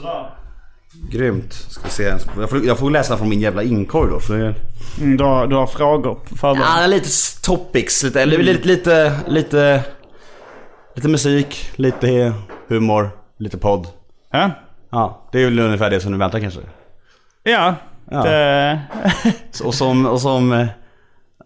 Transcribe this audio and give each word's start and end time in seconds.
Sådär. 0.00 0.30
Grymt. 1.10 1.52
Ska 1.52 1.84
vi 1.84 1.90
se. 1.90 2.02
Jag 2.38 2.50
får, 2.50 2.66
jag 2.66 2.78
får 2.78 2.90
läsa 2.90 3.16
från 3.16 3.28
min 3.28 3.40
jävla 3.40 3.62
inkorg 3.62 4.10
då. 4.10 4.20
För 4.20 4.38
det. 4.38 4.54
Mm, 5.00 5.16
du, 5.16 5.24
har, 5.24 5.46
du 5.46 5.56
har 5.56 5.66
frågor 5.66 6.20
förberedda? 6.36 6.80
Ja, 6.80 6.86
lite 6.86 7.08
topics. 7.42 8.02
Lite, 8.02 8.22
eller 8.22 8.38
lite, 8.38 8.68
lite, 8.68 9.12
lite, 9.26 9.84
lite 10.94 11.08
musik, 11.08 11.70
lite 11.76 12.32
humor, 12.68 13.10
lite 13.38 13.58
podd. 13.58 13.86
Ja. 14.30 14.50
Ja, 14.90 15.28
det 15.32 15.40
är 15.40 15.44
väl 15.44 15.58
ungefär 15.58 15.90
det 15.90 16.00
som 16.00 16.12
du 16.12 16.18
väntar 16.18 16.40
kanske. 16.40 16.60
Ja. 17.42 17.74
Ja. 18.10 18.22
Det, 18.22 18.80
Och 19.64 19.74
som, 19.74 20.06
och 20.06 20.20
som 20.20 20.52
eh, 20.52 20.66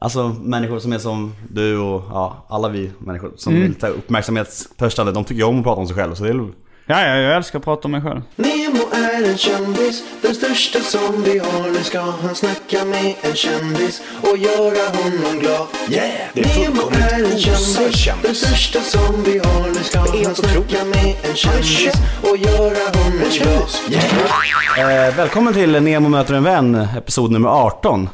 alltså 0.00 0.28
människor 0.28 0.78
som 0.78 0.92
är 0.92 0.98
som 0.98 1.34
du 1.50 1.78
och 1.78 2.02
ja, 2.10 2.46
alla 2.48 2.68
vi 2.68 2.90
människor 2.98 3.32
som 3.36 3.56
är 3.56 3.68
lite 3.68 3.88
uppmärksamhetstörstande. 3.88 5.12
De 5.12 5.24
tycker 5.24 5.40
ju 5.40 5.48
om 5.48 5.58
att 5.58 5.64
prata 5.64 5.80
om 5.80 5.86
sig 5.86 5.96
själva 5.96 6.14
så 6.14 6.24
det 6.24 6.30
är 6.30 6.48
ja, 6.86 7.00
ja, 7.06 7.16
jag 7.16 7.36
älskar 7.36 7.58
att 7.58 7.64
prata 7.64 7.88
om 7.88 7.92
mig 7.92 8.00
själv. 8.02 8.22
Nemo 8.36 8.82
är 8.92 9.30
en 9.30 9.38
kändis, 9.38 10.02
den 10.22 10.34
största 10.34 10.80
som 10.80 11.22
vi 11.22 11.38
har. 11.38 11.70
Nu 11.72 11.82
ska 11.82 12.00
han 12.00 12.34
snacka 12.34 12.84
med 12.84 13.14
en 13.22 13.34
kändis 13.34 14.02
och 14.22 14.38
göra 14.38 14.88
honom 14.96 15.38
glad. 15.40 15.66
Yeah! 15.90 16.10
Det 16.34 16.40
är 16.40 16.58
Nemo 16.58 16.76
fullkomligt 16.76 17.12
är 17.12 17.18
en 17.18 17.24
osar 17.24 17.40
kändis, 17.40 17.76
den 17.76 17.92
kändis. 17.92 18.38
största 18.38 18.80
som 18.80 19.22
vi 19.22 19.38
har. 19.38 19.68
Nu 19.68 19.74
ska 19.74 19.98
är 19.98 19.98
han 19.98 20.08
helt 20.08 20.36
snacka 20.36 20.84
med 20.84 21.14
en 21.22 21.36
kändis 21.36 21.94
och 22.22 22.36
göra 22.36 22.98
honom 22.98 23.18
glad. 23.32 23.70
Yeah! 23.90 25.08
Eh, 25.08 25.16
välkommen 25.16 25.54
till 25.54 25.82
Nemo 25.82 26.08
möter 26.08 26.34
en 26.34 26.42
vän, 26.44 26.74
episod 26.96 27.30
nummer 27.32 27.48
18. 27.48 28.08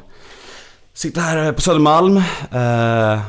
Sitter 0.95 1.21
här 1.21 1.53
på 1.53 1.61
Södermalm, 1.61 2.17
eh, 2.53 3.21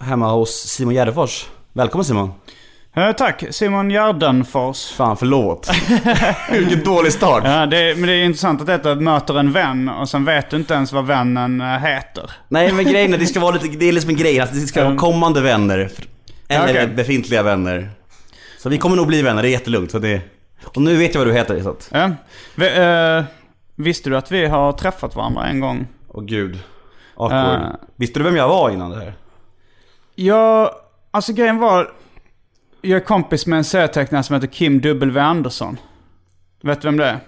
hemma 0.00 0.30
hos 0.30 0.50
Simon 0.50 0.94
Gärdenfors. 0.94 1.46
Välkommen 1.72 2.04
Simon. 2.04 2.32
Eh, 2.96 3.12
tack, 3.12 3.44
Simon 3.50 3.90
Gärdenfors. 3.90 4.90
Fan 4.92 5.16
förlåt. 5.16 5.70
Vilken 6.52 6.84
dålig 6.84 7.12
start. 7.12 7.42
Ja, 7.46 7.66
det, 7.66 7.98
men 7.98 8.06
det 8.06 8.12
är 8.12 8.24
intressant 8.24 8.60
att 8.60 8.66
detta 8.66 8.94
möter 8.94 9.38
en 9.38 9.52
vän 9.52 9.88
och 9.88 10.08
sen 10.08 10.24
vet 10.24 10.50
du 10.50 10.56
inte 10.56 10.74
ens 10.74 10.92
vad 10.92 11.06
vännen 11.06 11.60
eh, 11.60 11.66
heter. 11.66 12.30
Nej 12.48 12.72
men 12.72 12.84
grejen 12.84 13.10
är 13.10 13.14
att 13.14 13.20
det 13.20 13.26
ska 13.26 13.40
vara 13.40 13.54
lite, 13.54 13.68
det 13.68 13.88
är 13.88 13.92
liksom 13.92 14.10
en 14.10 14.16
grej 14.16 14.40
att 14.40 14.52
det 14.52 14.60
ska 14.60 14.84
vara 14.84 14.96
kommande 14.96 15.40
vänner. 15.40 15.90
Eller 16.48 16.70
okej. 16.70 16.86
befintliga 16.86 17.42
vänner. 17.42 17.90
Så 18.58 18.68
vi 18.68 18.78
kommer 18.78 18.96
nog 18.96 19.06
bli 19.06 19.22
vänner, 19.22 19.42
det 19.42 19.48
är 19.48 19.50
jättelugnt. 19.52 19.90
Så 19.90 19.98
det, 19.98 20.20
och 20.64 20.82
nu 20.82 20.96
vet 20.96 21.14
jag 21.14 21.20
vad 21.20 21.28
du 21.28 21.32
heter 21.34 21.62
så 21.62 21.70
att, 21.70 21.88
Ja. 21.92 22.10
Vi, 22.54 22.76
eh, 22.76 23.24
visste 23.74 24.10
du 24.10 24.16
att 24.16 24.32
vi 24.32 24.46
har 24.46 24.72
träffat 24.72 25.16
varandra 25.16 25.46
en 25.46 25.60
gång? 25.60 25.86
åh 26.08 26.24
gud. 26.24 26.58
Awkward. 27.16 27.60
Eh. 27.60 27.68
Visste 27.96 28.18
du 28.20 28.24
vem 28.24 28.36
jag 28.36 28.48
var 28.48 28.70
innan 28.70 28.90
det 28.90 28.96
här? 28.96 29.14
Ja, 30.14 30.72
alltså 31.10 31.32
grejen 31.32 31.58
var... 31.58 31.90
Jag 32.82 32.96
är 32.96 33.04
kompis 33.04 33.46
med 33.46 33.56
en 33.56 33.64
serietecknare 33.64 34.22
som 34.22 34.34
heter 34.34 34.46
Kim 34.48 34.80
W. 34.80 35.20
Andersson. 35.20 35.78
Vet 36.62 36.80
du 36.82 36.88
vem 36.88 36.96
det 36.96 37.06
är? 37.06 37.18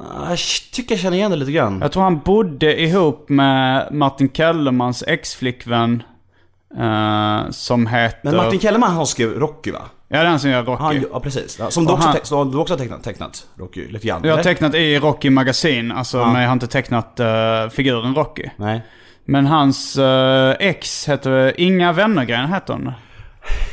Ah, 0.00 0.28
Jag 0.30 0.38
tycker 0.72 0.94
jag 0.94 1.00
känner 1.00 1.16
igen 1.16 1.30
det 1.30 1.36
lite 1.36 1.52
grann. 1.52 1.78
Jag 1.80 1.92
tror 1.92 2.02
han 2.02 2.18
bodde 2.18 2.80
ihop 2.80 3.28
med 3.28 3.88
Martin 3.92 4.30
Kellermans 4.32 5.04
ex-flickvän. 5.06 6.02
eh, 6.78 7.50
som 7.50 7.86
heter... 7.86 8.18
Men 8.22 8.36
Martin 8.36 8.60
Kellerman 8.60 8.90
han 8.90 9.06
skrev 9.06 9.30
Rocky 9.38 9.70
va? 9.70 9.82
Ja, 10.08 10.22
den 10.22 10.40
som 10.40 10.50
gör 10.50 10.62
Rocky. 10.62 10.82
Han, 10.82 11.04
ja 11.12 11.20
precis. 11.20 11.58
Ja, 11.58 11.70
som 11.70 11.86
du 11.86 11.92
också, 11.92 12.08
han- 12.08 12.16
så 12.22 12.44
du 12.44 12.58
också 12.58 12.72
har 12.74 12.78
tecknat, 12.78 13.02
tecknat 13.04 13.46
Rocky 13.58 13.88
lite 13.88 14.06
grann? 14.06 14.20
jag 14.24 14.36
har 14.36 14.42
tecknat 14.42 14.74
i 14.74 14.98
Rocky 14.98 15.30
Magasin, 15.30 15.92
alltså, 15.92 16.18
Ja. 16.18 16.32
men 16.32 16.40
jag 16.42 16.48
har 16.48 16.52
inte 16.52 16.66
tecknat 16.66 17.20
eh, 17.20 17.68
figuren 17.72 18.14
Rocky. 18.14 18.44
Nej. 18.56 18.82
Men 19.24 19.46
hans 19.46 19.96
eh, 19.98 20.54
ex 20.60 21.08
heter 21.08 21.60
Inga 21.60 21.92
Wennergren, 21.92 22.52
heter 22.52 22.72
hon. 22.72 22.92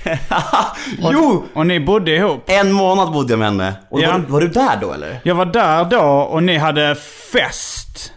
jo! 1.00 1.46
Och 1.54 1.68
ni 1.68 1.80
bodde 1.80 2.12
ihop. 2.16 2.44
En 2.48 2.72
månad 2.72 3.12
bodde 3.14 3.32
jag 3.34 3.40
med 3.40 3.48
henne. 3.48 3.74
Och 3.90 4.02
Ja. 4.02 4.12
var, 4.12 4.20
var 4.20 4.42
du 4.42 4.48
där 4.48 4.78
då 4.82 4.94
eller? 4.94 5.20
Jag 5.24 5.36
var 5.36 5.46
där 5.46 5.86
då 5.86 6.00
och 6.02 6.44
ni 6.44 6.58
hade 6.58 6.96
fest. 7.34 8.14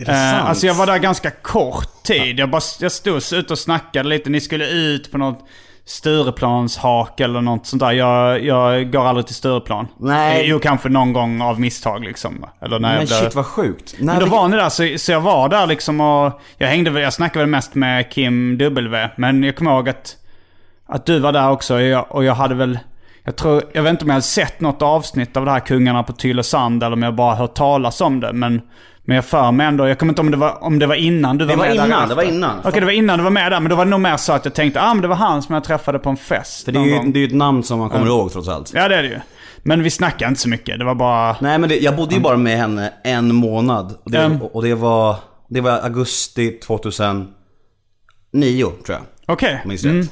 Är 0.00 0.04
det 0.04 0.12
Eh, 0.12 0.16
sant? 0.32 0.48
alltså 0.48 0.66
jag 0.66 0.74
var 0.74 0.86
där 0.86 0.98
ganska 0.98 1.30
kort 1.30 2.02
tid. 2.04 2.38
Jag, 2.38 2.50
bara, 2.50 2.62
jag 2.80 2.92
stod 2.92 3.22
ute 3.32 3.52
och 3.52 3.58
snackade 3.58 4.08
lite. 4.08 4.30
Ni 4.30 4.40
skulle 4.40 4.68
ut 4.68 5.12
på 5.12 5.18
något 5.18 5.38
Stureplanshak 5.84 7.20
eller 7.20 7.40
något 7.40 7.66
sånt 7.66 7.80
där. 7.80 7.92
Jag, 7.92 8.44
jag 8.44 8.92
går 8.92 9.06
aldrig 9.06 9.26
till 9.26 9.34
Stureplan. 9.34 9.88
Nej. 10.00 10.42
Jo, 10.48 10.58
kanske 10.58 10.88
någon 10.88 11.12
gång 11.12 11.42
av 11.42 11.60
misstag 11.60 12.04
liksom. 12.04 12.44
Eller 12.62 12.78
när 12.78 12.88
Men 12.88 12.98
jag 12.98 13.06
blev... 13.08 13.18
shit 13.20 13.34
vad 13.34 13.46
sjukt. 13.46 13.94
Nej, 13.98 14.06
Men 14.06 14.18
då 14.18 14.24
vi- 14.24 14.30
var 14.30 14.48
ni 14.48 14.56
där, 14.56 14.68
så, 14.68 14.98
så 14.98 15.12
jag 15.12 15.20
var 15.20 15.48
där 15.48 15.66
liksom 15.66 16.00
och... 16.00 16.40
Jag 16.58 16.68
hängde 16.68 17.00
jag 17.00 17.12
snackade 17.12 17.38
väl 17.38 17.48
mest 17.50 17.74
med 17.74 18.10
Kim 18.12 18.58
W. 18.58 19.08
Men 19.16 19.42
jag 19.42 19.56
kommer 19.56 19.70
ihåg 19.70 19.88
att, 19.88 20.16
att 20.88 21.06
du 21.06 21.18
var 21.18 21.32
där 21.32 21.50
också 21.50 21.74
och 21.74 21.82
jag, 21.82 22.06
och 22.08 22.24
jag 22.24 22.34
hade 22.34 22.54
väl... 22.54 22.78
Jag 23.24 23.36
tror, 23.36 23.62
jag 23.72 23.82
vet 23.82 23.90
inte 23.90 24.04
om 24.04 24.08
jag 24.08 24.14
hade 24.14 24.22
sett 24.22 24.60
något 24.60 24.82
avsnitt 24.82 25.36
av 25.36 25.44
det 25.44 25.50
här 25.50 25.60
Kungarna 25.60 26.02
på 26.02 26.12
Tylösand 26.12 26.82
eller 26.82 26.92
om 26.96 27.02
jag 27.02 27.14
bara 27.14 27.34
hört 27.34 27.54
talas 27.54 28.00
om 28.00 28.20
det. 28.20 28.32
Men, 28.32 28.60
men 29.04 29.16
jag 29.16 29.24
för 29.24 29.52
mig 29.52 29.66
ändå, 29.66 29.88
jag 29.88 29.98
kommer 29.98 30.10
inte 30.12 30.20
om 30.20 30.30
det 30.30 30.36
var, 30.36 30.64
om 30.64 30.78
det 30.78 30.86
var 30.86 30.94
innan 30.94 31.38
du 31.38 31.44
var 31.44 31.52
Det 31.52 31.56
var 31.58 31.66
med 31.66 31.76
där 31.76 31.84
innan, 31.86 32.02
efter. 32.02 32.08
det 32.08 32.14
var 32.14 32.22
innan. 32.22 32.58
Okej, 32.64 32.80
det 32.80 32.86
var 32.86 32.92
innan 32.92 33.18
du 33.18 33.22
var 33.24 33.30
med 33.30 33.52
där. 33.52 33.60
Men 33.60 33.70
då 33.70 33.76
var 33.76 33.84
det 33.84 33.90
nog 33.90 34.00
mer 34.00 34.16
så 34.16 34.32
att 34.32 34.44
jag 34.44 34.54
tänkte, 34.54 34.80
ah 34.82 34.94
men 34.94 35.02
det 35.02 35.08
var 35.08 35.16
han 35.16 35.42
som 35.42 35.54
jag 35.54 35.64
träffade 35.64 35.98
på 35.98 36.10
en 36.10 36.16
fest 36.16 36.64
För 36.64 36.72
det 36.72 36.78
är, 36.78 36.84
ju, 36.84 36.96
gång. 36.96 37.12
det 37.12 37.18
är 37.18 37.20
ju 37.20 37.26
ett 37.26 37.34
namn 37.34 37.62
som 37.62 37.78
man 37.78 37.90
kommer 37.90 38.06
ihåg 38.06 38.32
trots 38.32 38.48
allt. 38.48 38.72
Ja, 38.74 38.88
det 38.88 38.96
är 38.96 39.02
det 39.02 39.08
ju. 39.08 39.18
Men 39.62 39.82
vi 39.82 39.90
snackade 39.90 40.28
inte 40.28 40.40
så 40.40 40.48
mycket. 40.48 40.78
Det 40.78 40.84
var 40.84 40.94
bara... 40.94 41.36
Nej 41.40 41.58
men 41.58 41.68
det, 41.68 41.78
jag 41.78 41.96
bodde 41.96 42.14
ju 42.14 42.20
bara 42.20 42.36
med 42.36 42.58
henne 42.58 42.92
en 43.04 43.34
månad. 43.34 43.94
Och 44.04 44.10
det, 44.10 44.18
Mm. 44.18 44.42
och 44.42 44.62
det 44.62 44.74
var, 44.74 45.16
det 45.48 45.60
var 45.60 45.70
augusti 45.78 46.50
2009 46.50 47.26
tror 48.86 48.98
jag. 48.98 49.00
Okej. 49.26 49.58
Jag 49.62 49.68
minns 49.68 49.84
Mm. 49.84 50.08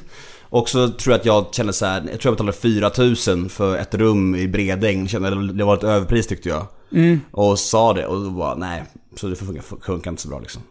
Och 0.57 0.69
så 0.69 0.89
tror 0.89 1.13
jag 1.13 1.19
att 1.19 1.25
jag 1.25 1.45
kände 1.51 1.73
så 1.73 1.85
här, 1.85 2.03
jag 2.11 2.19
tror 2.19 2.31
jag 2.31 2.33
betalade 2.33 2.57
4000 2.57 3.49
för 3.49 3.77
ett 3.77 3.95
rum 3.95 4.35
i 4.35 4.47
Bredäng. 4.47 5.07
Kände 5.07 5.53
det 5.53 5.63
var 5.63 5.73
ett 5.77 5.83
överpris 5.83 6.27
tyckte 6.27 6.49
jag. 6.49 6.65
Mm. 6.91 7.21
Och 7.31 7.59
sa 7.59 7.93
det 7.93 8.05
och 8.07 8.21
då 8.23 8.29
bara 8.29 8.55
nej, 8.55 8.83
så 9.15 9.27
det 9.27 9.35
funkar, 9.35 9.63
funkar 9.81 10.11
inte 10.11 10.21
så 10.21 10.29
bra 10.29 10.39
liksom. 10.39 10.61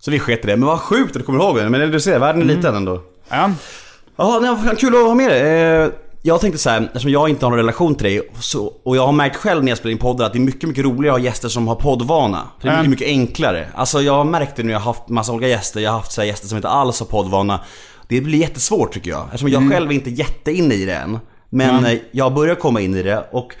Så 0.00 0.10
vi 0.10 0.18
sket 0.18 0.44
i 0.44 0.46
det. 0.46 0.56
Men 0.56 0.66
vad 0.68 0.80
sjukt 0.80 1.10
att 1.10 1.18
du 1.18 1.22
kommer 1.22 1.44
ihåg 1.44 1.56
det. 1.56 1.68
Men 1.68 1.90
du 1.90 2.00
ser, 2.00 2.18
världen 2.18 2.40
är 2.42 2.44
Mm. 2.44 2.56
liten 2.56 2.74
ändå. 2.74 3.02
Ja. 3.28 3.50
Nej, 4.40 4.56
vad 4.66 4.78
kul 4.78 4.94
att 4.94 5.02
ha 5.06 5.14
med 5.14 5.30
dig. 5.30 5.40
Eh, 5.82 5.88
Jag 6.22 6.40
tänkte 6.40 6.58
så 6.58 6.70
här, 6.70 6.82
eftersom 6.86 7.10
jag 7.10 7.28
inte 7.28 7.46
har 7.46 7.50
någon 7.50 7.58
relation 7.58 7.94
till 7.94 8.04
dig 8.04 8.30
så, 8.40 8.66
och 8.84 8.96
jag 8.96 9.06
har 9.06 9.12
märkt 9.12 9.36
själv 9.36 9.64
när 9.64 9.70
jag 9.70 9.78
spelar 9.78 9.92
in 9.92 9.98
poddar 9.98 10.26
att 10.26 10.32
det 10.32 10.38
är 10.38 10.40
mycket, 10.40 10.68
mycket 10.68 10.84
roligare 10.84 11.14
att 11.16 11.20
ha 11.20 11.24
gäster 11.24 11.48
som 11.48 11.68
har 11.68 11.74
poddvana. 11.74 12.48
Det 12.62 12.68
är 12.68 12.76
mycket, 12.76 12.90
mycket 12.90 13.06
enklare. 13.08 13.68
Alltså 13.74 14.00
jag 14.02 14.12
har 14.12 14.24
märkt 14.24 14.56
det 14.56 14.62
när 14.62 14.72
jag 14.72 14.80
har 14.80 14.84
haft 14.92 15.08
massa 15.08 15.32
olika 15.32 15.48
gäster, 15.48 15.80
jag 15.80 15.90
har 15.90 15.98
haft 15.98 16.12
så 16.12 16.22
gäster 16.24 16.48
som 16.48 16.56
inte 16.56 16.68
alls 16.68 17.00
har 17.00 17.06
poddvana. 17.06 17.60
Det 18.08 18.20
blir 18.20 18.38
jättesvårt 18.38 18.92
tycker 18.92 19.10
jag, 19.10 19.24
eftersom 19.24 19.48
jag 19.48 19.70
själv 19.70 19.90
är 19.90 19.94
inte 19.94 20.10
jätteinne 20.10 20.74
i 20.74 20.84
det 20.84 20.94
än. 20.94 21.18
Men 21.50 21.78
Mm. 21.84 21.98
jag 22.10 22.34
börjar 22.34 22.54
komma 22.54 22.80
in 22.80 22.94
i 22.96 23.02
det 23.02 23.24
och 23.30 23.54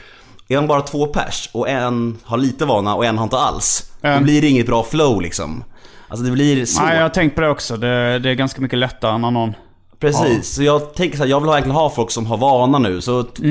är 0.48 0.56
man 0.56 0.66
bara 0.66 0.80
två 0.82 1.06
pers 1.06 1.50
och 1.52 1.68
en 1.68 2.18
har 2.24 2.38
lite 2.38 2.64
vana 2.64 2.94
och 2.94 3.04
en 3.04 3.16
har 3.18 3.24
inte 3.24 3.36
alls. 3.38 3.90
Då 4.00 4.08
Mm. 4.08 4.22
blir 4.24 4.40
det 4.42 4.48
inget 4.48 4.66
bra 4.66 4.82
flow 4.82 5.20
liksom. 5.22 5.64
Alltså 6.08 6.24
det 6.24 6.30
blir 6.32 6.64
svårt. 6.66 6.84
Nej, 6.84 6.94
jag 6.96 7.02
har 7.02 7.08
tänkt 7.08 7.34
på 7.34 7.40
det 7.40 7.48
också. 7.48 7.76
Det, 7.76 8.18
det 8.18 8.30
är 8.30 8.34
ganska 8.34 8.60
mycket 8.60 8.78
lättare 8.78 9.18
när 9.18 9.30
någon... 9.30 9.52
Precis, 10.00 10.54
så 10.54 10.62
jag 10.62 10.94
tänker 10.94 11.16
så 11.16 11.22
här, 11.22 11.30
jag 11.30 11.40
vill 11.40 11.50
verkligen 11.50 11.74
ha 11.76 11.90
folk 11.90 12.10
som 12.10 12.26
har 12.26 12.36
vana 12.36 12.78
nu. 12.78 13.00
Så 13.00 13.22
t- 13.22 13.42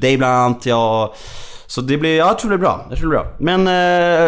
dig 0.00 0.16
bland 0.16 0.34
annat, 0.34 0.66
jag... 0.66 1.10
Så 1.66 1.80
det 1.80 1.96
blir, 1.98 2.16
jag 2.16 2.38
tror 2.38 2.50
det 2.50 2.58
blir 2.58 2.68
bra. 2.68 2.86
Jag 2.90 2.98
tror 2.98 3.10
det 3.10 3.16
blir 3.16 3.18
bra. 3.18 3.32
Men 3.38 3.66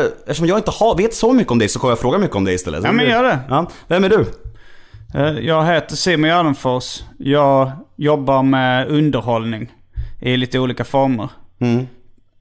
eh, 0.01 0.11
eftersom 0.27 0.47
jag 0.47 0.59
inte 0.59 0.71
har, 0.71 0.97
vet 0.97 1.15
så 1.15 1.33
mycket 1.33 1.51
om 1.53 1.59
dig 1.59 1.69
så 1.69 1.79
kommer 1.79 1.91
jag 1.91 1.99
fråga 1.99 2.19
mycket 2.19 2.37
om 2.37 2.45
dig 2.45 2.55
istället. 2.55 2.81
Så 2.83 2.89
Ja, 2.89 2.93
men 2.93 3.07
gör 3.07 3.23
det. 3.23 3.39
Ja. 3.49 3.71
Vem 3.89 4.05
är 4.05 4.09
du? 4.09 4.25
Eh, 5.15 5.39
Jag 5.39 5.67
heter 5.67 5.97
Simon 5.97 6.31
Gärdenfors. 6.31 7.03
Jag 7.19 7.71
jobbar 7.97 8.43
med 8.43 8.89
underhållning 8.89 9.73
i 10.21 10.37
lite 10.37 10.59
olika 10.59 10.85
former. 10.85 11.29
Mm. 11.59 11.87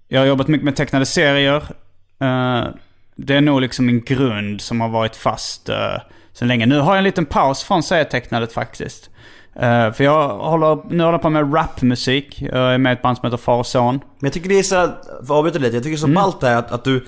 Jag 0.08 0.20
har 0.22 0.26
jobbat 0.26 0.48
mycket 0.48 0.66
med 0.66 0.76
tecknade 0.76 1.06
serier. 1.06 1.64
Eh, 2.22 2.64
Det 3.18 3.36
är 3.36 3.42
nog 3.42 3.62
liksom 3.62 3.86
min 3.86 4.02
grund 4.04 4.62
som 4.62 4.82
har 4.82 4.90
varit 4.90 5.16
fast 5.16 5.70
uh, 5.70 5.76
så 6.34 6.46
länge. 6.46 6.66
Nu 6.66 6.80
har 6.80 6.92
jag 6.92 6.98
en 6.98 7.04
liten 7.04 7.26
paus 7.26 7.64
från 7.64 7.84
serietecknandet 7.84 8.54
faktiskt. 8.54 9.10
Eh, 9.56 9.92
För 9.92 10.04
jag 10.04 10.38
håller, 10.38 10.76
nu 10.76 11.04
håller 11.04 11.14
jag 11.14 11.22
på 11.22 11.30
med 11.30 11.56
rapmusik. 11.56 12.42
Jag 12.42 12.74
är 12.74 12.78
med 12.78 12.92
i 12.92 12.94
ett 12.94 13.02
band 13.02 13.18
som 13.18 13.26
heter 13.26 13.38
Far 13.38 13.58
och 13.58 13.66
Son. 13.68 13.96
Men 13.96 14.28
jag 14.28 14.34
tycker 14.34 14.50
det 14.50 14.60
är 14.60 14.64
så, 14.64 14.76
för 14.76 14.84
att 15.24 15.30
avbryta 15.30 15.60
lite, 15.60 15.76
jag 15.76 15.84
tycker 15.84 15.92
det 15.92 15.96
är 15.96 16.00
så 16.00 16.06
Mm. 16.06 16.16
ballt 16.16 16.42
det 16.42 16.48
här 16.48 16.56
att, 16.58 16.72
att 16.72 16.84
du... 16.84 17.06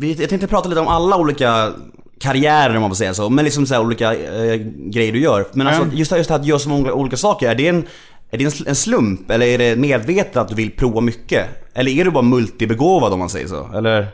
Jag 0.00 0.28
tänkte 0.28 0.46
prata 0.46 0.68
lite 0.68 0.80
om 0.80 0.88
alla 0.88 1.16
olika 1.16 1.72
karriärer 2.20 2.74
om 2.76 2.80
man 2.80 2.90
får 2.90 2.94
säga 2.96 3.14
så, 3.14 3.30
men 3.30 3.44
liksom 3.44 3.66
så 3.66 3.80
olika 3.80 4.14
eh, 4.14 4.54
grejer 4.76 5.12
du 5.12 5.20
gör. 5.20 5.46
Men 5.52 5.66
alltså 5.66 5.82
Mm. 5.82 5.96
just, 5.96 6.12
just 6.12 6.30
att 6.30 6.46
göra 6.46 6.58
så 6.58 6.68
många 6.68 6.92
olika 6.92 7.16
saker, 7.16 7.50
är 7.50 7.54
det 7.54 7.68
en... 7.68 7.84
Är 8.30 8.38
det 8.38 8.68
en 8.68 8.74
slump 8.74 9.30
eller 9.30 9.46
är 9.46 9.58
det 9.58 9.76
medvetet 9.76 10.36
att 10.36 10.48
du 10.48 10.54
vill 10.54 10.70
prova 10.70 11.00
mycket? 11.00 11.46
Eller 11.74 11.90
är 11.90 12.04
du 12.04 12.10
bara 12.10 12.22
multibegåvad 12.22 13.12
om 13.12 13.18
man 13.18 13.28
säger 13.28 13.46
så? 13.46 13.70
Eller? 13.76 14.06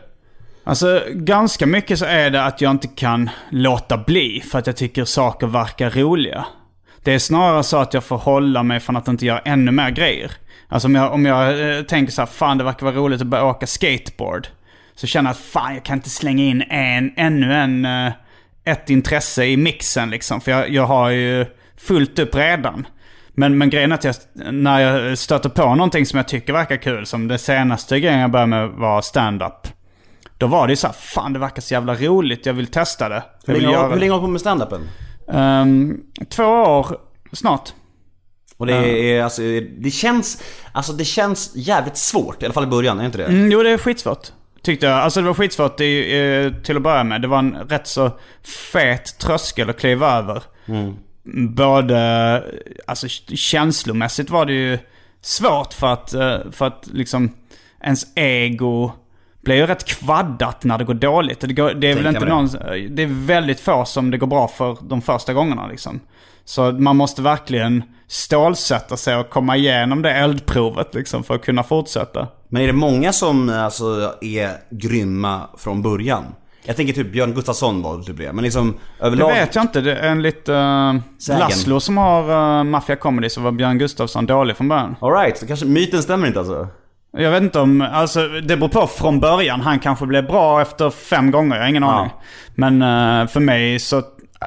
Alltså 0.65 1.03
ganska 1.11 1.67
mycket 1.67 1.99
så 1.99 2.05
är 2.05 2.31
det 2.31 2.45
att 2.45 2.61
jag 2.61 2.71
inte 2.71 2.89
kan 2.89 3.31
låta 3.51 3.99
bli 3.99 4.43
för 4.51 4.59
att 4.59 4.67
jag 4.67 4.77
tycker 4.77 5.05
saker 5.05 5.47
verkar 5.47 5.91
roliga. 5.91 6.47
Det 7.03 7.13
är 7.15 7.19
snarare 7.19 7.63
så 7.63 7.77
att 7.77 7.95
jag 7.95 8.05
får 8.05 8.17
hålla 8.17 8.63
mig 8.63 8.81
från 8.81 8.97
att 8.97 9.09
inte 9.09 9.27
göra 9.27 9.39
ännu 9.39 9.71
mer 9.71 9.91
grejer. 9.91 10.33
Alltså 10.69 10.89
om 10.89 10.95
jag, 10.95 11.13
om 11.13 11.27
jag 11.27 11.77
eh, 11.79 11.83
tänker 11.83 12.13
så 12.13 12.23
här, 12.23 12.27
fan 12.27 12.59
det 12.59 12.65
verkar 12.65 12.87
vara 12.87 12.97
roligt 12.97 13.21
att 13.21 13.27
börja 13.27 13.45
åka 13.45 13.67
skateboard. 13.67 14.49
Så 14.95 15.07
känner 15.07 15.31
jag 15.31 15.35
att 15.35 15.41
fan 15.41 15.75
jag 15.75 15.85
kan 15.85 15.99
inte 15.99 16.11
slänga 16.11 16.45
in 16.45 16.63
en, 16.63 17.13
ännu 17.17 17.55
en, 17.55 17.85
eh, 17.85 18.13
ett 18.65 18.91
intresse 18.91 19.45
i 19.45 19.57
mixen 19.57 20.11
liksom. 20.11 20.41
För 20.41 20.51
jag, 20.51 20.71
jag 20.71 20.87
har 20.87 21.11
ju 21.11 21.47
fullt 21.77 22.19
upp 22.19 22.35
redan. 22.35 22.87
Men, 23.35 23.59
men 23.59 23.71
grejen 23.71 23.93
är 23.93 23.95
att 23.95 24.05
jag, 24.05 24.15
när 24.53 24.81
jag 24.81 25.19
stöter 25.19 25.49
på 25.49 25.75
någonting 25.75 26.07
som 26.07 26.17
jag 26.17 26.29
tycker 26.29 26.53
verkar 26.53 26.77
kul, 26.77 27.07
som 27.07 27.29
det 27.29 27.39
senaste 27.39 28.01
grejen 28.01 28.21
jag 28.21 28.31
började 28.31 28.51
med 28.51 28.69
var 28.69 29.03
stand-up. 29.03 29.69
Då 30.39 30.47
var 30.47 30.67
det 30.67 30.73
ju 30.73 30.77
så 30.77 30.87
här, 30.87 30.95
fan 30.95 31.33
det 31.33 31.39
verkar 31.39 31.63
så 31.63 31.75
jävla 31.75 31.95
roligt, 31.95 32.47
jag 32.47 32.55
vill 32.55 32.67
testa 32.67 33.09
det. 33.09 33.23
Hur 33.47 33.55
länge, 33.55 33.73
göra 33.73 33.93
hur 33.93 34.01
länge 34.01 34.13
har 34.13 34.19
du 34.19 34.23
på 34.23 34.31
med 34.31 34.41
standupen? 34.41 34.81
Ehm, 35.33 36.01
två 36.29 36.45
år 36.45 36.97
snart. 37.33 37.73
Och 38.57 38.67
det 38.67 38.75
är 38.75 39.23
alltså, 39.23 39.43
det 39.79 39.91
känns, 39.91 40.43
alltså 40.73 40.93
det 40.93 41.05
känns 41.05 41.53
jävligt 41.55 41.97
svårt, 41.97 42.43
i 42.43 42.45
alla 42.45 42.55
fall 42.55 42.65
i 42.65 42.67
början, 42.67 43.01
är 43.01 43.07
inte 43.07 43.19
det? 43.19 43.25
Mm, 43.25 43.53
jo, 43.53 43.63
det 43.63 43.71
är 43.71 43.79
skitsvårt. 43.79 44.33
Tyckte 44.65 44.87
jag. 44.87 44.99
Alltså 44.99 45.21
det 45.21 45.27
var 45.27 45.35
skitsvårt 45.35 45.81
i, 45.81 46.53
till 46.65 46.77
att 46.77 46.83
börja 46.83 47.05
med. 47.05 47.23
Det 47.23 47.29
var 47.29 47.39
en 47.39 47.57
rätt 47.69 47.87
så 47.87 48.11
fet 48.73 49.19
tröskel 49.19 49.71
att 49.71 49.79
kliva 49.79 50.19
över. 50.19 50.43
Både, 51.49 52.45
alltså 52.87 53.09
känslomässigt 53.35 54.31
var 54.31 54.47
det 54.47 54.53
ju 54.53 54.79
svårt 55.21 55.73
för 55.73 55.87
att, 55.87 56.15
eh, 56.15 56.37
för 56.53 56.67
att 56.67 56.89
liksom 56.93 57.35
ens 57.81 58.07
ego 58.15 58.93
blir 59.43 59.57
ju 59.57 59.67
rätt 59.67 59.85
kvaddat 59.85 60.65
när 60.65 60.79
det 60.79 60.85
går 60.85 60.95
dåligt. 60.95 61.41
Det, 61.41 61.53
går, 61.53 61.75
det 61.75 61.91
är 61.91 61.95
väl 61.95 62.07
inte 62.07 62.27
någon, 62.27 62.49
det 62.91 63.03
är 63.03 63.27
väldigt 63.27 63.61
få 63.61 63.85
som 63.85 64.11
det 64.11 64.19
går 64.19 64.27
bra 64.27 64.49
för 64.49 64.77
de 64.83 65.03
första 65.03 65.33
gångerna 65.33 65.67
liksom. 65.67 66.01
Så 66.45 66.73
man 66.73 66.97
måste 66.97 67.23
verkligen 67.23 67.83
stålsätta 68.09 68.97
sig 68.97 69.17
och 69.17 69.31
komma 69.31 69.57
igenom 69.57 70.03
det 70.03 70.11
eldprovet 70.13 70.95
liksom 70.95 71.25
för 71.25 71.35
att 71.35 71.43
kunna 71.45 71.63
fortsätta. 71.63 72.29
Men 72.49 72.63
är 72.63 72.67
det 72.67 72.73
många 72.73 73.13
som 73.13 73.49
alltså, 73.49 74.15
är 74.21 74.51
grymma 74.71 75.41
från 75.59 75.83
början? 75.83 76.25
Jag 76.67 76.77
tänker 76.77 76.93
typ 76.95 77.13
Björn 77.13 77.35
Gustafsson 77.35 77.83
var 77.83 78.03
typ 78.03 78.17
det, 78.19 78.33
men 78.33 78.45
liksom 78.45 78.75
Det 78.99 79.07
överlag... 79.07 79.29
vet 79.29 79.55
jag 79.55 79.65
inte. 79.65 79.81
Det 79.81 79.97
är 79.97 80.11
enligt 80.11 80.49
uh, 80.49 80.95
Sägen. 81.19 81.41
Laszlo 81.41 81.81
som 81.81 81.97
har 81.97 82.31
uh, 82.59 82.65
Mafia 82.65 82.97
Comedy 82.97 83.29
så 83.29 83.41
var 83.41 83.53
Björn 83.53 83.79
Gustafsson 83.79 84.27
dålig 84.27 84.57
från 84.57 84.69
början. 84.69 84.97
Alright, 85.01 85.39
så 85.39 85.47
kanske 85.47 85.67
myten 85.67 86.03
stämmer 86.03 86.27
inte 86.27 86.39
alltså? 86.39 86.69
Jag 87.17 87.31
vet 87.31 87.43
inte 87.43 87.61
om, 87.61 87.81
alltså 87.93 88.29
det 88.29 88.57
beror 88.57 88.69
på 88.69 88.87
från 88.87 89.21
början. 89.21 89.61
Han 89.61 89.79
kanske 89.79 90.07
blev 90.07 90.27
bra 90.27 90.61
efter 90.63 90.91
fem 90.91 91.31
gånger, 91.31 91.57
jag 91.57 91.63
har 91.63 91.69
ingen 91.69 91.83
Ja. 91.83 91.93
aning. 91.93 92.13
Men 92.55 92.83
uh, 92.83 93.27
för 93.29 93.41
mig 93.41 93.79
så, 93.79 94.03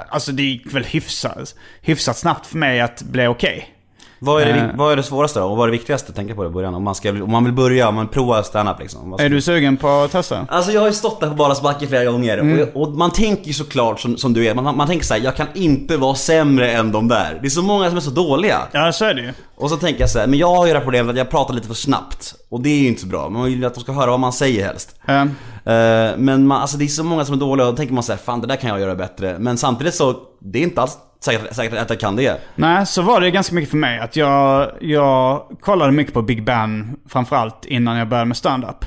alltså 0.10 0.32
det 0.32 0.44
gick 0.44 0.74
väl 0.74 0.84
hyfsat, 0.84 1.56
hyfsat 1.82 2.18
snabbt 2.18 2.48
för 2.48 2.58
mig 2.58 2.82
att 2.82 3.02
bli 3.02 3.28
okej. 3.28 3.74
Vad 4.20 4.42
är, 4.42 4.46
det, 4.46 4.52
Eh. 4.60 4.66
vad 4.76 4.92
är 4.92 4.96
det 4.96 5.04
svåraste 5.04 5.40
då? 5.40 5.46
Och 5.46 5.58
vad 5.58 5.64
är 5.68 5.72
det 5.72 5.78
viktigaste 5.78 6.10
att 6.10 6.16
tänka 6.16 6.36
på 6.36 6.46
i 6.46 6.50
början? 6.50 6.76
Om 6.76 6.84
man, 6.84 6.96
ska, 6.96 7.10
om 7.12 7.32
man 7.32 7.44
vill 7.44 7.54
börja, 7.54 7.88
om 7.90 7.96
man 7.96 8.08
provar 8.08 8.44
stand-up 8.44 8.80
liksom? 8.80 9.14
Ska- 9.14 9.26
Är 9.26 9.30
du 9.30 9.42
sugen 9.42 9.78
på 9.78 9.90
att 9.90 10.12
testa? 10.12 10.46
Alltså 10.50 10.72
jag 10.72 10.82
har 10.82 10.88
ju 10.88 10.94
stått 10.94 11.20
där 11.20 11.28
på 11.28 11.34
Balas 11.36 11.62
backe 11.62 11.88
flera 11.88 12.06
gånger 12.06 12.38
Mm. 12.38 12.68
och, 12.74 12.82
och 12.82 12.90
man 12.90 13.12
tänker 13.12 13.48
ju 13.48 13.54
såklart 13.54 14.00
som, 14.00 14.18
som 14.18 14.34
du 14.34 14.48
är, 14.48 14.56
man, 14.56 14.78
man 14.78 14.88
tänker 14.88 15.06
så 15.06 15.14
här: 15.14 15.22
jag 15.22 15.36
kan 15.36 15.48
inte 15.54 15.98
vara 15.98 16.16
sämre 16.16 16.72
än 16.72 16.92
de 16.92 17.08
där. 17.08 17.38
Det 17.42 17.48
är 17.48 17.50
så 17.50 17.62
många 17.62 17.88
som 17.90 17.98
är 17.98 18.02
så 18.02 18.10
dåliga. 18.12 18.58
Ja, 18.72 18.92
så 18.92 19.06
är 19.06 19.14
det 19.14 19.22
ju. 19.22 19.34
Och 19.58 19.70
så 19.70 19.76
tänker 19.78 20.00
jag 20.02 20.10
så 20.10 20.20
här, 20.20 20.28
men 20.28 20.40
jag 20.40 20.56
har 20.56 20.66
ju 20.66 20.74
det 20.74 20.78
här 20.80 20.84
problemet 20.86 21.10
att 21.12 21.18
jag 21.18 21.30
pratar 21.30 21.54
lite 21.54 21.68
för 21.68 21.74
snabbt. 21.76 22.36
Och 22.50 22.62
det 22.62 22.70
är 22.70 22.80
ju 22.80 22.88
inte 22.88 23.02
så 23.02 23.08
bra, 23.08 23.30
man 23.30 23.44
vill 23.44 23.60
ju 23.60 23.66
att 23.66 23.74
de 23.74 23.80
ska 23.80 23.92
höra 23.92 24.12
vad 24.12 24.20
man 24.20 24.34
säger 24.34 24.66
helst. 24.66 24.96
Eh, 25.08 25.26
Eh, 25.68 26.18
men 26.18 26.48
man, 26.48 26.62
alltså 26.62 26.78
det 26.78 26.86
är 26.86 26.88
så 26.88 27.04
många 27.04 27.26
som 27.26 27.36
är 27.36 27.40
dåliga 27.40 27.68
och 27.68 27.74
då 27.74 27.78
tänker 27.78 27.94
man 27.94 28.04
så 28.04 28.12
här, 28.12 28.20
fan 28.20 28.42
det 28.42 28.48
där 28.48 28.56
kan 28.56 28.70
jag 28.70 28.80
göra 28.80 28.96
bättre. 28.96 29.40
Men 29.40 29.58
samtidigt 29.58 29.94
så, 29.94 30.16
det 30.40 30.60
är 30.60 30.64
inte 30.64 30.82
alls 30.82 30.98
säkert, 31.20 31.56
säkert 31.56 31.80
att 31.80 31.90
jag 31.90 32.00
kan 32.00 32.16
det. 32.16 32.42
Nej, 32.56 32.86
så 32.86 33.02
var 33.02 33.22
det 33.22 33.32
ganska 33.32 33.56
mycket 33.56 33.70
för 33.70 33.78
mig. 33.78 34.00
Att 34.00 34.16
jag, 34.16 34.72
jag 34.82 35.44
kollade 35.62 35.92
mycket 35.92 36.14
på 36.14 36.22
Big 36.22 36.44
Ben 36.44 37.00
framförallt 37.10 37.66
innan 37.66 37.98
jag 37.98 38.08
började 38.08 38.26
med 38.26 38.38
stand-up. 38.38 38.86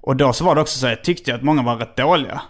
Och 0.00 0.16
då 0.16 0.32
så 0.32 0.44
var 0.44 0.54
det 0.54 0.60
också 0.60 0.78
så 0.78 0.86
jag 0.86 1.04
tyckte 1.04 1.34
att 1.34 1.42
många 1.42 1.62
var 1.62 1.76
rätt 1.76 1.96
dåliga. 1.96 2.40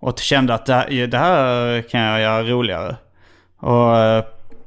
Och 0.00 0.18
kände 0.18 0.54
att 0.54 0.66
det 0.66 0.74
här, 0.74 1.06
det 1.06 1.18
här 1.18 1.82
kan 1.82 2.00
jag 2.00 2.20
göra 2.20 2.42
roligare. 2.42 2.96
Och, 3.60 3.98
eh, 3.98 4.24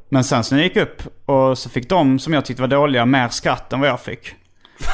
men 0.09 0.23
sen 0.23 0.43
så 0.43 0.55
när 0.55 0.61
jag 0.61 0.67
gick 0.67 0.77
upp 0.77 1.01
och 1.25 1.57
så 1.57 1.69
fick 1.69 1.89
de 1.89 2.19
som 2.19 2.33
jag 2.33 2.45
tyckte 2.45 2.61
var 2.61 2.67
dåliga 2.67 3.05
mer 3.05 3.27
skratt 3.27 3.73
än 3.73 3.79
vad 3.79 3.89
jag 3.89 3.99
fick. 3.99 4.35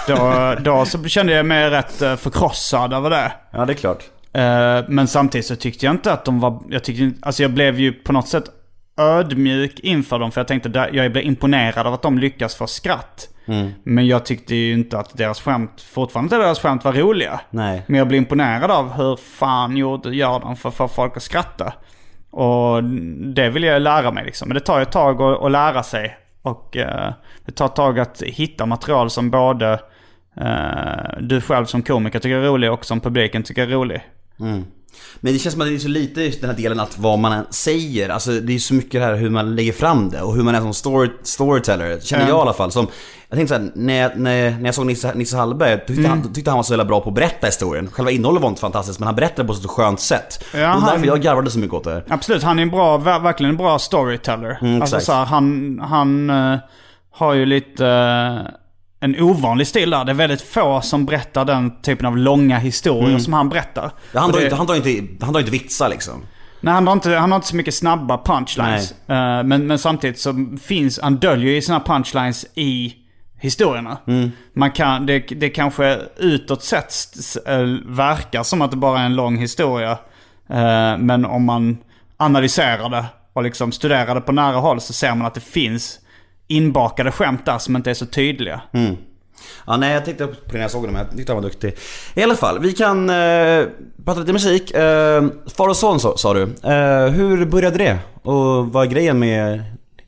Då, 0.07 0.55
då 0.59 0.85
så 0.85 1.03
kände 1.03 1.33
jag 1.33 1.45
mig 1.45 1.69
rätt 1.69 2.01
eh, 2.01 2.15
förkrossad 2.15 2.93
över 2.93 3.09
det. 3.09 3.31
Ja 3.51 3.65
det 3.65 3.73
är 3.73 3.75
klart. 3.75 4.03
Eh, 4.33 4.89
Men 4.89 5.07
samtidigt 5.07 5.45
så 5.47 5.55
tyckte 5.55 5.85
jag 5.85 5.93
inte 5.95 6.13
att 6.13 6.25
de 6.25 6.39
var... 6.39 6.63
Jag, 6.69 6.83
tyckte, 6.83 7.27
alltså 7.27 7.41
jag 7.41 7.51
blev 7.51 7.79
ju 7.79 7.93
på 7.93 8.13
något 8.13 8.27
sätt 8.27 8.43
ödmjuk 8.97 9.79
inför 9.79 10.19
dem. 10.19 10.31
För 10.31 10.41
jag 10.41 10.47
tänkte, 10.47 10.89
jag 10.93 11.11
blev 11.11 11.25
imponerad 11.25 11.87
av 11.87 11.93
att 11.93 12.01
de 12.01 12.17
lyckas 12.19 12.55
få 12.55 12.67
skratt. 12.67 13.29
Men 13.83 14.07
jag 14.07 14.25
tyckte 14.25 14.55
ju 14.55 14.73
inte 14.73 14.99
att 14.99 15.17
deras 15.17 15.41
skämt, 15.41 15.81
fortfarande 15.93 16.35
inte 16.35 16.45
deras 16.45 16.59
skämt 16.59 16.85
var 16.85 16.93
roliga. 16.93 17.39
Nej. 17.49 17.83
Men 17.87 17.97
jag 17.97 18.07
blev 18.07 18.17
imponerad 18.17 18.71
av 18.71 18.93
hur 18.93 19.15
fan 19.15 19.77
gjorde, 19.77 20.15
gör 20.15 20.39
de 20.39 20.55
för 20.55 20.69
att 20.69 20.75
få 20.75 20.87
folk 20.87 21.17
att 21.17 21.23
skratta. 21.23 21.73
Och 22.31 22.83
det 23.33 23.49
vill 23.49 23.63
jag 23.63 23.81
lära 23.81 24.11
mig 24.11 24.25
liksom. 24.25 24.47
Men 24.47 24.55
det 24.55 24.59
tar 24.61 24.77
ju 24.77 24.83
ett 24.83 24.91
tag 24.91 25.21
att, 25.21 25.43
att 25.43 25.51
lära 25.51 25.83
sig. 25.83 26.17
Och 26.43 26.77
eh, 26.77 27.13
det 27.45 27.51
tar 27.51 27.65
ett 27.65 27.75
tag 27.75 27.99
att 27.99 28.21
hitta 28.21 28.65
material 28.65 29.09
som 29.09 29.31
både 29.31 29.79
eh, 30.35 31.21
du 31.21 31.41
själv 31.41 31.65
som 31.65 31.81
komiker 31.81 32.19
tycker 32.19 32.35
är 32.35 32.41
rolig 32.41 32.71
och 32.71 32.85
som 32.85 32.99
publiken 32.99 33.43
tycker 33.43 33.61
är 33.61 33.67
rolig. 33.67 34.01
Mm. 34.39 34.65
Men 35.19 35.33
det 35.33 35.39
känns 35.39 35.53
som 35.53 35.61
att 35.61 35.67
det 35.67 35.75
är 35.75 35.79
så 35.79 35.87
lite 35.87 36.21
just 36.21 36.41
den 36.41 36.49
här 36.49 36.57
delen 36.57 36.79
att 36.79 36.97
vad 36.99 37.19
man 37.19 37.45
säger, 37.49 38.09
alltså 38.09 38.31
det 38.31 38.55
är 38.55 38.59
så 38.59 38.73
mycket 38.73 38.91
det 39.01 39.05
här 39.05 39.15
hur 39.15 39.29
man 39.29 39.55
lägger 39.55 39.73
fram 39.73 40.09
det 40.09 40.21
och 40.21 40.35
hur 40.35 40.43
man 40.43 40.55
är 40.55 40.59
som 40.61 40.73
story, 40.73 41.09
storyteller, 41.23 41.99
känner 41.99 42.23
Ja. 42.23 42.29
jag 42.29 42.37
i 42.37 42.41
alla 42.41 42.53
fall. 42.53 42.71
Som, 42.71 42.87
jag 43.29 43.37
tänkte 43.37 43.55
såhär, 43.55 43.71
när, 43.75 44.01
jag- 44.01 44.19
när, 44.19 44.51
när 44.51 44.65
jag 44.65 44.75
såg 44.75 44.85
Nisse, 44.85 45.13
Nisse 45.15 45.37
Hallberg, 45.37 45.77
tyckte, 45.79 45.93
Mm. 45.93 46.09
han, 46.11 46.33
tyckte 46.33 46.51
han 46.51 46.57
var 46.57 46.63
så 46.63 46.73
jävla 46.73 46.85
bra 46.85 47.01
på 47.01 47.09
att 47.09 47.15
berätta 47.15 47.47
historien. 47.47 47.89
Själva 47.91 48.11
innehållet 48.11 48.41
var 48.41 48.49
inte 48.49 48.61
fantastiskt, 48.61 48.99
men 48.99 49.05
han 49.07 49.15
berättade 49.15 49.47
på 49.47 49.53
ett 49.53 49.59
så 49.61 49.67
skönt 49.67 49.99
sätt. 49.99 50.43
Ja, 50.53 50.75
och 50.75 50.81
han- 50.81 50.89
därför 50.93 51.07
jag 51.07 51.21
garvade 51.21 51.51
så 51.51 51.59
mycket 51.59 51.73
åt 51.73 51.83
det. 51.83 52.03
Absolut, 52.09 52.43
han 52.43 52.59
är 52.59 52.63
en 52.63 52.69
bra, 52.71 52.97
ver- 52.97 53.19
verkligen 53.23 53.49
en 53.49 53.57
bra 53.57 53.79
storyteller. 53.79 54.57
Mm, 54.61 54.81
alltså 54.81 54.95
exakt. 54.95 55.05
så 55.05 55.13
här, 55.13 55.25
han, 55.25 55.79
han 55.83 56.29
eh, 56.29 56.57
har 57.11 57.33
ju 57.33 57.45
lite 57.45 57.87
eh, 57.87 58.53
en 59.03 59.21
ovanlig 59.21 59.67
stil 59.67 59.89
där. 59.89 60.05
Det 60.05 60.11
är 60.11 60.13
väldigt 60.13 60.41
få 60.41 60.81
som 60.81 61.05
berättar 61.05 61.45
den 61.45 61.81
typen 61.81 62.05
av 62.05 62.17
långa 62.17 62.57
historier 62.57 63.17
som 63.19 63.33
han 63.33 63.49
berättar. 63.49 63.81
Mm. 63.81 63.93
Ja, 64.11 64.19
han, 64.19 64.31
drar 64.31 64.39
det- 64.39 64.43
inte, 64.45 64.55
han, 64.55 64.65
drar 64.67 64.75
inte, 64.75 65.25
han 65.25 65.33
drar 65.33 65.39
inte 65.39 65.51
vitsar 65.51 65.89
liksom. 65.89 66.13
Nej, 66.61 66.73
han 66.73 66.87
har, 66.87 66.93
inte, 66.93 67.15
han 67.15 67.31
har 67.31 67.35
inte 67.35 67.47
så 67.47 67.55
mycket 67.55 67.73
snabba 67.73 68.17
punchlines. 68.25 68.91
Eh, 68.91 69.43
men, 69.43 69.67
men 69.67 69.79
samtidigt 69.79 70.19
så 70.19 70.45
finns, 70.63 70.99
han 71.03 71.15
döljer 71.15 71.53
ju 71.53 71.61
sina 71.61 71.79
punchlines 71.79 72.45
i 72.55 72.93
historierna. 73.39 73.97
Man 74.55 74.71
kan, 74.71 75.05
det, 75.05 75.19
det 75.19 75.49
kanske 75.49 75.99
utåt 76.17 76.63
sett 76.63 76.93
eh, 77.47 77.57
verkar 77.85 78.43
som 78.43 78.61
att 78.61 78.71
det 78.71 78.77
bara 78.77 78.99
är 78.99 79.05
en 79.05 79.15
lång 79.15 79.37
historia. 79.37 79.91
Eh, 80.49 80.97
men 80.97 81.25
om 81.25 81.45
man 81.45 81.77
analyserar 82.17 82.89
det 82.89 83.05
och 83.33 83.43
liksom 83.43 83.71
studerar 83.71 84.15
det 84.15 84.21
på 84.21 84.31
nära 84.31 84.57
håll 84.57 84.81
så 84.81 84.93
ser 84.93 85.15
man 85.15 85.27
att 85.27 85.33
det 85.33 85.41
finns 85.43 85.99
inbakade 86.55 87.11
skämt 87.11 87.45
där 87.45 87.57
som 87.57 87.75
inte 87.75 87.89
är 87.89 87.93
så 87.93 88.05
tydliga. 88.05 88.61
Ja, 89.67 89.77
nej 89.77 89.93
jag 89.93 90.05
tänkte 90.05 90.27
på 90.27 90.33
det 90.45 90.53
när 90.53 90.61
jag 90.61 90.71
såg 90.71 90.81
honom, 90.81 90.95
jag 90.95 91.17
tyckte 91.17 91.33
han 91.33 91.43
var 91.43 91.49
duktig. 91.49 91.73
I 92.13 92.23
alla 92.23 92.35
fall, 92.35 92.59
vi 92.59 92.73
kan 92.73 93.09
eh, 93.09 93.65
prata 94.05 94.19
lite 94.19 94.33
musik. 94.33 94.71
Eh, 94.71 95.23
far 95.57 95.67
och 95.69 95.77
son 95.77 95.99
sa, 95.99 96.17
sa 96.17 96.33
du. 96.33 96.41
Eh, 96.43 97.07
hur 97.07 97.45
började 97.45 97.77
det? 97.77 97.97
Och 98.21 98.73
vad 98.73 98.85
är 98.87 98.89
grejen 98.91 99.19
med... 99.19 99.63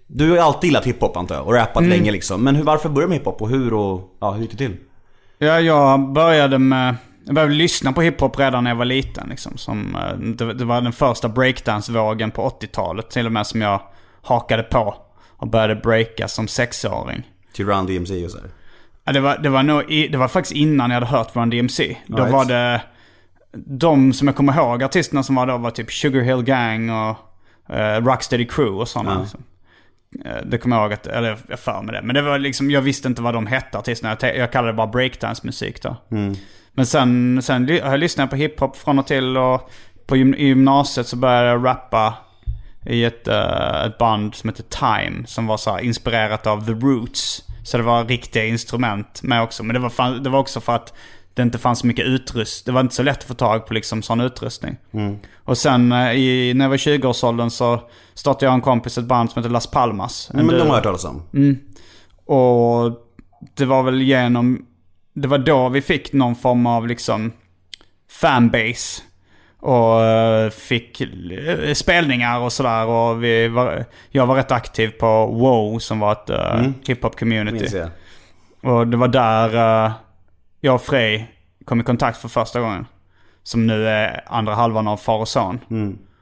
Du 0.08 0.32
har 0.32 0.38
alltid 0.38 0.68
gillat 0.68 0.86
hiphop 0.86 1.18
antar 1.18 1.36
jag, 1.36 1.48
och 1.48 1.54
rappat 1.54 1.84
länge 1.84 2.12
liksom. 2.12 2.44
Men 2.44 2.56
hur, 2.56 2.64
varför 2.64 2.90
började 2.90 3.06
du 3.06 3.10
med 3.10 3.18
hiphop 3.18 3.42
och 3.42 3.50
hur 3.50 3.74
och 3.74 4.18
ja, 4.22 4.32
hur 4.32 4.42
gick 4.42 4.52
det 4.52 4.58
till? 4.58 4.78
Ja, 5.38 5.60
jag 5.60 6.14
började 6.14 6.60
med... 6.60 6.96
Jag 7.26 7.36
började 7.36 7.54
lyssna 7.54 7.94
på 7.94 8.02
hiphop 8.02 8.40
redan 8.40 8.64
när 8.64 8.72
jag 8.72 8.76
var 8.76 8.86
liten. 8.86 9.30
Liksom, 9.30 9.58
som, 9.58 9.96
eh, 9.96 10.18
det, 10.18 10.54
det 10.54 10.66
var 10.66 10.82
den 10.82 10.94
första 10.94 11.30
breakdance-vågen 11.30 12.32
på 12.32 12.50
80-talet 12.50 13.10
till 13.10 13.26
och 13.26 13.32
med 13.32 13.48
som 13.48 13.62
jag 13.62 13.82
hakade 14.22 14.64
på. 14.64 14.96
Och 15.38 15.48
började 15.48 15.76
breaka 15.76 16.28
som 16.28 16.48
sexåring. 16.48 17.24
Till 17.54 17.66
Run 17.66 17.86
DMC 17.86 18.26
och 18.26 18.32
så. 18.32 18.38
Ja, 19.04 19.12
det, 19.14 19.20
var, 19.20 19.38
det, 19.38 19.50
var 19.50 19.64
nog 19.64 19.92
i, 19.92 20.08
det 20.08 20.18
var 20.18 20.28
faktiskt 20.28 20.56
innan 20.56 20.90
jag 20.90 20.96
hade 20.96 21.06
hört 21.06 21.36
Run 21.36 21.50
DMC. 21.50 21.98
Då 22.08 22.18
Right. 22.18 22.32
var 22.34 22.46
det... 22.46 22.82
De 23.68 24.14
som 24.14 24.28
jag 24.28 24.36
kommer 24.36 24.54
ihåg, 24.58 24.84
artisterna 24.84 25.24
som 25.24 25.36
var 25.36 25.48
då 25.48 25.58
var 25.58 25.72
typ 25.72 25.92
Sugar 25.92 26.22
Hill 26.22 26.44
Gang 26.44 26.90
och 26.90 27.18
uh, 27.74 28.06
Rocksteady 28.06 28.46
Crew 28.48 28.72
och 28.82 28.88
sådana. 28.88 29.14
Ja. 29.14 29.20
Liksom. 29.22 29.44
Eh, 30.26 30.46
Det 30.46 30.58
kommer 30.58 30.76
jag 30.76 30.84
ihåg 30.84 30.94
att, 30.94 31.08
eller 31.08 31.38
jag 31.50 31.60
för 31.60 31.82
med 31.82 31.94
det. 31.96 32.02
Men 32.02 32.16
det 32.16 32.22
var 32.22 32.40
liksom, 32.40 32.72
jag 32.72 32.82
visste 32.82 33.08
inte 33.08 33.22
vad 33.22 33.34
de 33.34 33.48
hette 33.48 33.78
artisterna. 33.78 34.18
Jag, 34.22 34.38
jag 34.38 34.52
kallade 34.52 34.72
det 34.72 34.76
bara 34.78 34.88
breakdance-musik 34.88 35.82
då. 35.82 35.96
Men 36.72 36.86
sen, 36.86 37.42
sen 37.42 37.66
ly- 37.66 37.80
har 37.82 37.90
jag 37.92 38.00
lyssnat 38.00 38.30
på 38.30 38.36
hiphop 38.36 38.78
från 38.78 39.00
och 39.00 39.08
till 39.08 39.38
och 39.38 39.70
på 40.08 40.16
gymnasiet 40.18 41.08
så 41.08 41.16
började 41.16 41.48
jag 41.50 41.66
rappa 41.66 42.14
i 42.86 43.04
ett, 43.04 43.28
eh, 43.28 43.86
ett 43.86 43.98
band 43.98 44.36
som 44.36 44.50
heter 44.50 44.64
Time. 44.64 45.28
Som 45.28 45.48
var 45.48 45.58
så 45.58 45.80
inspirerat 45.80 46.48
av 46.48 46.66
The 46.66 46.72
Roots. 46.72 47.44
Så 47.64 47.78
det 47.78 47.84
var 47.84 48.06
riktiga 48.06 48.46
instrument 48.46 49.24
med 49.24 49.42
också. 49.44 49.64
Men 49.64 49.74
det 49.74 49.80
var, 49.80 49.90
fan, 49.90 50.24
det 50.24 50.30
var 50.30 50.40
också 50.40 50.62
för 50.62 50.76
att 50.76 50.94
det 51.34 51.42
inte 51.42 51.58
fanns 51.58 51.80
så 51.80 51.88
mycket 51.88 52.06
utrustning. 52.06 52.74
Det 52.74 52.76
var 52.76 52.82
inte 52.82 52.96
så 52.96 53.04
lätt 53.04 53.18
att 53.18 53.24
få 53.24 53.34
tag 53.34 53.68
på 53.68 53.74
liksom 53.74 54.02
sån 54.02 54.22
utrustning. 54.22 54.78
Och 55.44 55.58
sen 55.58 55.92
eh, 55.92 56.12
i, 56.12 56.54
när 56.54 56.66
jag 56.66 56.70
var 56.70 56.78
20-årsåldern 56.78 57.50
så 57.50 57.82
startade 58.14 58.46
jag 58.46 58.52
och 58.52 58.56
en 58.56 58.62
kompis 58.62 58.98
ett 58.98 59.06
band 59.06 59.32
som 59.32 59.40
heter 59.40 59.54
Las 59.54 59.68
Palmas. 59.68 60.30
En 60.34 60.46
Men 60.46 60.48
de 60.48 60.62
har 60.62 60.68
jag 60.68 60.74
hört 60.74 60.84
talas 60.84 61.06
om. 61.06 61.24
Och 62.26 62.92
det 63.54 63.66
var 63.66 63.84
väl 63.84 64.02
genom... 64.02 64.66
Det 65.14 65.28
var 65.28 65.38
då 65.38 65.70
vi 65.70 65.82
fick 65.82 66.14
någon 66.14 66.36
form 66.36 66.66
av 66.66 66.88
liksom 66.88 67.32
fanbase. 68.12 69.02
Och 69.66 70.04
eh, 70.04 70.50
fick 70.50 71.02
eh, 71.02 71.74
spelningar 71.74 72.40
och 72.40 72.54
sådär. 72.54 72.86
Och 72.86 73.24
vi 73.24 73.48
var, 73.48 73.86
jag 74.10 74.26
var 74.26 74.36
rätt 74.36 74.52
aktiv 74.52 74.90
på 74.90 75.26
WoW 75.26 75.80
som 75.80 76.00
var 76.00 76.12
ett 76.12 76.30
uh, 76.30 76.72
hiphop 76.88 77.20
community. 77.20 77.58
Minns 77.58 77.74
jag. 77.74 77.90
Och 78.62 78.88
det 78.88 78.98
var 78.98 79.08
där 79.08 79.86
eh, 79.86 79.92
jag 80.62 80.76
och 80.76 80.82
Frej 80.82 81.32
kom 81.66 81.82
i 81.82 81.84
kontakt 81.84 82.18
för 82.18 82.28
första 82.28 82.60
gången. 82.60 82.86
Som 83.44 83.68
nu 83.68 83.88
är 83.88 84.24
andra 84.28 84.56
halvan 84.56 84.88
av 84.88 84.98
Far 84.98 85.20
och 85.20 85.28
Son. 85.28 85.60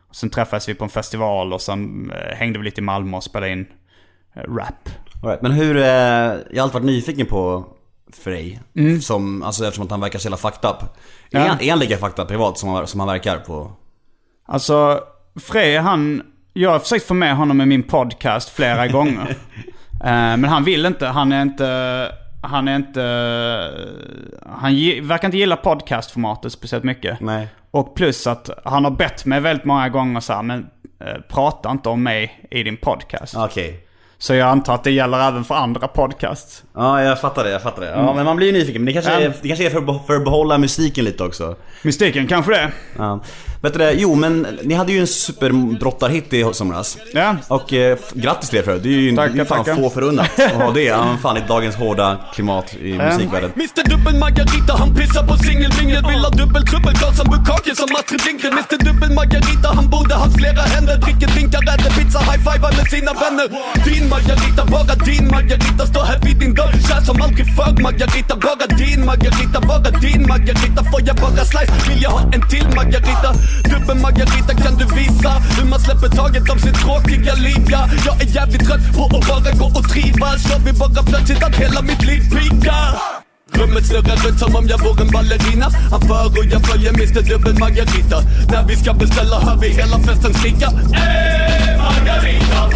Och 0.10 0.16
sen 0.16 0.30
träffades 0.30 0.70
vi 0.70 0.74
på 0.74 0.84
en 0.84 0.90
festival 0.90 1.54
och 1.54 1.62
sen 1.62 2.12
eh, 2.12 2.36
hängde 2.36 2.60
vi 2.60 2.66
lite 2.66 2.82
i 2.82 2.84
Malmö 2.84 3.18
och 3.18 3.24
spelade 3.24 3.52
in 3.52 3.66
eh, 4.36 4.42
rap. 4.42 4.90
Right, 5.24 5.42
men 5.42 5.52
hur, 5.52 5.78
eh, 5.78 5.84
jag 5.84 6.58
har 6.58 6.62
alltid 6.62 6.74
varit 6.74 6.86
nyfiken 6.86 7.26
på 7.28 7.66
Frey. 8.24 8.58
Som, 9.02 9.44
alltså 9.44 9.64
eftersom 9.66 9.86
att 9.86 9.92
han 9.92 10.00
verkar 10.02 10.20
så 10.20 10.26
jävla 10.26 10.38
fucked 10.38 10.70
up. 10.70 10.82
Är, 10.82 10.88
Ja. 11.30 11.40
han, 11.48 11.62
är 11.62 11.70
han 11.70 11.80
lika 11.80 11.98
fucked 11.98 12.20
up 12.24 12.28
privat 12.28 12.58
som 12.58 12.70
han, 12.70 12.88
som 12.88 13.00
han 13.00 13.10
verkar 13.10 13.38
på? 13.38 13.72
Alltså, 14.48 15.00
Frej 15.36 15.78
han... 15.78 16.22
Jag 16.54 16.70
har 16.72 16.80
försökt 16.80 17.08
få 17.08 17.14
med 17.14 17.36
honom 17.36 17.62
i 17.62 17.66
min 17.66 17.84
podcast 17.84 18.50
flera 18.50 18.88
gånger. 18.98 19.30
Eh, 20.04 20.38
men 20.38 20.44
han 20.44 20.64
vill 20.64 20.86
inte. 20.86 21.08
Han 21.08 21.32
är 21.32 21.42
inte... 21.42 22.12
Han 22.44 22.68
är 22.68 22.76
inte... 22.76 23.02
Han 24.46 24.74
verkar 25.08 25.28
inte 25.28 25.38
gilla 25.38 25.56
podcastformatet 25.56 26.52
speciellt 26.52 26.84
mycket. 26.84 27.20
Nej. 27.20 27.48
Och 27.72 27.96
plus 27.96 28.28
att 28.28 28.50
han 28.66 28.84
har 28.84 28.92
bett 28.92 29.26
mig 29.26 29.40
väldigt 29.40 29.66
många 29.66 29.90
gånger 29.90 30.20
så 30.20 30.34
här, 30.34 30.44
men 30.44 30.68
eh, 31.00 31.22
prata 31.30 31.72
inte 31.72 31.90
om 31.90 32.04
mig 32.04 32.48
i 32.52 32.64
din 32.64 32.78
podcast. 32.78 33.36
Okej. 33.38 33.83
Så 34.24 34.34
jag 34.34 34.50
antar 34.50 34.76
att 34.76 34.84
det 34.84 34.92
gäller 34.92 35.28
även 35.28 35.44
för 35.44 35.56
andra 35.56 35.88
podcasts. 35.88 36.64
Ja, 36.76 37.02
jag 37.04 37.22
fattar 37.22 37.44
det, 37.44 37.50
jag 37.50 37.62
fattar 37.62 37.82
det. 37.82 37.90
Ja, 37.90 38.14
men 38.14 38.26
man 38.26 38.36
blir 38.36 38.48
ju 38.48 38.54
nyfiken. 38.54 38.84
Men 38.84 38.86
det 38.86 38.94
kanske, 38.94 39.12
är, 39.12 39.34
det 39.42 39.48
kanske 39.48 39.66
är 39.66 39.70
för, 39.70 40.06
för 40.08 40.16
att 40.16 40.24
behålla 40.24 40.58
musiken 40.58 41.06
lite 41.06 41.24
också. 41.24 41.56
Mystiken, 41.82 42.28
kanske 42.28 42.52
det. 42.52 42.72
Ja. 42.98 43.20
Vet 43.64 43.74
du 43.74 43.80
det, 43.80 43.92
jo 43.94 44.16
men 44.16 44.48
ni 44.64 44.74
hade 44.74 44.92
ju 44.92 45.00
en 45.00 45.08
superbrottarhit 45.08 46.34
i 46.34 46.46
somras. 46.54 46.98
Ja. 47.14 47.36
Och 47.48 47.74
eh, 47.74 47.98
grattis 48.14 48.50
till 48.50 48.58
det 48.58 48.64
för 48.64 48.72
övrigt. 48.72 48.84
Det 48.84 48.90
är 48.90 49.00
ju 49.00 49.16
Tackar, 49.16 49.36
det 49.38 49.46
fan 49.46 49.58
tackar. 49.58 49.76
få 49.82 49.90
förunnat 49.90 50.40
att 50.40 50.52
ha 50.62 50.72
det. 50.72 50.84
Ja, 50.84 51.18
fan 51.22 51.38
i 51.38 51.44
dagens 51.48 51.76
hårda 51.76 52.18
klimat 52.34 52.68
i 52.74 52.94
musikvärlden. 52.98 53.52
Mr 53.56 53.84
Dubbel 53.90 54.16
Margarita, 54.20 54.74
han 54.82 54.90
pissar 54.96 55.24
på 55.28 55.36
singelmingel 55.38 56.04
Vill 56.10 56.22
ha 56.26 56.30
dubbel 56.30 56.64
trubbel, 56.72 56.94
glas 57.00 57.18
som 57.20 57.28
Bukake 57.34 57.72
som 57.82 57.90
Astrid 58.00 58.22
Lindgren 58.28 58.54
Mr 58.54 58.78
Dubbel 58.86 59.12
Margarita, 59.20 59.68
han 59.78 59.88
borde 59.94 60.14
haft 60.24 60.36
flera 60.42 60.62
händer 60.74 60.96
Dricker 61.04 61.28
drinkar, 61.34 61.62
äter 61.74 61.92
pizza, 61.98 62.20
high-fivar 62.30 62.72
med 62.78 62.86
sina 62.94 63.12
vänner 63.24 63.48
Din 63.88 64.06
Margarita, 64.14 64.62
bara 64.74 64.96
din 65.08 65.26
Margarita 65.36 65.84
Står 65.92 66.04
här 66.10 66.20
vid 66.26 66.38
din 66.44 66.54
dörr, 66.60 66.76
kär 66.88 67.02
som 67.10 67.18
aldrig 67.26 67.46
förr 67.58 67.74
Margarita, 67.86 68.34
bara 68.46 68.66
din 68.82 69.02
Margarita, 69.10 69.60
bara 69.70 69.90
din 70.06 70.22
Margarita 70.32 70.82
Får 70.92 71.02
jag 71.10 71.16
bara 71.24 71.44
slice, 71.52 71.74
vill 71.90 72.02
jag 72.06 72.12
ha 72.18 72.22
en 72.36 72.44
till 72.52 72.68
Margarita 72.78 73.30
Dubbel 73.64 73.98
Margarita, 73.98 74.54
kan 74.54 74.76
du 74.78 74.86
visa 74.96 75.32
hur 75.58 75.66
man 75.70 75.80
släpper 75.80 76.10
taget 76.10 76.50
om 76.50 76.60
sitt 76.60 76.76
tråkiga 76.76 77.34
liv? 77.36 77.62
Ja, 77.70 77.90
jag 78.06 78.22
är 78.22 78.36
jävligt 78.36 78.66
trött 78.68 78.96
på 78.96 79.04
att 79.06 79.28
bara 79.28 79.52
gå 79.52 79.66
och 79.80 79.90
trivas 79.90 80.50
Jag 80.52 80.60
vill 80.60 80.76
bara 80.76 81.04
plötsligt 81.04 81.44
att 81.44 81.56
hela 81.56 81.82
mitt 81.82 82.02
liv 82.02 82.22
pikar 82.30 82.90
Rummet 83.54 83.86
snurrar 83.86 84.16
runt 84.16 84.40
som 84.40 84.56
om 84.56 84.68
jag 84.68 84.78
vore 84.78 85.02
en 85.02 85.12
ballerina 85.12 85.68
Han 85.92 86.02
för 86.02 86.26
och 86.40 86.46
jag 86.46 86.62
följer 86.68 86.94
Mr 86.94 87.22
Dubbel 87.30 87.60
Margarita 87.60 88.22
När 88.52 88.68
vi 88.68 88.76
ska 88.76 88.94
beställa 88.94 89.40
hör 89.40 89.58
vi 89.62 89.70
hela 89.70 90.00
festen 90.00 90.34
skrika 90.34 90.68
Ey 90.68 91.78
Margarita 91.78 92.70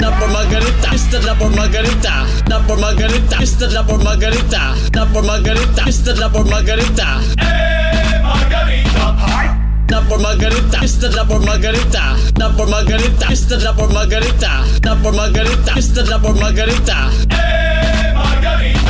Double 0.00 0.32
margarita, 0.32 0.88
Mr. 0.88 1.20
Double 1.26 1.56
margarita, 1.56 2.12
double 2.46 2.76
margarita, 2.76 3.36
Mr. 3.36 3.68
Double 3.74 4.04
margarita, 4.04 4.62
double 4.92 5.22
margarita, 5.22 5.82
Mr. 5.82 6.14
Double 6.20 6.50
margarita, 6.50 7.08
Ey 7.40 8.22
Margarita 8.22 9.67
da 9.88 10.02
por 10.02 10.20
Margarita, 10.20 10.84
esta 10.84 11.08
da 11.08 11.24
por 11.24 11.40
Margarita, 11.44 12.14
da 12.34 12.50
por 12.50 12.68
Margarita, 12.68 13.32
esta 13.32 13.56
da 13.56 13.72
por 13.74 13.90
Margarita, 13.92 14.62
da 14.82 14.94
por 14.96 15.14
Margarita, 15.14 15.72
esta 15.76 16.02
da 16.02 16.18
por 16.18 16.38
Margarita. 16.38 17.10
Eh, 17.30 18.12
Margarita! 18.14 18.87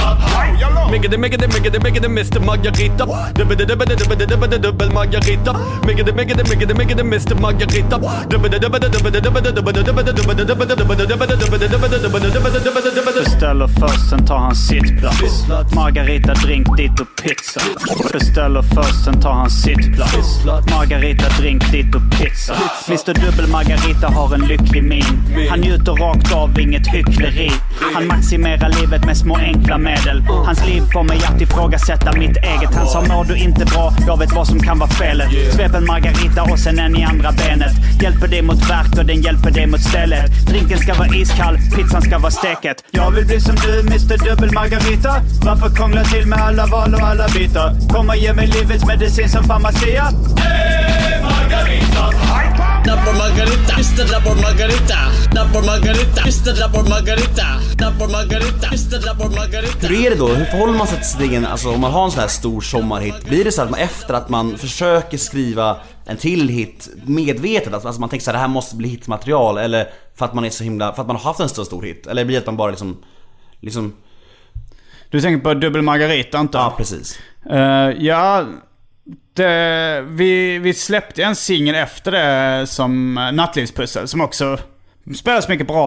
Miggity 0.91 1.17
miggity 1.17 1.47
miggity 1.47 1.79
miggity 1.79 2.09
Mr 2.09 2.41
Margarita 2.41 3.05
Dubbede 3.35 3.65
dubbede 3.67 3.95
dubbede 3.97 4.27
dubbede 4.27 4.59
dubbel 4.59 4.91
Margarita 4.91 5.53
Miggity 5.87 6.13
miggity 6.13 6.43
miggity 6.49 6.75
miggity 6.75 7.03
Mr 7.03 7.35
Margarita 7.41 7.99
Dubbede 8.31 8.59
dubbede 8.59 8.89
dubbede 8.89 9.21
dubbede 9.21 9.53
dubbede 9.53 9.83
dubbede 9.83 10.13
dubbede 10.13 10.45
dubbede 10.45 10.77
dubbede 10.77 11.07
dubbede 11.07 11.37
dubbede 11.37 11.69
dubbede 11.69 11.99
dubbede 11.99 12.31
dubbede 12.31 12.61
dubbede 12.65 12.91
dubbede 12.95 13.19
Beställer 13.25 13.67
först, 13.67 14.11
sen 14.11 14.27
tar 14.27 14.39
han 14.39 14.55
sittplats. 14.57 15.47
Margarita, 15.75 16.35
drink, 16.35 16.77
dit 16.77 17.01
och 17.01 17.07
pizza. 17.23 17.61
Beställer 18.13 18.63
först, 18.63 19.05
sen 19.05 19.21
tar 19.21 19.33
han 19.33 19.51
sittplats. 19.51 20.45
Margarita, 20.71 21.29
drink, 21.41 21.73
dit 21.73 21.95
och 21.95 22.03
pizza. 22.19 22.55
Mr 22.89 23.15
Dubbel 23.15 23.47
Margarita 23.51 24.09
har 24.09 24.35
en 24.35 24.41
lycklig 24.41 24.85
min. 24.85 25.49
Han 25.51 25.61
njuter 25.61 25.93
rakt 25.93 26.35
av, 26.35 26.61
inget 26.61 26.87
hyckleri. 26.87 27.51
Han 27.95 28.07
maximerar 28.07 28.69
livet 28.81 29.05
med 29.05 29.17
små 29.17 29.37
enkla 29.37 29.79
medel. 29.79 29.98
Hans 30.47 30.67
liv 30.67 30.83
får 30.93 31.03
mig 31.03 31.21
att 31.25 31.41
ifrågasätta 31.41 32.13
mitt 32.13 32.37
eget. 32.37 32.75
Han 32.75 32.87
sa 32.87 33.01
mår 33.01 33.25
du 33.25 33.37
inte 33.37 33.65
bra, 33.65 33.93
jag 34.07 34.19
vet 34.19 34.33
vad 34.33 34.47
som 34.47 34.61
kan 34.61 34.79
vara 34.79 34.91
felet. 34.91 35.29
Svep 35.55 35.75
en 35.75 35.87
Margarita 35.87 36.43
och 36.43 36.59
sen 36.59 36.79
en 36.79 36.97
i 36.97 37.05
andra 37.05 37.33
benet. 37.33 37.73
Hjälper 38.03 38.29
dig 38.29 38.43
mot 38.43 38.71
värk 38.71 38.99
och 38.99 39.05
den 39.05 39.23
hjälper 39.23 39.51
dig 39.51 39.67
mot 39.67 39.81
stället. 39.81 40.47
Drinken 40.47 40.79
ska 40.79 40.95
vara 40.95 41.09
iskall, 41.17 41.59
pizzan 41.77 42.03
ska 42.03 42.19
vara 42.19 42.31
steket. 42.31 42.85
Jag 42.91 43.11
vill 43.11 43.27
bli 43.27 43.41
som 43.41 43.55
du, 43.55 43.81
Mr 43.81 44.25
Dubbel 44.25 44.53
Margarita. 44.53 45.15
Varför 45.45 45.77
krångla 45.77 46.05
till 46.05 46.27
med 46.27 46.39
alla 46.41 46.67
val 46.67 46.95
och 46.95 47.01
alla 47.01 47.29
bitar? 47.29 47.89
Kom 47.89 48.09
och 48.09 48.17
ge 48.17 48.33
mig 48.33 48.47
livets 48.47 48.87
medicin 48.87 49.29
som 49.29 49.45
farmacia. 49.45 50.05
Ey 50.37 51.23
Margarita 51.23 52.19
Double 52.89 53.13
margarita, 53.19 53.75
Mr. 53.75 54.05
Double 54.13 54.43
margarita, 54.43 54.99
double 55.35 55.63
margarita, 55.67 56.23
Mr. 56.23 56.53
Double 56.61 56.89
margarita, 56.89 57.47
double 57.77 58.09
margarita, 58.09 58.69
Mr. 58.69 58.99
Double 59.07 59.29
margarita. 59.37 59.88
Hur 59.89 60.07
är 60.07 60.11
det 60.11 60.17
då? 60.17 60.29
Hur 60.29 60.45
förhåller 60.45 60.79
man 60.79 60.87
sig 60.87 60.99
till 60.99 61.07
sin 61.07 61.21
egen, 61.21 61.47
alltså 61.47 61.71
om 61.71 61.81
man 61.81 61.93
har 61.93 62.05
en 62.05 62.11
sån 62.11 62.21
här 62.21 62.29
stor 62.29 62.61
sommarhit, 62.61 63.25
blir 63.25 63.45
det 63.45 63.53
så 63.53 63.63
att 63.63 63.71
man 63.71 63.81
efter 63.81 64.15
att 64.15 64.29
man 64.29 64.59
försöker 64.59 65.19
skriva 65.19 65.77
en 66.07 66.17
till 66.17 66.49
hit 66.49 66.89
medvetet, 67.07 67.73
alltså 67.73 67.89
alltså 67.89 68.01
man 68.01 68.09
tänker 68.09 68.25
så 68.25 68.31
här, 68.31 68.33
det 68.33 68.41
här 68.41 68.49
måste 68.49 68.77
bli 68.77 68.89
hitmaterial 68.89 69.59
eller 69.59 69.89
för 70.15 70.25
att 70.25 70.35
man 70.35 70.45
är 70.45 70.51
så 70.51 70.65
himla, 70.65 70.93
för 70.93 71.03
att 71.03 71.07
man 71.07 71.17
har 71.17 71.23
haft 71.23 71.41
en 71.41 71.49
så 71.49 71.65
stor 71.65 71.83
hit? 71.83 72.07
Eller 72.07 72.25
blir 72.25 72.37
det 72.37 72.41
att 72.41 72.47
man 72.47 72.57
bara 72.57 72.71
liksom, 72.71 72.97
liksom, 73.61 73.95
Du 75.11 75.21
tänker 75.21 75.45
på 75.45 75.55
Dubbel 75.55 75.83
Margarita 75.83 76.41
inte? 76.41 76.59
ja 76.59 76.75
precis. 76.77 77.19
Eh, 77.51 77.91
ja, 77.99 78.45
det, 79.35 80.05
vi, 80.09 80.59
vi 80.59 80.75
släppte 80.75 81.23
en 81.23 81.37
singel 81.37 81.75
efter 81.75 82.13
det 82.13 82.67
som 82.67 83.19
uh, 83.19 83.33
Nattlivspussel 83.33 84.09
som 84.09 84.21
också 84.21 84.59
spelas 85.15 85.49
mycket 85.49 85.67
bra. 85.67 85.87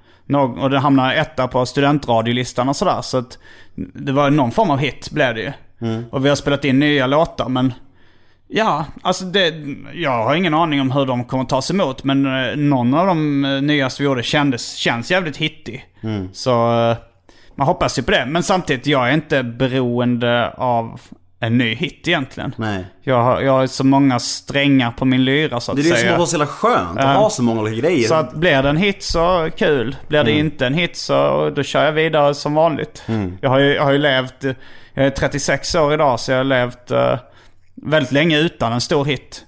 Och 0.59 0.69
det 0.69 0.79
hamnade 0.79 1.13
etta 1.15 1.47
på 1.47 1.65
studentradiolistan 1.65 2.69
och 2.69 2.75
sådär. 2.75 3.01
Så 3.01 3.17
att 3.17 3.37
det 3.75 4.11
var 4.11 4.29
någon 4.29 4.51
form 4.51 4.69
av 4.69 4.77
hit 4.77 5.11
blev 5.11 5.35
det 5.35 5.41
ju. 5.41 5.51
Och 6.11 6.25
vi 6.25 6.29
har 6.29 6.35
spelat 6.35 6.65
in 6.65 6.79
nya 6.79 7.07
låtar 7.07 7.49
men... 7.49 7.73
Ja, 8.53 8.85
alltså 9.01 9.25
det... 9.25 9.53
Jag 9.93 10.23
har 10.23 10.35
ingen 10.35 10.53
aning 10.53 10.81
om 10.81 10.91
hur 10.91 11.05
de 11.05 11.23
kommer 11.25 11.45
tas 11.45 11.71
emot. 11.71 12.03
Men 12.03 12.25
eh, 12.25 12.55
någon 12.55 12.93
av 12.93 13.07
de 13.07 13.45
eh, 13.45 13.61
nyaste 13.61 14.01
vi 14.03 14.05
gjorde 14.05 14.23
kändes, 14.23 14.75
känns 14.75 15.11
jävligt 15.11 15.37
hittig. 15.37 15.85
Så... 16.33 16.81
eh, 16.91 16.97
Man 17.55 17.67
hoppas 17.67 17.99
ju 17.99 18.03
på 18.03 18.11
det. 18.11 18.25
Men 18.27 18.43
samtidigt, 18.43 18.87
jag 18.87 19.09
är 19.09 19.13
inte 19.13 19.43
beroende 19.43 20.49
av 20.57 20.99
en 21.43 21.57
ny 21.57 21.75
hit 21.75 22.07
egentligen. 22.07 22.55
Nej. 22.57 22.85
Jag 23.01 23.23
har, 23.23 23.41
jag 23.41 23.51
har 23.51 23.67
så 23.67 23.83
många 23.83 24.19
strängar 24.19 24.91
på 24.91 25.05
min 25.05 25.25
lyra 25.25 25.59
så 25.59 25.71
att 25.71 25.75
Det 25.75 25.81
är 25.81 25.83
det 25.83 25.89
som 25.89 25.97
säga. 25.97 26.17
var 26.17 26.25
så 26.25 26.33
jävla 26.35 26.47
skönt 26.47 26.99
att 26.99 27.17
ha 27.17 27.29
så 27.29 27.43
många 27.43 27.61
olika 27.61 27.77
grejer. 27.77 28.07
Så 28.07 28.13
att 28.15 28.33
blir 28.33 28.63
det 28.63 28.69
en 28.69 28.77
hit 28.77 29.03
så 29.03 29.49
kul. 29.57 29.95
Blir 30.07 30.23
det 30.23 30.31
inte 30.31 30.67
en 30.67 30.73
hit 30.73 30.97
så 30.97 31.49
då 31.55 31.63
kör 31.63 31.85
jag 31.85 31.91
vidare 31.91 32.35
som 32.35 32.53
vanligt. 32.53 33.03
Jag, 33.41 33.49
har 33.49 33.59
ju, 33.59 33.73
jag 33.73 33.83
har 33.83 33.91
ju 33.91 33.97
levt, 33.97 34.43
jag 34.93 35.05
är 35.05 35.09
36 35.09 35.75
år 35.75 35.93
idag 35.93 36.19
så 36.19 36.31
jag 36.31 36.37
har 36.39 36.43
levt 36.43 36.91
eh, 36.91 37.19
väldigt 37.75 38.11
länge 38.11 38.39
utan 38.39 38.73
en 38.73 38.81
stor 38.81 39.05
hit. 39.05 39.45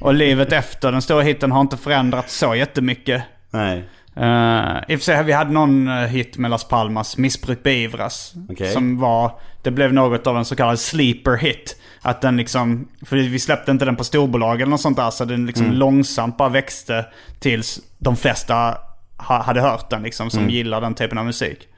Och 0.00 0.14
livet 0.14 0.52
efter 0.52 0.92
den 0.92 1.02
stora 1.02 1.22
hiten 1.22 1.52
har 1.52 1.60
inte 1.60 1.76
förändrats 1.76 2.38
så 2.38 2.54
jättemycket. 2.54 3.22
Nej. 3.50 3.84
Uh, 4.20 4.78
I 4.88 4.96
och 4.96 5.00
för 5.00 5.04
sig, 5.04 5.24
vi 5.24 5.32
hade 5.32 5.50
någon 5.50 5.88
eh, 5.88 5.94
hit 5.94 6.38
med 6.38 6.50
Las 6.50 6.64
Palmas, 6.64 7.16
Missbruk 7.16 7.62
beivras. 7.62 8.34
Okej. 8.50 8.72
Som 8.72 8.98
var, 8.98 9.32
det 9.62 9.70
blev 9.70 9.92
något 9.92 10.26
av 10.26 10.36
en 10.36 10.44
så 10.44 10.56
kallad 10.56 10.78
sleeper 10.78 11.36
hit. 11.36 11.76
Att 12.02 12.20
den 12.20 12.36
liksom, 12.36 12.88
för 13.06 13.16
vi 13.16 13.38
släppte 13.38 13.70
inte 13.70 13.84
den 13.84 13.96
på 13.96 14.04
storbolag 14.04 14.60
eller 14.60 14.70
något 14.70 14.80
sånt 14.80 14.96
där. 14.96 15.10
Så 15.10 15.24
den 15.24 15.46
liksom 15.46 15.66
Mm. 15.66 15.78
långsamt 15.78 16.36
bara 16.36 16.48
växte 16.48 17.06
tills 17.38 17.80
de 17.98 18.16
flesta 18.16 18.78
ha, 19.16 19.42
hade 19.42 19.60
hört 19.60 19.90
den 19.90 20.02
liksom. 20.02 20.24
Mm. 20.24 20.30
Som 20.30 20.50
gillar 20.50 20.80
den 20.80 20.94
typen 20.94 21.18
av 21.18 21.24
musik. 21.24 21.68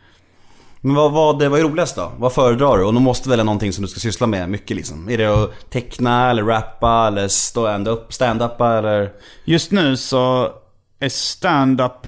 Men 0.81 0.95
vad, 0.95 1.13
vad, 1.13 1.43
vad 1.43 1.61
är 1.61 1.65
roligast 1.65 1.97
då? 1.97 2.13
Vad 2.19 2.33
föredrar 2.33 2.79
du? 2.79 2.85
Och 2.85 2.95
du 2.95 3.01
måste 3.01 3.29
välja 3.29 3.45
någonting 3.45 3.73
som 3.73 3.83
du 3.83 3.89
ska 3.89 4.01
syssla 4.01 4.27
med 4.27 4.49
mycket 4.49 4.77
liksom. 4.77 5.09
Är 5.09 5.19
det 5.19 5.27
att 5.27 5.71
teckna 5.71 6.31
eller 6.31 6.43
rappa 6.43 7.07
eller 7.07 7.29
stand-up, 7.29 8.13
stand-uppa 8.13 8.79
eller? 8.79 9.11
Just 9.45 9.71
nu 9.73 9.97
så 9.97 10.49
är 11.01 11.09
stand-up... 11.09 12.07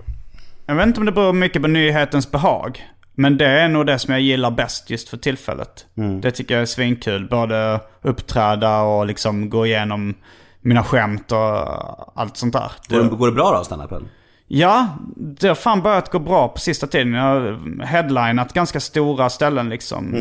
Jag 0.66 0.74
vet 0.74 0.86
inte 0.86 1.00
om 1.00 1.06
det 1.06 1.12
beror 1.12 1.32
mycket 1.32 1.62
på 1.62 1.68
nyhetens 1.68 2.30
behag. 2.30 2.88
Men 3.14 3.36
det 3.36 3.46
är 3.46 3.68
nog 3.68 3.86
det 3.86 3.98
som 3.98 4.12
jag 4.12 4.20
gillar 4.20 4.50
bäst 4.50 4.90
just 4.90 5.08
för 5.08 5.16
tillfället. 5.16 5.86
Det 6.22 6.30
tycker 6.30 6.54
jag 6.54 6.62
är 6.62 6.66
svinkul. 6.66 7.28
Både 7.28 7.80
uppträda 8.02 8.80
och 8.80 9.06
liksom 9.06 9.50
gå 9.50 9.66
igenom 9.66 10.14
mina 10.60 10.84
skämt 10.84 11.32
och 11.32 12.20
allt 12.20 12.36
sånt 12.36 12.52
där. 12.52 12.72
Går 12.88 13.02
det, 13.02 13.08
går 13.08 13.26
det 13.26 13.32
bra 13.32 13.52
då, 13.58 13.64
stand-upen? 13.64 14.08
Ja, 14.46 14.88
det 15.16 15.48
har 15.48 15.54
fan 15.54 15.82
börjat 15.82 16.10
gå 16.10 16.18
bra 16.18 16.48
på 16.48 16.58
sista 16.58 16.86
tiden. 16.86 17.12
Jag 17.14 17.22
har 17.22 17.84
headlinat 17.84 18.52
ganska 18.52 18.80
stora 18.80 19.30
ställen 19.30 19.68
liksom. 19.68 20.14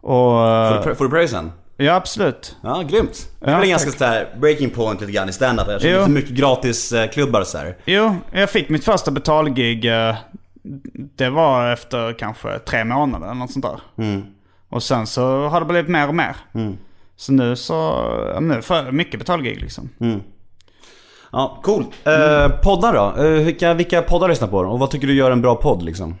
Och... 0.00 0.32
Får 0.82 0.88
du, 0.88 0.94
får 0.94 1.04
du 1.04 1.10
pröjsen? 1.10 1.52
Ja, 1.76 1.94
absolut. 1.94 2.56
Ja, 2.62 2.82
grymt. 2.82 3.28
Det 3.40 3.46
är 3.46 3.50
Ja, 3.50 3.56
väl 3.56 3.64
en 3.64 3.70
ganska 3.70 3.90
tack. 3.90 3.98
så 3.98 4.04
här 4.04 4.28
breaking 4.40 4.70
point 4.70 5.00
lite 5.00 5.12
grann 5.12 5.28
i 5.28 5.32
stand-up. 5.32 5.66
Jag 5.68 5.74
Jo. 5.74 5.80
känner 5.80 6.04
så 6.04 6.10
mycket 6.10 6.30
gratis 6.30 6.92
eh, 6.92 7.10
klubbar 7.10 7.42
så 7.44 7.58
här. 7.58 7.76
Jo, 7.84 8.16
jag 8.32 8.50
fick 8.50 8.68
mitt 8.68 8.84
första 8.84 9.10
betalgig. 9.10 9.84
eh, 10.08 10.14
Det 11.16 11.30
var 11.30 11.72
efter 11.72 12.12
kanske 12.18 12.58
tre 12.58 12.84
månader 12.84 13.26
eller 13.26 13.34
något 13.34 13.52
sånt 13.52 13.64
där. 13.64 13.80
Och 14.68 14.82
sen 14.82 15.06
så 15.06 15.46
har 15.48 15.60
det 15.60 15.66
blivit 15.66 15.88
mer 15.90 16.08
och 16.08 16.14
mer. 16.14 16.36
Så 17.16 17.32
nu 17.32 17.56
så, 17.56 18.02
nu 18.40 18.62
får 18.62 18.76
jag 18.76 18.94
mycket 18.94 19.18
betalgig 19.20 19.60
liksom. 19.60 19.90
Ja, 21.32 21.60
cool. 21.62 21.84
Eh, 22.04 22.48
poddar 22.62 22.92
då? 22.94 23.22
Eh, 23.24 23.30
vilka, 23.44 23.74
vilka 23.74 24.02
poddar 24.02 24.28
lyssnar 24.28 24.48
på? 24.48 24.58
Och 24.58 24.78
vad 24.78 24.90
tycker 24.90 25.06
du 25.06 25.14
gör 25.14 25.30
en 25.30 25.42
bra 25.42 25.54
podd 25.54 25.82
liksom? 25.82 26.18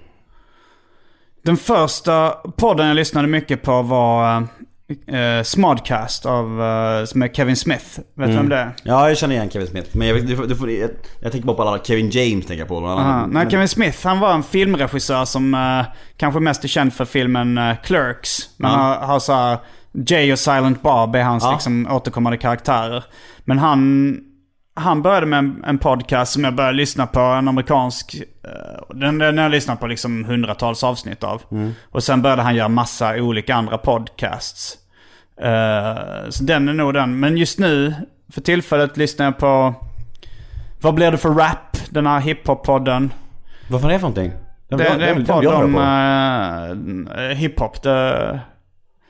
Den 1.42 1.56
första 1.56 2.30
podden 2.56 2.86
jag 2.86 2.94
lyssnade 2.94 3.28
mycket 3.28 3.62
på 3.62 3.82
var 3.82 4.46
uh, 4.90 5.42
Smodcast 5.42 6.26
av, 6.26 6.62
eh, 6.62 7.04
som 7.04 7.22
är 7.22 7.28
Kevin 7.28 7.56
Smith. 7.56 7.84
Vet 8.14 8.28
du 8.28 8.36
vem 8.36 8.48
det 8.48 8.56
är? 8.56 8.74
Ja, 8.82 9.08
jag 9.08 9.18
känner 9.18 9.34
igen 9.34 9.50
Kevin 9.50 9.68
Smith. 9.68 9.88
Men 9.92 10.08
jag, 10.08 10.26
du, 10.26 10.46
du, 10.46 10.72
jag, 10.80 10.90
jag 11.20 11.32
tänker 11.32 11.46
bara 11.46 11.56
på 11.56 11.62
alla 11.62 11.84
Kevin 11.84 12.10
James 12.10 12.46
tänker 12.46 12.58
jag 12.58 12.68
på. 12.68 12.86
Ah, 12.86 13.26
nej, 13.26 13.50
Kevin 13.50 13.68
Smith 13.68 14.06
han 14.06 14.20
var 14.20 14.34
en 14.34 14.42
filmregissör 14.42 15.24
som 15.24 15.54
eh, 15.54 15.94
kanske 16.16 16.40
mest 16.40 16.64
är 16.64 16.68
känd 16.68 16.94
för 16.94 17.04
filmen 17.04 17.60
Clerks. 17.82 18.38
Men 18.56 18.70
Ja. 18.70 18.76
har, 18.76 18.94
har 19.06 19.18
så 19.18 19.32
här, 19.32 19.58
Jay 20.06 20.32
och 20.32 20.38
Silent 20.38 20.82
Bob 20.82 21.14
är 21.14 21.22
hans 21.22 21.44
liksom, 21.52 21.88
återkommande 21.90 22.36
karaktärer. 22.38 23.04
Men 23.44 23.58
han, 23.58 24.12
han 24.76 25.02
började 25.02 25.26
med 25.26 25.38
en, 25.38 25.64
en 25.66 25.78
podcast 25.78 26.32
som 26.32 26.44
jag 26.44 26.54
började 26.54 26.76
lyssna 26.76 27.06
på, 27.06 27.20
en 27.20 27.48
amerikansk. 27.48 28.14
eh, 28.44 28.96
den, 28.96 29.18
den 29.18 29.38
jag 29.38 29.50
lyssnat 29.50 29.80
på 29.80 29.86
liksom 29.86 30.24
hundratals 30.24 30.84
avsnitt 30.84 31.24
av. 31.24 31.42
Och 31.90 32.02
sen 32.02 32.22
började 32.22 32.42
han 32.42 32.54
göra 32.54 32.68
massa 32.68 33.14
olika 33.14 33.54
andra 33.54 33.78
podcasts. 33.78 34.78
Eh, 35.40 36.28
så 36.28 36.44
den 36.44 36.68
är 36.68 36.72
nog 36.72 36.94
den. 36.94 37.20
Men 37.20 37.36
just 37.36 37.58
nu, 37.58 37.94
för 38.32 38.40
tillfället 38.40 38.96
lyssnar 38.96 39.26
jag 39.26 39.38
på... 39.38 39.74
Vad 40.80 40.94
blir 40.94 41.10
det 41.10 41.18
för 41.18 41.30
rap? 41.30 41.76
Den 41.90 42.06
här 42.06 42.20
hiphop-podden. 42.20 43.10
Vad 43.70 43.80
fan 43.80 43.90
är 43.90 43.94
det 43.94 44.00
för 44.00 44.08
någonting? 44.08 44.32
Jag 44.68 44.78
Det, 44.78 44.84
det 44.84 45.04
är 45.04 45.14
en 45.14 45.26
podd 45.26 45.46
om 45.46 45.74
uh, 47.18 47.34
hiphop. 47.34 47.82
Det, 47.82 48.40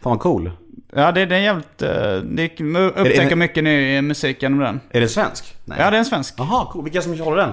Fan 0.06 0.10
vad 0.10 0.20
cool. 0.20 0.50
ja, 0.92 1.12
det, 1.12 1.26
det 1.26 1.36
är 1.36 1.40
jävligt... 1.40 1.82
Uh, 1.82 1.88
det 1.88 2.44
upptäcker 2.88 3.28
det- 3.28 3.36
mycket 3.36 3.64
ny 3.64 4.00
musik 4.02 4.42
genom 4.42 4.58
den. 4.58 4.80
Är 4.90 5.00
det 5.00 5.08
svensk? 5.08 5.56
Nej. 5.64 5.78
Ja, 5.80 5.90
det 5.90 5.96
är 5.96 5.98
en 5.98 6.04
svensk. 6.04 6.34
Jaha, 6.38 6.66
cool. 6.72 6.84
Vilka 6.84 7.02
som 7.02 7.20
håller 7.20 7.36
den? 7.36 7.52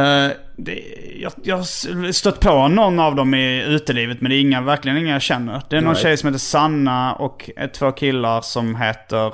Eh, 0.00 0.30
det, 0.56 0.82
jag, 1.20 1.32
jag 1.42 1.56
har 1.56 2.12
stött 2.12 2.40
på 2.40 2.68
någon 2.68 3.00
av 3.00 3.14
dem 3.14 3.34
i 3.34 3.64
utelivet 3.64 4.20
men 4.20 4.30
det 4.30 4.36
är 4.36 4.40
inga, 4.40 4.60
verkligen 4.60 4.96
inga 4.98 5.12
jag 5.12 5.22
känner. 5.22 5.62
Det 5.68 5.76
är 5.76 5.80
någon 5.80 5.90
Right. 5.94 6.02
tjej 6.02 6.16
som 6.16 6.26
heter 6.26 6.38
Sanna 6.38 7.12
och 7.14 7.50
eh, 7.56 7.66
två 7.70 7.92
killar 7.92 8.40
som 8.40 8.76
heter... 8.76 9.26
eh, 9.26 9.32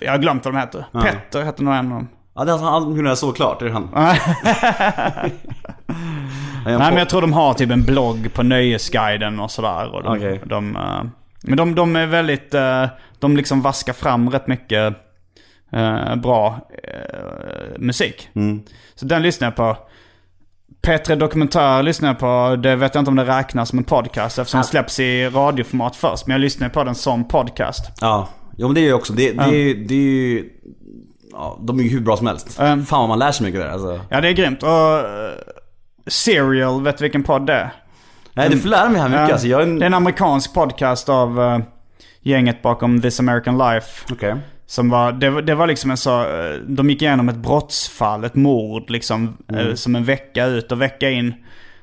jag 0.00 0.10
har 0.12 0.18
glömt 0.18 0.44
vad 0.44 0.54
de 0.54 0.60
heter. 0.60 0.84
Petter 1.02 1.42
heter 1.44 1.62
nog 1.62 1.74
en 1.74 1.86
av 1.86 1.92
dem. 1.92 2.08
Ja, 2.34 2.44
det 2.44 2.52
är 2.52 2.56
han 2.58 2.94
kunde 2.94 3.10
jag 3.10 3.18
så 3.18 3.32
klart. 3.32 3.58
Det 3.60 3.66
är 3.66 3.70
han. 3.70 3.88
Nej 6.64 6.78
men 6.78 6.96
jag 6.96 7.08
tror 7.08 7.20
de 7.20 7.32
har 7.32 7.54
typ 7.54 7.70
en 7.70 7.82
blogg 7.84 8.34
på 8.34 8.42
Nöjesguiden 8.42 9.40
och 9.40 9.50
sådär. 9.50 9.94
Och 9.94 10.02
de, 10.02 10.16
Okej. 10.16 10.40
de, 10.44 10.76
eh, 10.76 11.02
men 11.42 11.56
de, 11.56 11.74
de 11.74 11.96
är 11.96 12.06
väldigt, 12.06 12.54
eh, 12.54 12.86
de 13.18 13.36
liksom 13.36 13.62
vaskar 13.62 13.92
fram 13.92 14.30
rätt 14.30 14.46
mycket 14.46 14.94
eh, 15.72 16.16
bra 16.16 16.60
musik. 17.78 18.28
Mm. 18.34 18.62
Så 18.94 19.06
den 19.06 19.22
lyssnar 19.22 19.46
jag 19.48 19.56
på. 19.56 19.76
P3 20.86 21.16
Dokumentär 21.16 21.82
lyssnar 21.82 22.08
jag 22.08 22.18
på. 22.18 22.56
Det 22.62 22.76
vet 22.76 22.94
jag 22.94 23.00
inte 23.02 23.08
om 23.10 23.16
det 23.16 23.24
räknas 23.38 23.68
som 23.68 23.78
en 23.78 23.84
podcast 23.84 24.38
eftersom 24.38 24.58
den 24.58 24.64
släpps 24.64 25.00
i 25.00 25.26
radioformat 25.28 25.96
först. 25.96 26.26
Men 26.26 26.34
jag 26.34 26.40
lyssnar 26.40 26.68
på 26.68 26.84
den 26.84 26.94
som 26.94 27.28
podcast. 27.28 27.90
Ja, 28.00 28.28
jo 28.56 28.68
men 28.68 28.74
det 28.74 28.80
är 28.80 28.84
ju 28.84 28.92
också. 28.92 29.12
Det, 29.12 29.32
det, 29.32 29.42
är 29.44 29.52
ju- 29.52 29.84
det 29.84 29.94
är 29.94 29.98
ju... 29.98 30.50
Ja, 31.32 31.58
de 31.62 31.78
är 31.78 31.82
ju 31.82 31.88
hur 31.88 32.00
bra 32.00 32.16
som 32.16 32.26
helst. 32.26 32.60
Mm. 32.60 32.86
Fan 32.86 33.00
vad 33.00 33.08
man 33.08 33.18
lär 33.18 33.32
sig 33.32 33.46
mycket 33.46 33.60
där 33.60 33.68
alltså. 33.68 34.00
Ja 34.10 34.20
det 34.20 34.28
är 34.28 34.32
grymt. 34.32 34.62
Och 34.62 34.68
Serial, 36.10 36.82
vet 36.82 36.98
du 36.98 37.02
vilken 37.04 37.22
podd 37.22 37.46
det 37.46 37.52
är? 37.52 37.70
Nej, 38.34 38.48
du 38.50 38.58
får 38.58 38.68
lära 38.68 38.88
mig 38.88 39.00
här 39.00 39.08
mycket 39.08 39.28
Ja, 39.28 39.32
alltså. 39.32 39.46
Jag. 39.48 39.68
Det 39.78 39.84
är 39.84 39.86
en 39.86 39.94
amerikansk 39.94 40.54
podcast 40.54 41.08
av 41.08 41.40
eh, 41.42 41.58
gänget 42.20 42.62
bakom 42.62 43.00
This 43.00 43.20
American 43.20 43.58
Life. 43.58 44.06
Okej. 44.12 44.36
Som 44.66 44.90
var, 44.90 45.12
det, 45.12 45.30
var- 45.30 45.42
det 45.42 45.54
var 45.54 45.66
liksom 45.66 45.90
en 45.90 45.96
så, 45.96 46.20
eh, 46.20 46.54
de 46.68 46.90
gick 46.90 47.02
igenom 47.02 47.28
ett 47.28 47.36
brottsfall, 47.36 48.24
ett 48.24 48.34
mord 48.34 48.90
liksom. 48.90 49.36
eh, 49.52 49.74
Som 49.74 49.96
en 49.96 50.04
vecka 50.04 50.46
ut 50.46 50.72
och 50.72 50.80
vecka 50.80 51.10
in. 51.10 51.34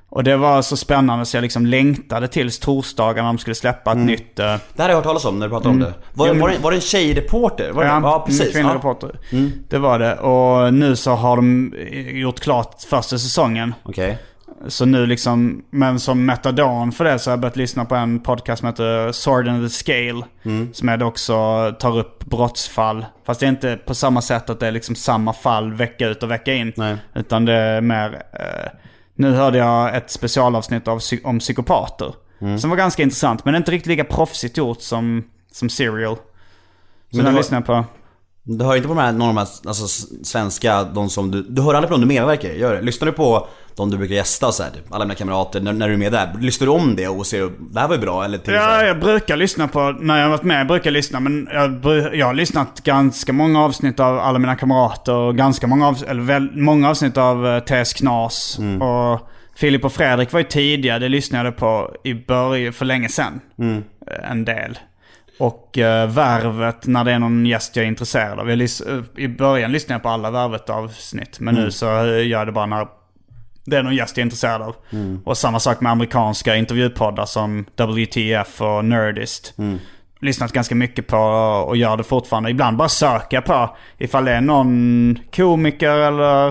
Och 0.09 0.23
det 0.23 0.37
var 0.37 0.61
så 0.61 0.77
spännande 0.77 1.25
så 1.25 1.37
jag 1.37 1.41
liksom 1.41 1.65
längtade 1.65 2.27
tills 2.27 2.59
torsdagen 2.59 3.23
när 3.25 3.29
de 3.33 3.37
skulle 3.37 3.55
släppa 3.55 3.91
ett 3.91 3.97
nytt... 3.97 4.39
eh, 4.39 4.45
Det 4.45 4.57
här 4.77 4.83
har 4.83 4.89
jag 4.89 4.95
hört 4.95 5.03
talas 5.05 5.25
om 5.25 5.39
när 5.39 5.45
du 5.47 5.49
pratar 5.51 5.69
om 5.69 5.79
det. 5.79 5.93
Var, 6.13 6.33
var, 6.33 6.49
det, 6.49 6.57
var 6.57 6.71
det 6.71 6.77
en 6.77 6.81
tjejreporter? 6.81 7.71
Var 7.71 7.83
det? 7.83 7.89
Ja, 7.89 7.99
ja 8.03 8.23
precis. 8.27 8.51
Kvinnlig 8.53 8.71
Ja. 8.71 8.75
reporter. 8.75 9.19
Det 9.69 9.77
var 9.77 9.99
det. 9.99 10.15
Och 10.15 10.73
nu 10.73 10.95
så 10.95 11.11
har 11.11 11.35
de 11.35 11.73
eh, 11.91 12.17
gjort 12.19 12.39
klart 12.39 12.75
första 12.89 13.17
säsongen. 13.17 13.73
Okej. 13.83 14.17
Så 14.67 14.85
nu 14.85 15.05
liksom, 15.05 15.63
men 15.69 15.99
som 15.99 16.25
metadon 16.25 16.91
för 16.91 17.03
det 17.05 17.19
så 17.19 17.29
har 17.29 17.31
jag 17.33 17.39
börjat 17.39 17.55
lyssna 17.55 17.85
på 17.85 17.95
en 17.95 18.19
podcast 18.19 18.59
som 18.59 18.67
heter 18.67 19.11
Sword 19.11 19.47
and 19.47 19.65
the 19.65 19.69
Scale. 19.69 20.23
Som 20.73 20.89
är 20.89 20.97
det 20.97 21.05
också 21.05 21.35
tar 21.79 21.97
upp 21.97 22.25
brottsfall. 22.25 23.05
Fast 23.25 23.39
det 23.39 23.45
är 23.45 23.49
inte 23.49 23.79
på 23.85 23.95
samma 23.95 24.21
sätt 24.21 24.49
att 24.49 24.59
det 24.59 24.67
är 24.67 24.71
liksom 24.71 24.95
samma 24.95 25.33
fall 25.33 25.73
vecka 25.73 26.07
ut 26.07 26.23
och 26.23 26.31
vecka 26.31 26.53
in. 26.53 26.73
Nej. 26.77 26.95
Utan 27.15 27.45
det 27.45 27.53
är 27.53 27.81
mer, 27.81 28.21
eh, 28.33 28.69
nu 29.17 29.31
hörde 29.31 29.57
jag 29.57 29.97
ett 29.97 30.11
specialavsnitt 30.11 30.87
av, 30.87 31.01
om 31.23 31.39
psykopater. 31.39 32.13
Som 32.59 32.69
var 32.69 32.77
ganska 32.77 33.03
intressant 33.03 33.45
men 33.45 33.55
inte 33.55 33.71
riktigt 33.71 33.87
lika 33.87 34.03
proffsigt 34.03 34.57
gjort 34.57 34.81
som, 34.81 35.23
som 35.51 35.69
Serial. 35.69 36.15
Så 36.15 37.17
Men 37.17 37.25
den 37.25 37.35
lyssnar 37.35 37.61
på. 37.61 37.85
Du 38.43 38.65
hör 38.65 38.75
inte 38.75 38.87
på 38.87 38.93
de 38.93 38.99
här, 38.99 39.11
någon 39.11 39.29
av 39.29 39.35
de 39.35 39.37
här 39.37 39.47
alltså, 39.67 39.87
svenska, 40.23 40.83
de 40.83 41.09
som 41.09 41.31
du... 41.31 41.43
Du 41.43 41.61
hör 41.61 41.73
aldrig 41.73 41.89
på 41.89 41.93
de 41.93 42.01
du 42.01 42.07
medverkar 42.07 42.49
i, 42.49 42.59
gör 42.59 42.75
du? 42.75 42.81
Lyssnar 42.81 43.05
du 43.05 43.11
på 43.11 43.47
de 43.77 43.89
du 43.91 43.97
brukar 43.97 44.15
gästa 44.15 44.47
och 44.47 44.53
så 44.53 44.63
här, 44.63 44.69
typ, 44.69 44.93
alla 44.93 45.05
mina 45.05 45.15
kamrater, 45.15 45.61
när, 45.61 45.73
när 45.73 45.87
du 45.87 45.93
är 45.93 45.97
med 45.97 46.11
där? 46.11 46.33
Lyssnar 46.39 46.65
du 46.67 46.71
om 46.73 46.95
det 46.95 47.07
och 47.07 47.25
ser 47.25 47.51
det 47.73 47.79
här 47.79 47.87
var 47.87 47.95
ju 47.95 48.01
bra? 48.01 48.25
Eller 48.25 48.37
till 48.37 48.53
Ja, 48.53 48.83
jag 48.83 48.99
brukar 48.99 49.35
lyssna 49.37 49.67
på, 49.67 49.91
när 49.99 50.15
jag 50.17 50.23
har 50.23 50.29
varit 50.31 50.43
med 50.43 50.67
brukar 50.67 50.85
jag 50.87 50.93
lyssna. 50.93 51.19
Men 51.19 51.47
jag, 51.53 51.79
jag 52.15 52.25
har 52.25 52.33
lyssnat 52.33 52.81
ganska 52.83 53.33
många 53.33 53.61
avsnitt 53.63 53.99
av 53.99 54.19
alla 54.19 54.39
mina 54.39 54.55
kamrater. 54.55 55.13
Och 55.13 55.35
ganska 55.37 55.67
många, 55.67 55.87
av, 55.87 56.03
eller 56.07 56.21
väl, 56.21 56.49
många 56.55 56.89
avsnitt 56.89 57.17
av 57.17 57.45
uh, 57.45 57.59
TS 57.59 57.93
Knas. 57.93 58.59
Och 58.81 59.29
Filip 59.55 59.85
och 59.85 59.93
Fredrik 59.93 60.31
var 60.31 60.39
ju 60.39 60.45
tidiga. 60.45 60.99
Det 60.99 61.09
lyssnade 61.09 61.43
jag 61.45 61.57
på 61.57 61.95
i 62.03 62.13
början, 62.13 62.73
för 62.73 62.85
länge 62.85 63.09
sedan. 63.09 63.39
Eh, 64.11 64.31
En 64.31 64.45
del. 64.45 64.79
Och 65.39 65.77
uh, 65.77 66.05
Värvet 66.15 66.87
när 66.87 67.03
det 67.03 67.11
är 67.11 67.19
någon 67.19 67.45
gäst 67.45 67.75
jag 67.75 67.83
är 67.85 67.87
intresserad 67.89 68.39
av. 68.39 68.49
Jag 68.49 68.57
lys- 68.59 68.97
eh, 69.17 69.23
I 69.23 69.27
början 69.27 69.71
lyssnade 69.71 69.93
jag 69.95 70.03
på 70.03 70.09
alla 70.09 70.31
Värvet-avsnitt. 70.31 71.39
Men 71.39 71.55
nu 71.55 71.71
så 71.71 71.85
eh, 71.97 72.05
gör 72.05 72.39
jag 72.39 72.47
det 72.47 72.51
bara 72.51 72.65
när 72.65 72.87
det 73.67 73.77
är 73.77 73.83
någon 73.83 73.95
gäst 73.95 74.17
jag 74.17 74.21
är 74.21 74.25
intresserad 74.25 74.61
av. 74.61 74.75
Och 75.23 75.37
samma 75.37 75.59
sak 75.59 75.81
med 75.81 75.91
amerikanska 75.91 76.55
intervjupoddar 76.55 77.25
som 77.25 77.65
WTF 77.75 78.61
och 78.61 78.85
Nerdist. 78.85 79.53
Lyssnat 80.21 80.51
ganska 80.51 80.75
mycket 80.75 81.07
på 81.07 81.17
och 81.67 81.77
gör 81.77 81.97
det 81.97 82.03
fortfarande. 82.03 82.49
Ibland 82.49 82.77
bara 82.77 82.89
söker 82.89 83.41
på 83.41 83.75
ifall 83.97 84.25
det 84.25 84.31
är 84.31 84.41
någon 84.41 85.19
komiker 85.35 85.97
eller 85.97 86.47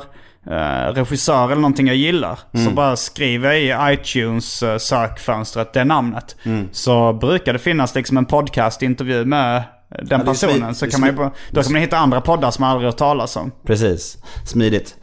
eh, 0.46 0.92
regissör 0.92 1.44
eller 1.44 1.56
någonting 1.62 1.86
jag 1.86 1.96
gillar. 1.96 2.38
Så 2.64 2.70
bara 2.70 2.96
skriver 2.96 3.52
jag 3.52 3.92
i 3.92 3.94
iTunes 3.94 4.62
uh, 4.62 4.76
sökfönstret 4.76 5.72
det 5.72 5.84
namnet. 5.84 6.36
Så 6.72 7.12
brukar 7.12 7.52
det 7.52 7.58
finnas 7.58 7.94
liksom 7.94 8.16
en 8.16 8.26
podcast-intervju 8.26 9.24
med 9.24 9.62
den 10.02 10.20
är 10.20 10.24
personen. 10.24 10.74
Så 10.74 10.90
kan 10.90 11.00
man 11.00 11.10
ju, 11.10 11.16
då 11.50 11.62
kan 11.62 11.72
man 11.72 11.80
hitta 11.80 11.98
andra 11.98 12.20
poddar 12.20 12.50
som 12.50 12.62
man 12.62 12.70
aldrig 12.70 12.88
hört 12.88 12.98
talas 12.98 13.36
om. 13.36 13.52
Precis, 13.66 14.18
smidigt. 14.46 14.96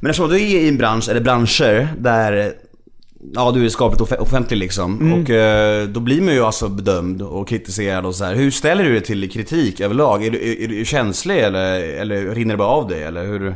Men 0.00 0.10
eftersom 0.10 0.30
du 0.30 0.36
är 0.36 0.40
i 0.40 0.68
en 0.68 0.78
bransch, 0.78 1.08
eller 1.08 1.20
branscher, 1.20 1.88
där 1.98 2.52
Ja 3.34 3.50
du 3.50 3.64
är 3.64 3.68
skapligt 3.68 4.00
off- 4.00 4.20
offentlig 4.20 4.56
liksom. 4.56 5.12
Och 5.12 5.30
eh, 5.30 5.88
då 5.88 6.00
blir 6.00 6.20
man 6.22 6.34
ju 6.34 6.40
alltså 6.44 6.68
bedömd 6.68 7.22
och 7.22 7.48
kritiserad 7.48 8.06
och 8.06 8.14
så 8.14 8.24
här. 8.24 8.34
Hur 8.34 8.50
ställer 8.50 8.84
du 8.84 8.90
dig 8.92 9.00
till 9.00 9.30
kritik 9.30 9.80
överlag? 9.80 10.24
Är 10.24 10.30
du, 10.30 10.38
är, 10.38 10.64
är 10.64 10.68
du 10.68 10.84
känslig 10.84 11.38
eller, 11.38 11.80
eller 11.80 12.34
rinner 12.34 12.54
det 12.54 12.58
bara 12.58 12.68
av 12.68 12.88
dig? 12.88 13.02
Eller 13.02 13.26
hur? 13.26 13.54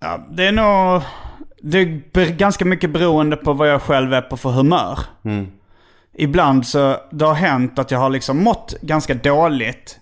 Ja, 0.00 0.26
det 0.36 0.46
är 0.46 0.52
nog... 0.52 1.02
Det 1.62 1.78
är 1.78 2.36
ganska 2.36 2.64
mycket 2.64 2.90
beroende 2.90 3.36
på 3.36 3.52
vad 3.52 3.68
jag 3.70 3.82
själv 3.82 4.12
är 4.12 4.22
på 4.22 4.36
för 4.36 4.50
humör. 4.50 4.98
Ibland 6.18 6.66
så, 6.66 6.96
det 7.12 7.24
har 7.24 7.34
hänt 7.34 7.78
att 7.78 7.90
jag 7.90 7.98
har 7.98 8.10
liksom 8.10 8.44
mått 8.44 8.74
ganska 8.80 9.14
dåligt. 9.14 9.98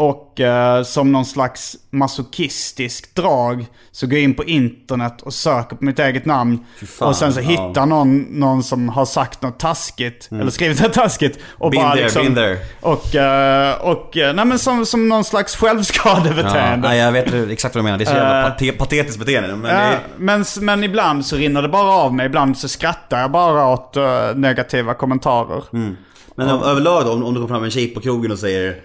Och 0.00 0.40
eh, 0.40 0.82
som 0.82 1.12
någon 1.12 1.24
slags 1.24 1.76
masochistisk 1.90 3.14
drag 3.14 3.66
så 3.90 4.06
går 4.06 4.14
jag 4.14 4.22
in 4.24 4.34
på 4.34 4.44
internet 4.44 5.22
och 5.22 5.34
söker 5.34 5.76
på 5.76 5.84
mitt 5.84 5.98
eget 5.98 6.24
namn. 6.26 6.58
fan, 6.86 7.08
och 7.08 7.16
sen 7.16 7.32
så 7.32 7.40
ja. 7.40 7.44
hittar 7.48 7.86
någon, 7.86 8.18
någon 8.20 8.62
som 8.62 8.88
har 8.88 9.04
sagt 9.04 9.42
något 9.42 9.58
taskigt. 9.58 10.28
Eller 10.32 10.50
skrivit 10.50 10.82
något 10.82 10.92
taskigt. 10.92 11.38
Och 11.50 11.70
Been 11.70 11.82
bara 11.82 11.92
there, 11.92 12.02
liksom, 12.04 12.22
been 12.22 12.34
there. 12.34 12.58
Och, 12.80 13.14
eh, 13.14 13.74
och 13.80 14.16
eh, 14.16 14.34
nej 14.34 14.44
men 14.44 14.58
som, 14.58 14.86
som 14.86 15.08
någon 15.08 15.24
slags 15.24 15.58
Ja, 15.62 15.68
självskadebeteende. 15.68 16.88
nej, 16.88 16.98
jag 16.98 17.12
vet 17.12 17.50
exakt 17.50 17.74
vad 17.74 17.80
du 17.80 17.84
menar. 17.84 17.98
Det 17.98 18.04
är 18.04 18.06
så 18.06 18.12
jävla 18.12 18.50
pate- 18.50 18.72
patetiskt 18.78 19.18
beteende. 19.18 19.56
Men 19.56 19.70
Ja, 19.70 19.76
är, 19.76 19.98
men, 20.18 20.44
men 20.60 20.84
ibland 20.84 21.26
så 21.26 21.36
rinner 21.36 21.62
det 21.62 21.68
bara 21.68 21.90
av 21.92 22.14
mig. 22.14 22.26
Ibland 22.26 22.58
så 22.58 22.68
skrattar 22.68 23.20
jag 23.20 23.30
bara 23.30 23.66
åt 23.66 23.96
eh, 23.96 24.04
negativa 24.34 24.94
kommentarer. 24.94 25.62
men 25.70 26.48
ö- 26.48 26.60
överlag 26.64 27.04
då, 27.04 27.12
om, 27.12 27.24
om 27.24 27.34
det 27.34 27.40
kommer 27.40 27.54
fram 27.54 27.64
en 27.64 27.70
tjej 27.70 27.88
på 27.88 28.00
krogen 28.00 28.32
och 28.32 28.38
säger 28.38 28.76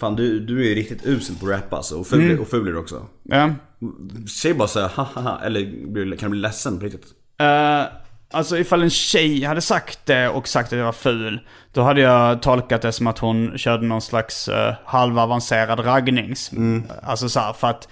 Fan 0.00 0.16
du, 0.16 0.40
du 0.40 0.60
är 0.60 0.68
ju 0.68 0.74
riktigt 0.74 1.06
usel 1.06 1.36
på 1.36 1.46
att 1.46 1.52
rappa 1.52 1.76
alltså, 1.76 1.98
och 1.98 2.06
ful, 2.06 2.38
och 2.38 2.48
ful 2.48 2.68
är 2.68 2.72
du 2.72 2.78
också. 2.78 3.06
Ja. 3.22 3.50
Säg 4.28 4.54
bara 4.54 4.68
såhär 4.68 4.88
haha 4.94 5.40
eller 5.44 6.16
kan 6.16 6.26
du 6.26 6.30
bli 6.30 6.40
ledsen 6.40 6.78
på 6.78 6.84
riktigt? 6.84 7.04
Eh, 7.40 7.82
alltså 8.30 8.58
ifall 8.58 8.82
en 8.82 8.90
tjej 8.90 9.44
hade 9.44 9.60
sagt 9.60 9.98
det 10.04 10.28
och 10.28 10.48
sagt 10.48 10.72
att 10.72 10.78
jag 10.78 10.84
var 10.84 10.92
ful. 10.92 11.40
Då 11.72 11.82
hade 11.82 12.00
jag 12.00 12.42
tolkat 12.42 12.82
det 12.82 12.92
som 12.92 13.06
att 13.06 13.18
hon 13.18 13.58
körde 13.58 13.86
någon 13.86 14.02
slags 14.02 14.48
uh, 14.48 14.72
halvavancerad 14.84 15.86
raggnings. 15.86 16.50
Alltså 17.02 17.28
så 17.28 17.40
här, 17.40 17.52
för 17.52 17.68
att 17.68 17.88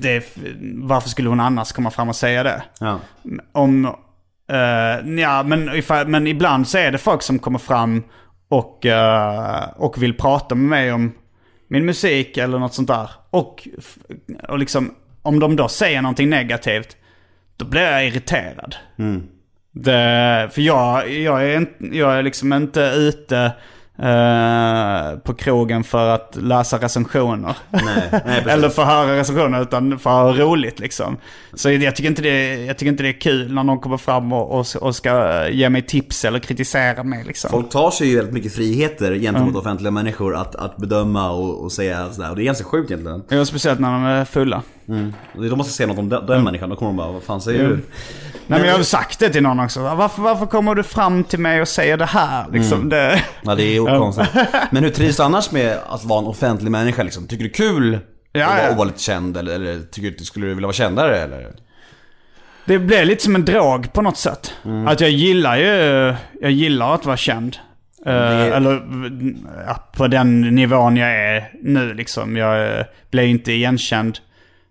det, 0.00 0.36
varför 0.74 1.08
skulle 1.08 1.28
hon 1.28 1.40
annars 1.40 1.72
komma 1.72 1.90
fram 1.90 2.08
och 2.08 2.16
säga 2.16 2.42
det? 2.42 2.62
Ja. 2.80 3.00
Om, 3.52 3.84
eh, 4.52 5.20
ja 5.20 5.42
men, 5.42 5.74
ifall, 5.74 6.08
men 6.08 6.26
ibland 6.26 6.68
så 6.68 6.78
är 6.78 6.92
det 6.92 6.98
folk 6.98 7.22
som 7.22 7.38
kommer 7.38 7.58
fram 7.58 8.02
och, 8.48 8.86
eh, 8.86 9.68
och 9.76 10.02
vill 10.02 10.16
prata 10.16 10.54
med 10.54 10.68
mig 10.68 10.92
om 10.92 11.12
min 11.72 11.84
musik 11.84 12.36
eller 12.36 12.58
något 12.58 12.74
sånt 12.74 12.88
där. 12.88 13.10
Och, 13.30 13.68
och 14.48 14.58
liksom, 14.58 14.94
om 15.22 15.38
de 15.38 15.56
då 15.56 15.68
säger 15.68 16.02
någonting 16.02 16.28
negativt, 16.30 16.96
då 17.56 17.64
blir 17.64 17.82
jag 17.82 18.06
irriterad. 18.06 18.76
Det, 19.72 20.48
för 20.52 20.62
jag, 20.62 21.10
jag, 21.10 21.44
är 21.44 21.66
jag 21.78 22.18
är 22.18 22.22
liksom 22.22 22.52
inte 22.52 22.80
ute 22.80 23.52
eh, 23.98 25.18
på 25.18 25.34
krogen 25.34 25.84
för 25.84 26.08
att 26.08 26.36
läsa 26.40 26.78
recensioner. 26.78 27.56
Nej, 27.70 27.82
nej. 28.26 28.44
Eller 28.48 28.68
för 28.68 28.82
att 28.82 28.88
höra 28.88 29.16
recensioner 29.16 29.62
utan 29.62 29.98
för 29.98 30.10
att 30.10 30.36
ha 30.36 30.44
roligt 30.44 30.78
liksom. 30.78 31.16
Så 31.54 31.70
jag 31.70 31.96
tycker 31.96 32.10
inte 32.10 32.22
det, 32.22 32.64
jag 32.64 32.78
tycker 32.78 32.90
inte 32.92 33.02
det 33.02 33.08
är 33.08 33.20
kul 33.20 33.54
när 33.54 33.62
någon 33.64 33.78
kommer 33.78 33.96
fram 33.96 34.32
och, 34.32 34.58
och, 34.60 34.66
och 34.80 34.96
ska 34.96 35.48
ge 35.48 35.68
mig 35.68 35.82
tips 35.82 36.24
eller 36.24 36.38
kritisera 36.38 37.02
mig 37.04 37.24
liksom. 37.24 37.50
Folk 37.50 37.70
tar 37.70 37.90
sig 37.90 38.08
ju 38.08 38.16
väldigt 38.16 38.34
mycket 38.34 38.54
friheter 38.54 39.14
gentemot 39.14 39.56
offentliga 39.56 39.90
människor 39.90 40.36
att, 40.36 40.54
att 40.54 40.76
bedöma 40.76 41.30
och, 41.30 41.64
och 41.64 41.72
säga 41.72 42.12
sådär. 42.12 42.30
Och 42.30 42.36
det 42.36 42.42
är 42.42 42.44
ganska 42.44 42.64
sjukt 42.64 42.90
egentligen. 42.90 43.22
Ja, 43.28 43.44
speciellt 43.44 43.80
när 43.80 43.92
de 43.92 44.04
är 44.04 44.24
fulla. 44.24 44.62
Och 45.36 45.42
De 45.42 45.56
måste 45.56 45.72
säga 45.72 45.86
något 45.86 45.98
om 45.98 46.08
den, 46.08 46.26
den 46.26 46.44
människan, 46.44 46.70
då 46.70 46.76
kommer 46.76 46.90
de 46.90 46.96
bara 46.96 47.12
vad 47.12 47.22
fan 47.22 47.40
säger 47.40 47.68
du? 47.68 47.80
Nej 48.52 48.60
men 48.60 48.68
jag 48.70 48.76
har 48.76 48.82
sagt 48.82 49.18
det 49.18 49.28
till 49.30 49.42
någon 49.42 49.60
också. 49.60 49.80
Varför, 49.80 50.22
varför 50.22 50.46
kommer 50.46 50.74
du 50.74 50.82
fram 50.82 51.24
till 51.24 51.38
mig 51.38 51.60
och 51.60 51.68
säger 51.68 51.96
det 51.96 52.04
här? 52.06 52.44
Liksom, 52.52 52.88
det... 52.88 53.22
Ja 53.42 53.54
det 53.54 53.76
är 53.76 53.98
konstigt. 53.98 54.28
Men 54.70 54.82
hur 54.84 54.90
trivs 54.90 55.16
du 55.16 55.22
annars 55.22 55.50
med 55.52 55.78
att 55.88 56.04
vara 56.04 56.18
en 56.18 56.26
offentlig 56.26 56.70
människa 56.70 57.02
liksom? 57.02 57.26
Tycker 57.28 57.44
du 57.44 57.48
det 57.50 57.54
är 57.54 57.68
kul 57.68 57.98
Ja, 58.32 58.46
att, 58.46 58.56
vara, 58.58 58.68
ja. 58.70 58.74
vara 58.74 58.84
lite 58.86 59.00
känd 59.02 59.36
eller, 59.36 59.54
eller 59.54 59.80
tycker 59.80 60.10
du, 60.18 60.24
skulle 60.24 60.46
du 60.46 60.54
vilja 60.54 60.66
vara 60.66 60.72
kändare 60.74 61.18
eller? 61.18 61.46
Det 62.64 62.78
blev 62.78 63.06
lite 63.06 63.22
som 63.24 63.34
en 63.34 63.44
drog 63.44 63.92
på 63.92 64.02
något 64.02 64.16
sätt. 64.16 64.52
Att 64.86 65.00
jag 65.00 65.10
gillar 65.10 65.56
ju, 65.56 66.14
jag 66.40 66.50
gillar 66.50 66.94
att 66.94 67.06
vara 67.06 67.16
känd. 67.16 67.56
Eh, 68.06 68.42
Eller 68.46 68.82
ja, 69.66 69.88
på 69.96 70.06
den 70.06 70.40
nivån 70.40 70.96
jag 70.96 71.10
är 71.10 71.50
nu 71.62 71.94
liksom. 71.94 72.36
Jag 72.36 72.78
eh, 72.78 72.84
blir 73.10 73.22
inte 73.26 73.52
igenkänd 73.52 74.18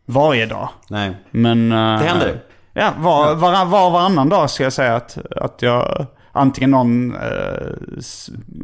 varje 0.05 0.45
dag. 0.45 0.69
Nej. 0.89 1.11
Men... 1.31 1.71
eh, 1.71 1.99
Det 1.99 2.05
händer. 2.05 2.39
Ja, 2.73 2.93
var, 2.97 3.35
var, 3.35 3.65
var 3.65 3.91
varannan 3.91 4.29
dag 4.29 4.49
ska 4.49 4.63
jag 4.63 4.73
säga 4.73 4.95
att, 4.95 5.17
att 5.35 5.61
jag... 5.61 6.05
Antingen 6.33 6.71
någon 6.71 7.15
eh, 7.15 7.67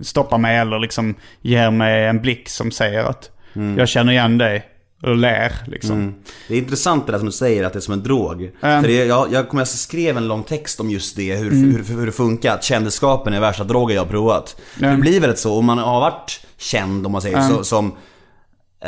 stoppar 0.01 0.37
mig 0.37 0.57
eller 0.57 0.79
liksom 0.79 1.15
ger 1.41 1.71
mig 1.71 2.05
en 2.05 2.21
blick 2.21 2.49
som 2.49 2.71
säger 2.71 3.03
att 3.03 3.29
jag 3.77 3.87
känner 3.87 4.11
igen 4.13 4.37
dig. 4.37 4.65
Och 5.03 5.15
ler 5.15 5.51
liksom. 5.65 6.15
Det 6.47 6.53
är 6.53 6.57
intressant 6.57 7.05
det 7.05 7.11
där 7.11 7.19
som 7.19 7.25
du 7.25 7.31
säger 7.31 7.63
att 7.63 7.73
det 7.73 7.79
är 7.79 7.81
som 7.81 7.93
en 7.93 8.03
drog. 8.03 8.51
För 8.61 8.81
det, 8.81 9.05
jag, 9.05 9.33
jag 9.33 9.49
kommer 9.49 9.61
alltså 9.61 9.77
skrev 9.77 10.17
en 10.17 10.27
lång 10.27 10.43
text 10.43 10.79
om 10.79 10.89
just 10.89 11.15
det, 11.15 11.35
hur, 11.35 11.51
hur, 11.51 11.97
hur 11.97 12.05
det 12.05 12.11
funkar. 12.11 12.53
Att 12.53 12.63
kändisskapen 12.63 13.33
är 13.33 13.39
värsta 13.39 13.63
drogen 13.63 13.95
jag 13.95 14.03
har 14.03 14.09
provat. 14.09 14.61
Ja. 14.79 14.87
Det 14.87 14.97
blir 14.97 15.19
väldigt 15.19 15.39
så, 15.39 15.57
om 15.57 15.65
man 15.65 15.77
har 15.77 15.99
varit 15.99 16.45
känd 16.57 17.05
om 17.05 17.11
man 17.11 17.21
säger 17.21 17.41
så, 17.41 17.63
som 17.63 17.95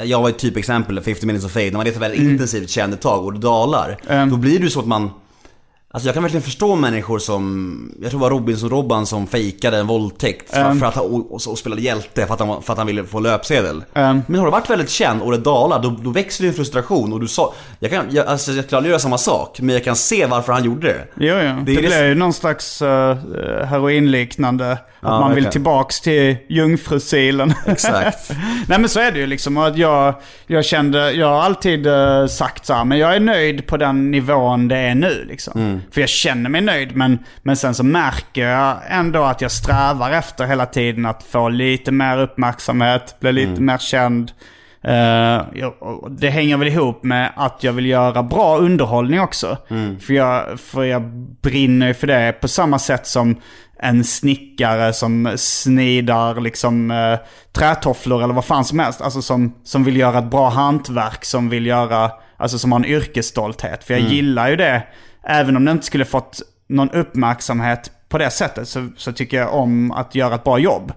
jag 0.04 0.22
var 0.22 0.30
ett 0.30 0.40
typexempel, 0.40 1.02
50 1.02 1.26
minutes 1.26 1.46
of 1.46 1.52
fame, 1.52 1.66
när 1.66 1.78
man 1.78 1.88
är 1.88 1.92
ett 1.92 1.98
väldigt 1.98 2.20
intensivt 2.22 2.70
känd 2.70 2.94
ett 2.94 3.02
tag 3.02 3.26
och 3.26 3.34
det 3.34 3.40
dalar. 3.40 3.98
Då 4.30 4.38
blir 4.38 4.60
det 4.60 4.70
så 4.70 4.80
att 4.80 4.88
man 4.88 5.10
Alltså 5.92 6.08
jag 6.08 6.14
kan 6.14 6.24
verkligen 6.24 6.44
förstå 6.44 6.76
människor 6.76 7.20
som, 7.20 7.92
jag 8.02 8.12
tror 8.12 8.20
det 8.20 8.24
var 8.24 8.30
Robinson-Robban 8.30 9.06
som 9.06 9.28
fejkade 9.28 9.78
en 9.78 9.88
våldtäkt 9.88 10.54
för, 10.54 10.74
för 10.74 10.86
att 10.86 10.96
han, 10.96 11.06
och, 11.06 11.32
och, 11.32 11.42
och 11.48 11.58
spelade 11.58 11.82
hjälte 11.82 12.26
för 12.26 12.34
att, 12.34 12.40
han, 12.40 12.64
för 12.64 12.74
att 12.74 12.78
han 12.78 12.88
ville 12.88 13.04
få 13.04 13.20
löpsedel. 13.20 13.84
Men 13.94 14.36
har 14.36 14.46
du 14.46 14.52
varit 14.52 14.70
väldigt 14.70 14.90
känd 14.90 15.22
och 15.22 15.32
det 15.32 15.38
dalar, 15.38 15.84
då, 15.84 15.90
då 15.90 16.10
växer 16.10 16.44
din 16.44 16.54
frustration 16.54 17.14
och 17.14 17.20
du 17.20 17.28
sa, 17.28 17.54
jag 17.80 17.92
kan, 17.92 18.06
jag, 18.10 18.28
alltså 18.28 18.52
jag 18.52 18.70
kan 18.70 18.86
göra 18.86 19.00
samma 19.00 19.18
sak, 19.18 19.62
men 19.62 19.76
jag 19.76 19.84
kan 19.84 19.96
se 19.96 20.26
varför 20.26 20.54
han 20.54 20.64
gjorde 20.64 20.88
det. 20.88 21.08
Jo, 21.16 21.36
jo. 21.36 21.56
Det, 21.56 21.64
Det 21.66 21.76
är 21.76 21.82
blir 21.82 22.08
ju 22.08 22.16
någon 22.16 22.34
slags 22.34 22.82
uh, 22.82 22.88
heroinliknande. 23.66 24.78
Att 25.02 25.10
man 25.10 25.22
vill 25.22 25.30
verkligen. 25.30 25.52
tillbaks 25.52 26.02
till 26.02 26.38
jungfrusilen. 26.50 27.54
Exakt. 27.66 28.32
Nej 28.68 28.80
men 28.80 28.90
så 28.90 29.00
är 29.00 29.12
det 29.12 29.20
ju 29.20 29.28
liksom. 29.28 29.58
Att 29.58 29.78
jag, 29.78 30.14
jag 30.48 30.66
kände, 30.66 31.12
jag 31.12 31.28
har 31.28 31.42
alltid 31.42 31.88
eh, 31.88 32.28
sagt 32.28 32.66
så 32.66 32.74
här, 32.74 32.86
men 32.86 32.98
jag 32.98 33.16
är 33.16 33.20
nöjd 33.20 33.68
på 33.68 33.78
den 33.78 34.12
nivån 34.12 34.68
det 34.68 34.78
är 34.78 34.96
nu 34.96 35.26
liksom. 35.30 35.62
Mm. 35.62 35.79
För 35.92 36.02
jag 36.02 36.10
känner 36.10 36.50
mig 36.50 36.62
nöjd, 36.62 36.96
men, 36.96 37.20
men 37.44 37.56
sen 37.56 37.74
så 37.76 37.84
märker 37.84 38.48
jag 38.48 38.78
ändå 38.90 39.24
att 39.24 39.42
jag 39.42 39.52
strävar 39.52 40.12
efter 40.12 40.46
hela 40.46 40.66
tiden 40.66 41.06
att 41.06 41.24
få 41.24 41.50
lite 41.50 41.92
mer 41.92 42.18
uppmärksamhet, 42.20 43.16
bli 43.20 43.32
lite 43.32 43.52
Mm. 43.52 43.66
mer 43.66 43.78
känd. 43.78 44.32
Och 45.80 46.12
det 46.12 46.30
hänger 46.30 46.58
väl 46.58 46.68
ihop 46.68 47.04
med 47.04 47.32
att 47.36 47.64
jag 47.64 47.74
vill 47.74 47.86
göra 47.86 48.24
bra 48.24 48.58
underhållning 48.58 49.22
också. 49.22 49.58
Mm. 49.70 50.00
För, 50.00 50.14
jag, 50.14 50.60
för 50.60 50.84
jag 50.84 51.02
brinner 51.42 51.94
för 51.94 52.08
det 52.08 52.32
på 52.42 52.48
samma 52.48 52.80
sätt 52.80 53.08
som 53.08 53.42
en 53.82 54.04
snickare 54.04 54.94
som 54.94 55.34
snidar 55.38 56.42
liksom 56.42 56.92
eh, 56.92 57.20
trätofflor 57.54 58.24
eller 58.24 58.34
vad 58.34 58.46
fan 58.46 58.66
som 58.66 58.80
helst. 58.80 59.02
Alltså 59.02 59.22
som, 59.22 59.54
som 59.64 59.84
vill 59.84 59.98
göra 59.98 60.20
ett 60.20 60.32
bra 60.32 60.50
hantverk, 60.50 61.26
som 61.26 61.50
vill 61.50 61.66
göra, 61.66 62.12
alltså 62.38 62.60
som 62.60 62.72
har 62.72 62.80
en 62.80 62.86
yrkesstolthet. 62.86 63.84
För 63.84 63.94
jag 63.94 64.02
gillar 64.04 64.50
ju 64.50 64.56
det, 64.56 64.84
även 65.30 65.56
om 65.56 65.66
det 65.66 65.72
inte 65.72 65.86
skulle 65.86 66.06
fått 66.06 66.42
någon 66.68 66.90
uppmärksamhet 66.90 67.92
på 68.10 68.18
det 68.18 68.30
sättet 68.30 68.68
så, 68.68 68.88
så 68.98 69.12
tycker 69.12 69.38
jag 69.38 69.54
om 69.54 69.92
att 69.92 70.16
göra 70.16 70.36
ett 70.36 70.44
bra 70.44 70.60
jobb. 70.60 70.94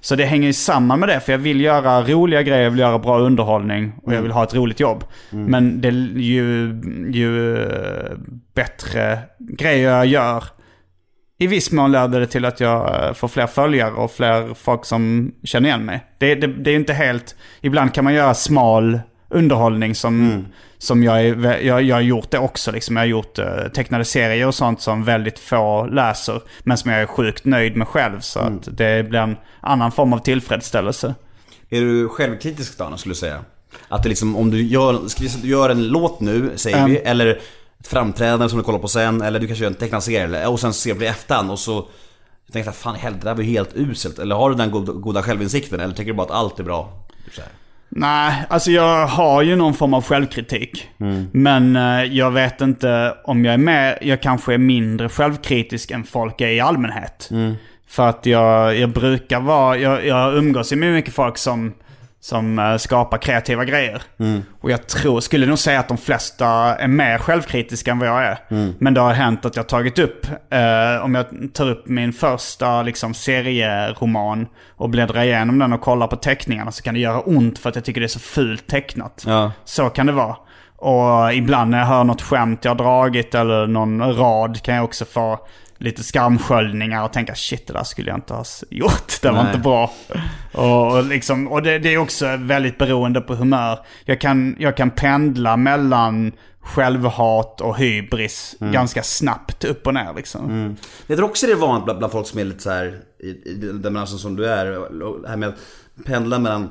Så 0.00 0.16
det 0.16 0.24
hänger 0.24 0.46
ju 0.46 0.52
samman 0.52 1.00
med 1.00 1.08
det, 1.08 1.20
för 1.20 1.32
jag 1.32 1.38
vill 1.38 1.60
göra 1.60 2.02
roliga 2.02 2.42
grejer, 2.42 2.62
jag 2.62 2.70
vill 2.70 2.80
göra 2.80 2.98
bra 2.98 3.18
underhållning 3.18 3.92
och 4.02 4.14
jag 4.14 4.22
vill 4.22 4.30
ha 4.30 4.42
ett 4.42 4.54
roligt 4.54 4.80
jobb. 4.80 5.04
Men 5.30 5.80
det 5.80 5.88
är 5.88 5.92
ju, 6.18 6.80
ju 7.10 7.58
bättre 8.54 9.18
grejer 9.38 9.90
jag 9.90 10.06
gör, 10.06 10.44
i 11.42 11.46
viss 11.46 11.72
mån 11.72 11.92
leder 11.92 12.20
det 12.20 12.26
till 12.26 12.44
att 12.44 12.60
jag 12.60 13.06
eh, 13.06 13.12
får 13.12 13.28
fler 13.28 13.46
följare 13.46 13.92
och 13.92 14.10
fler 14.10 14.54
folk 14.54 14.84
som 14.84 15.32
känner 15.44 15.68
igen 15.68 15.84
mig. 15.84 16.06
Det, 16.18 16.34
det, 16.34 16.46
det 16.46 16.70
är 16.70 16.76
inte 16.76 16.92
helt... 16.92 17.36
Ibland 17.60 17.94
kan 17.94 18.04
man 18.04 18.14
göra 18.14 18.34
smal 18.34 19.00
underhållning 19.32 19.94
som, 19.94 20.46
som 20.78 21.02
jag, 21.02 21.26
är, 21.26 21.60
jag, 21.60 21.82
jag 21.82 21.96
har 21.96 22.00
gjort 22.00 22.30
det 22.30 22.38
också. 22.38 22.72
Liksom. 22.72 22.96
Jag 22.96 23.02
har 23.02 23.06
gjort 23.06 23.38
eh, 23.38 23.68
tecknade 23.74 24.04
serier 24.04 24.46
och 24.46 24.54
sånt 24.54 24.80
som 24.80 25.04
väldigt 25.04 25.38
få 25.38 25.86
läser. 25.86 26.40
Men 26.62 26.78
som 26.78 26.90
jag 26.90 27.02
är 27.02 27.06
sjukt 27.06 27.44
nöjd 27.44 27.76
med 27.76 27.88
själv. 27.88 28.20
Så 28.20 28.38
att 28.38 28.68
det 28.76 29.08
blir 29.08 29.20
en 29.20 29.36
annan 29.60 29.92
form 29.92 30.12
av 30.12 30.18
tillfredsställelse. 30.18 31.14
Är 31.70 31.80
du 31.80 32.08
självkritisk 32.08 32.78
då, 32.78 32.96
skulle 32.96 33.12
du 33.12 33.18
säga? 33.18 33.44
Att 33.88 34.02
det 34.02 34.08
liksom, 34.08 34.36
om 34.36 34.50
du 34.50 34.62
gör, 34.62 34.94
att 34.94 35.42
du 35.42 35.48
gör 35.48 35.70
en 35.70 35.88
låt 35.88 36.20
nu, 36.20 36.52
säger 36.56 36.86
vi, 36.86 36.96
eller 36.96 37.26
ett 37.80 37.88
framträdande 37.88 38.48
som 38.48 38.58
du 38.58 38.64
kollar 38.64 38.78
på 38.78 38.88
sen, 38.88 39.22
eller 39.22 39.40
du 39.40 39.46
kanske 39.46 39.64
gör 39.64 39.70
en 39.70 39.76
tecknad 39.76 40.02
serie, 40.02 40.46
och 40.46 40.60
sen 40.60 40.72
ser 40.72 40.94
du 40.94 41.04
i 41.04 41.08
efterhand 41.08 41.50
och 41.50 41.58
så 41.58 41.88
tänker 42.52 42.68
jag 42.68 42.74
fan 42.74 42.94
helvete, 42.94 43.24
det 43.24 43.30
där 43.30 43.34
var 43.34 43.42
ju 43.42 43.50
helt 43.50 43.74
uselt. 43.74 44.18
Eller 44.18 44.34
har 44.34 44.50
du 44.50 44.56
den 44.56 44.70
goda, 44.70 44.92
goda 44.92 45.22
självinsikten, 45.22 45.80
eller 45.80 45.94
tycker 45.94 46.12
du 46.12 46.16
bara 46.16 46.26
att 46.26 46.32
allt 46.32 46.60
är 46.60 46.64
bra? 46.64 46.92
Så 47.34 47.40
här. 47.40 47.50
Nej, 47.94 48.44
alltså 48.48 48.70
jag 48.70 49.06
har 49.06 49.42
ju 49.42 49.56
någon 49.56 49.74
form 49.74 49.94
av 49.94 50.04
självkritik. 50.04 50.88
Men 51.32 51.76
eh, 51.76 52.04
jag 52.04 52.30
vet 52.30 52.60
inte 52.60 53.14
om 53.24 53.44
jag 53.44 53.54
är 53.54 53.58
med, 53.58 53.98
jag 54.02 54.22
kanske 54.22 54.54
är 54.54 54.58
mindre 54.58 55.08
självkritisk 55.08 55.90
än 55.90 56.04
folk 56.04 56.40
är 56.40 56.48
i 56.48 56.60
allmänhet. 56.60 57.28
För 57.88 58.08
att 58.08 58.26
jag, 58.26 58.76
jag 58.76 58.90
brukar 58.90 59.40
vara, 59.40 59.76
jag, 59.76 60.06
jag 60.06 60.34
umgås 60.36 60.72
ju 60.72 60.76
med 60.76 60.92
mycket 60.92 61.14
folk 61.14 61.38
som, 61.38 61.72
som 62.22 62.58
eh, 62.58 62.76
skapar 62.76 63.18
kreativa 63.18 63.64
grejer. 63.64 64.02
Och 64.60 64.70
jag 64.70 64.86
tror, 64.86 65.20
skulle 65.20 65.46
nog 65.46 65.58
säga 65.58 65.80
att 65.80 65.88
de 65.88 65.98
flesta 65.98 66.46
är 66.76 66.88
mer 66.88 67.18
självkritiska 67.18 67.90
än 67.90 67.98
vad 67.98 68.08
jag 68.08 68.24
är. 68.24 68.38
Men 68.78 68.94
det 68.94 69.00
har 69.00 69.12
hänt 69.12 69.44
att 69.44 69.56
jag 69.56 69.68
tagit 69.68 69.98
upp, 69.98 70.26
eh, 70.50 71.04
om 71.04 71.14
jag 71.14 71.26
tar 71.54 71.70
upp 71.70 71.88
min 71.88 72.12
första 72.12 72.82
liksom, 72.82 73.14
serieroman 73.14 74.46
och 74.76 74.90
bläddrar 74.90 75.22
igenom 75.22 75.58
den 75.58 75.72
och 75.72 75.80
kollar 75.80 76.06
på 76.06 76.16
teckningarna 76.16 76.72
så 76.72 76.82
kan 76.82 76.94
det 76.94 77.00
göra 77.00 77.20
ont 77.20 77.58
för 77.58 77.68
att 77.68 77.74
jag 77.74 77.84
tycker 77.84 78.00
det 78.00 78.06
är 78.06 78.08
så 78.08 78.18
fult 78.18 78.66
tecknat. 78.66 79.24
Ja. 79.26 79.52
Så 79.64 79.88
kan 79.88 80.06
det 80.06 80.12
vara. 80.12 80.36
Och 80.76 81.34
ibland 81.34 81.70
när 81.70 81.78
jag 81.78 81.86
hör 81.86 82.04
något 82.04 82.22
skämt 82.22 82.64
jag 82.64 82.70
har 82.70 82.76
dragit 82.76 83.34
eller 83.34 83.66
någon 83.66 84.16
rad 84.16 84.62
kan 84.62 84.74
jag 84.74 84.84
också 84.84 85.04
få 85.04 85.46
lite 85.82 86.02
skamsköljningar 86.02 87.04
och 87.04 87.12
tänka 87.12 87.34
shit 87.34 87.66
det 87.66 87.72
där 87.72 87.84
skulle 87.84 88.10
jag 88.10 88.16
inte 88.16 88.34
ha 88.34 88.44
gjort. 88.70 89.20
Det 89.22 89.30
var 89.30 89.42
Nej. 89.42 89.46
inte 89.46 89.58
bra. 89.58 89.92
Och, 90.52 90.96
och, 90.96 91.04
liksom, 91.04 91.48
och 91.48 91.62
det, 91.62 91.78
det 91.78 91.94
är 91.94 91.98
också 91.98 92.36
väldigt 92.36 92.78
beroende 92.78 93.20
på 93.20 93.34
humör. 93.34 93.78
Jag 94.04 94.20
kan, 94.20 94.56
jag 94.58 94.76
kan 94.76 94.90
pendla 94.90 95.56
mellan 95.56 96.32
självhat 96.60 97.60
och 97.60 97.78
hybris 97.78 98.56
ganska 98.60 99.02
snabbt 99.02 99.64
upp 99.64 99.86
och 99.86 99.94
ner 99.94 100.14
liksom. 100.16 100.76
Jag 101.06 101.18
tror 101.18 101.28
också 101.28 101.46
det 101.46 101.52
är 101.52 101.56
vanligt 101.56 101.84
bland, 101.84 101.98
bland 101.98 102.12
folk 102.12 102.26
som 102.26 102.38
är 102.38 102.44
lite 102.44 102.62
så 102.62 102.70
här 102.70 103.00
i, 103.18 103.28
i 103.28 103.54
den 103.54 103.94
branschen 103.94 104.18
som 104.18 104.36
du 104.36 104.46
är. 104.46 104.64
Det 105.22 105.28
här 105.28 105.36
med 105.36 105.48
att 105.48 106.04
pendla 106.04 106.38
mellan 106.38 106.70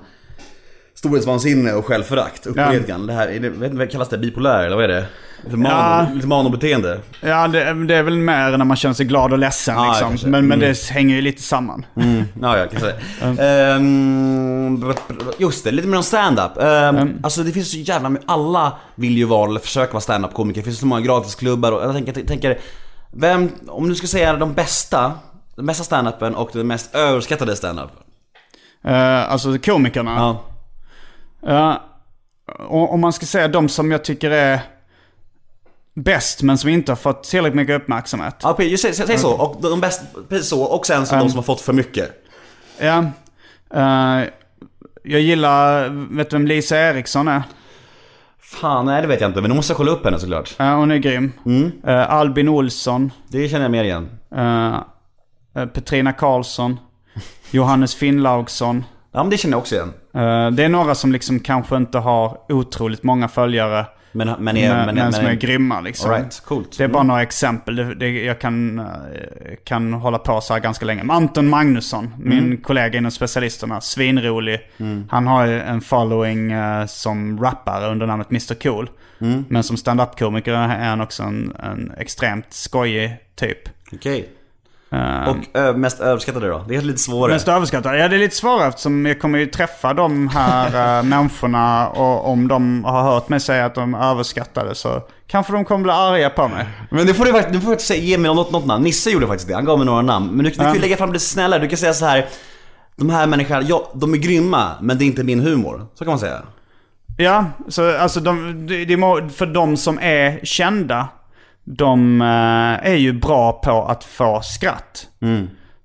storhetsvansinne 0.94 1.74
och 1.74 1.86
självförakt. 1.86 2.48
Upp 2.48 2.56
och 2.56 2.62
Ja. 2.62 2.98
Det 2.98 3.14
här, 3.14 3.28
är 3.28 3.70
det, 3.70 3.88
kallas 3.88 4.10
det? 4.10 4.18
Bipolär 4.18 4.64
eller 4.64 4.76
vad 4.76 4.86
är 4.86 4.88
det? 4.88 5.06
Lite, 5.44 5.58
Ja. 5.70 6.08
lite 6.14 6.28
manobeteende. 6.28 7.00
Ja, 7.22 7.48
det, 7.48 7.86
det 7.86 7.96
är 7.96 8.04
väl 8.04 8.18
mer 8.18 8.58
när 8.58 8.66
man 8.66 8.78
känner 8.78 8.94
sig 8.96 9.06
glad 9.06 9.32
och 9.32 9.38
ledsen 9.40 9.76
Ja, 9.76 10.10
liksom. 10.12 10.32
Men, 10.32 10.48
men 10.48 10.60
Mm. 10.60 10.60
det 10.60 10.90
hänger 10.90 11.16
ju 11.16 11.22
lite 11.22 11.42
samman. 11.42 11.86
Ja, 12.42 12.58
ja, 12.58 12.66
kanske 12.72 12.94
det. 13.22 13.72
Ehm, 13.72 14.94
just 15.38 15.64
det, 15.64 15.72
lite 15.72 15.88
mer 15.88 15.98
om 15.98 16.04
stand-up. 16.04 16.58
Ehm, 16.62 17.20
Alltså 17.24 17.44
det 17.44 17.52
finns 17.52 17.72
så 17.72 17.78
jävla 17.78 18.10
mycket, 18.10 18.30
alla 18.30 18.74
vill 18.96 19.18
ju 19.18 19.26
vara 19.26 19.50
eller 19.50 19.60
försöka 19.60 19.94
vara 19.94 20.02
stand-up-komiker. 20.02 20.62
Det 20.62 20.66
finns 20.66 20.80
så 20.80 20.86
många 20.86 21.02
gratisklubbar 21.02 21.72
och 21.72 21.84
jag 21.84 21.94
tänker, 21.94 22.18
jag 22.18 22.28
tänker 22.28 22.60
vem, 23.14 23.50
om 23.68 23.90
du 23.90 23.96
ska 23.96 24.08
säga 24.08 24.34
de 24.36 24.54
bästa, 24.54 25.12
den 25.56 25.66
bästa 25.66 25.84
stand-upen 25.84 26.36
och 26.36 26.50
den 26.54 26.68
mest 26.68 26.96
överskattade 26.96 27.56
stand-upen. 27.56 27.98
Uh, 28.88 29.32
alltså 29.32 29.58
komikerna. 29.58 30.38
Ja. 31.46 31.82
Och 32.70 32.94
om 32.94 33.00
man 33.02 33.14
ska 33.14 33.26
säga 33.26 33.48
de 33.48 33.70
som 33.70 33.92
jag 33.92 34.04
tycker 34.04 34.32
är 34.32 34.60
bäst 35.96 36.42
men 36.42 36.58
som 36.58 36.70
inte 36.70 36.92
har 36.92 36.98
fått 36.98 37.24
tillräckligt 37.24 37.56
mycket 37.56 37.82
uppmärksamhet. 37.82 38.36
Ja, 38.44 38.54
precis, 38.54 38.82
säg, 38.82 38.94
säg, 39.08 39.18
så. 39.18 39.32
Och 39.34 39.62
de 39.62 39.82
bästa, 39.82 40.06
precis 40.30 40.48
så. 40.50 40.64
Och 40.64 40.86
sen 40.86 41.06
så 41.06 41.16
de 41.16 41.30
som 41.30 41.38
har 41.38 41.44
fått 41.44 41.62
för 41.62 41.74
mycket. 41.74 42.10
Ja. 42.80 43.06
eh, 43.74 44.28
jag 45.04 45.22
gillar, 45.22 45.90
vet 46.16 46.30
du 46.30 46.36
vem 46.36 46.48
Lisa 46.48 46.78
Eriksson 46.78 47.28
är? 47.28 47.44
Fan, 48.40 48.86
nej 48.86 49.02
det 49.02 49.08
vet 49.08 49.22
jag 49.22 49.30
inte. 49.30 49.42
Men 49.42 49.50
nu 49.50 49.56
måste 49.56 49.74
kolla 49.74 49.92
upp 49.92 50.06
henne 50.06 50.20
såklart. 50.20 50.56
Ja, 50.58 50.76
hon 50.76 50.92
är 50.92 50.98
grym. 50.98 51.32
Eh, 51.88 52.12
Albin 52.12 52.50
Olsson. 52.50 53.12
Det 53.28 53.50
känner 53.50 53.64
jag 53.64 53.72
mer 53.72 53.84
igen. 53.84 54.10
eh, 54.36 55.66
Petrina 55.66 56.14
Karlsson. 56.14 56.80
Johannes 57.52 57.96
Finnlaugsson. 57.96 58.84
Ja, 59.14 59.24
men 59.24 59.30
det 59.30 59.38
känner 59.38 59.54
jag 59.54 59.60
också 59.60 59.76
igen. 59.76 59.94
Det 60.56 60.64
är 60.64 60.70
några 60.70 60.96
som 60.96 61.12
liksom 61.12 61.40
kanske 61.40 61.76
inte 61.78 61.98
har 61.98 62.38
otroligt 62.50 63.04
många 63.04 63.28
följare. 63.28 63.86
Men, 64.12 64.28
men, 64.28 64.44
Men, 64.44 64.58
är, 64.58 64.86
men, 64.86 64.96
men, 64.96 65.14
som 65.14 65.26
är 65.26 65.30
men, 65.30 65.40
grymma 65.40 65.82
liksom. 65.82 66.12
Right, 66.12 66.42
coolt. 66.46 66.78
Det 66.78 66.84
är 66.84 66.88
bara 66.88 67.04
några 67.04 67.22
exempel. 67.22 67.76
Det, 67.76 67.96
det, 67.96 68.10
jag 68.10 68.40
kan, 68.40 68.80
eh, 68.80 68.86
kan 69.64 69.94
hålla 69.94 70.18
på 70.18 70.42
så 70.42 70.54
här 70.54 70.60
ganska 70.60 70.86
länge. 70.86 71.04
Men 71.04 71.16
Anton 71.16 71.50
Magnusson, 71.50 72.14
min 72.18 72.58
kollega 72.58 72.98
inom 72.98 73.12
specialisterna, 73.12 73.82
svinrolig. 73.82 74.60
Han 75.10 75.28
har 75.28 75.48
ju 75.48 75.62
en 75.62 75.82
following 75.82 76.52
eh, 76.52 76.86
som 76.86 77.44
rappare 77.44 77.92
under 77.92 78.08
namnet 78.08 78.30
Mr 78.30 78.54
Cool. 78.54 78.90
Men 79.48 79.64
som 79.64 79.78
stand-up-komiker 79.78 80.54
är 80.54 80.90
han 80.90 81.02
också 81.02 81.24
en, 81.24 81.56
en 81.64 81.92
extremt 81.98 82.54
skojig 82.54 83.18
typ. 83.36 83.70
Okej. 83.94 84.20
Eh, 84.20 84.41
Och 85.30 85.38
ö, 85.54 85.74
mest 85.74 86.00
överskattade 86.00 86.48
då? 86.48 86.66
Det 86.68 86.76
är 86.76 86.82
lite 86.82 87.00
svårare. 87.00 87.34
Mest 87.34 87.48
överskattade? 87.48 87.98
Ja, 87.98 88.08
det 88.08 88.16
är 88.16 88.20
lite 88.20 88.36
svårare 88.36 88.68
eftersom 88.68 89.06
jag 89.06 89.20
kommer 89.22 89.40
ju 89.40 89.46
träffa 89.46 89.94
de 89.94 90.28
här 90.28 90.98
äh, 90.98 91.04
människorna 91.10 91.88
och 91.90 92.30
om 92.30 92.48
de 92.48 92.84
har 92.84 93.04
hört 93.04 93.30
mig 93.30 93.40
säga 93.40 93.66
att 93.66 93.76
de 93.76 93.94
är 93.94 94.12
överskattade 94.12 94.76
så 94.76 95.02
kanske 95.28 95.54
de 95.54 95.66
kommer 95.66 95.84
bli 95.84 95.92
arga 95.92 96.30
på 96.30 96.48
mig. 96.48 96.68
Men 96.92 97.08
du 97.08 97.14
får 97.14 97.26
du 97.26 97.32
faktiskt, 97.32 97.54
du 97.54 97.62
får 97.62 97.68
faktiskt 97.70 97.88
säga- 97.88 98.04
ge 98.04 98.18
mig 98.18 98.36
något, 98.36 98.52
något 98.52 98.66
namn. 98.66 98.84
Nisse 98.84 99.10
gjorde 99.10 99.28
faktiskt 99.28 99.48
det, 99.48 99.54
han 99.56 99.66
gav 99.66 99.78
mig 99.78 99.86
några 99.86 100.02
namn. 100.02 100.28
Men 100.32 100.44
du, 100.46 100.50
du 100.52 100.56
kan 100.58 100.74
ju 100.74 100.80
lägga 100.80 100.98
fram 100.98 101.14
det 101.14 101.20
snällare, 101.20 101.60
du 101.62 101.68
kan 101.68 101.78
säga 101.78 101.94
så 101.94 102.06
här. 102.06 102.26
De 102.96 103.10
här 103.10 103.28
människorna, 103.28 103.62
ja, 103.62 103.92
de 103.94 104.14
är 104.14 104.18
grymma, 104.18 104.72
men 104.82 104.98
det 104.98 105.04
är 105.04 105.08
inte 105.08 105.24
min 105.24 105.40
humor. 105.40 105.86
Så 105.94 106.04
kan 106.04 106.12
man 106.12 106.20
säga. 106.20 106.42
Ja, 107.18 107.46
så 107.68 107.98
alltså 107.98 108.20
de, 108.20 108.68
det 108.88 108.98
må, 108.98 109.30
för 109.36 109.46
de 109.46 109.78
som 109.78 110.00
är 110.00 110.40
kända, 110.46 111.08
de 111.64 112.22
eh, 112.22 112.92
är 112.92 112.96
ju 112.96 113.14
bra 113.14 113.52
på 113.52 113.84
att 113.86 114.04
få 114.04 114.42
skratt. 114.42 115.08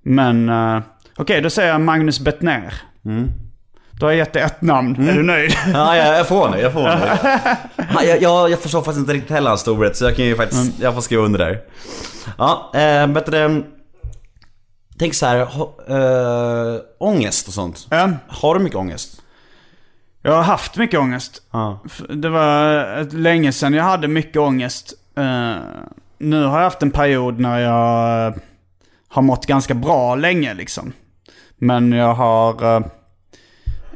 Men 0.03 0.49
uh, 0.49 0.81
okej, 1.17 1.41
då 1.41 1.49
säger 1.49 1.69
jag 1.71 1.81
Magnus 1.81 2.19
Bettner. 2.19 2.73
Då 3.91 4.05
har 4.05 4.11
jag 4.11 4.17
gett 4.17 4.33
dig 4.33 4.41
ett 4.43 4.61
namn. 4.61 5.09
Är 5.09 5.13
du 5.13 5.23
nöjd? 5.23 5.51
Ja, 5.73 5.95
jag, 5.97 6.19
jag 6.19 6.27
får 6.27 6.49
nu, 6.49 6.59
jag 6.59 6.73
får 6.73 6.83
nu. 6.83 7.07
Ja, 7.93 8.03
jag, 8.03 8.21
jag, 8.21 8.49
jag 8.51 8.59
förstår 8.59 8.81
faktiskt 8.81 8.99
inte 8.99 9.13
riktigt 9.13 9.31
heller 9.31 9.49
hans 9.49 9.61
storhet, 9.61 9.97
så 9.97 10.05
jag 10.05 10.15
kan 10.15 10.25
ju 10.25 10.35
faktiskt, 10.35 10.79
jag 10.79 10.93
får 10.93 11.01
skriva 11.01 11.23
under 11.23 11.39
där. 11.39 11.61
Ja, 12.37 12.71
eh, 12.73 13.07
du, 13.07 13.31
det, 13.31 13.63
Tänk 14.99 15.13
så 15.13 15.25
här, 15.25 15.39
eh, 15.39 16.79
ångest 16.99 17.47
och 17.47 17.53
sånt. 17.53 17.87
Ja. 17.89 18.09
Har 18.27 18.53
du 18.55 18.59
mycket 18.59 18.77
ångest? 18.79 19.21
Jag 20.21 20.31
har 20.33 20.43
haft 20.43 20.77
mycket 20.77 20.99
ångest. 20.99 21.41
Ja. 21.51 21.79
F- 21.85 22.01
Det 22.09 22.29
var 22.29 23.13
länge 23.17 23.51
sedan 23.51 23.73
jag 23.73 23.83
hade 23.83 24.07
mycket 24.07 24.37
ångest. 24.37 24.93
Eh, 25.17 25.55
nu 26.17 26.43
har 26.43 26.57
jag 26.57 26.63
haft 26.63 26.81
en 26.81 26.91
period 26.91 27.39
när 27.39 27.59
jag 27.59 28.27
eh, 28.27 28.33
har 29.09 29.21
mått 29.21 29.45
ganska 29.45 29.73
bra 29.73 30.15
länge 30.15 30.53
liksom. 30.53 30.93
Men 31.57 31.91
jag 31.91 32.13
har... 32.13 32.65
Uh, 32.65 32.87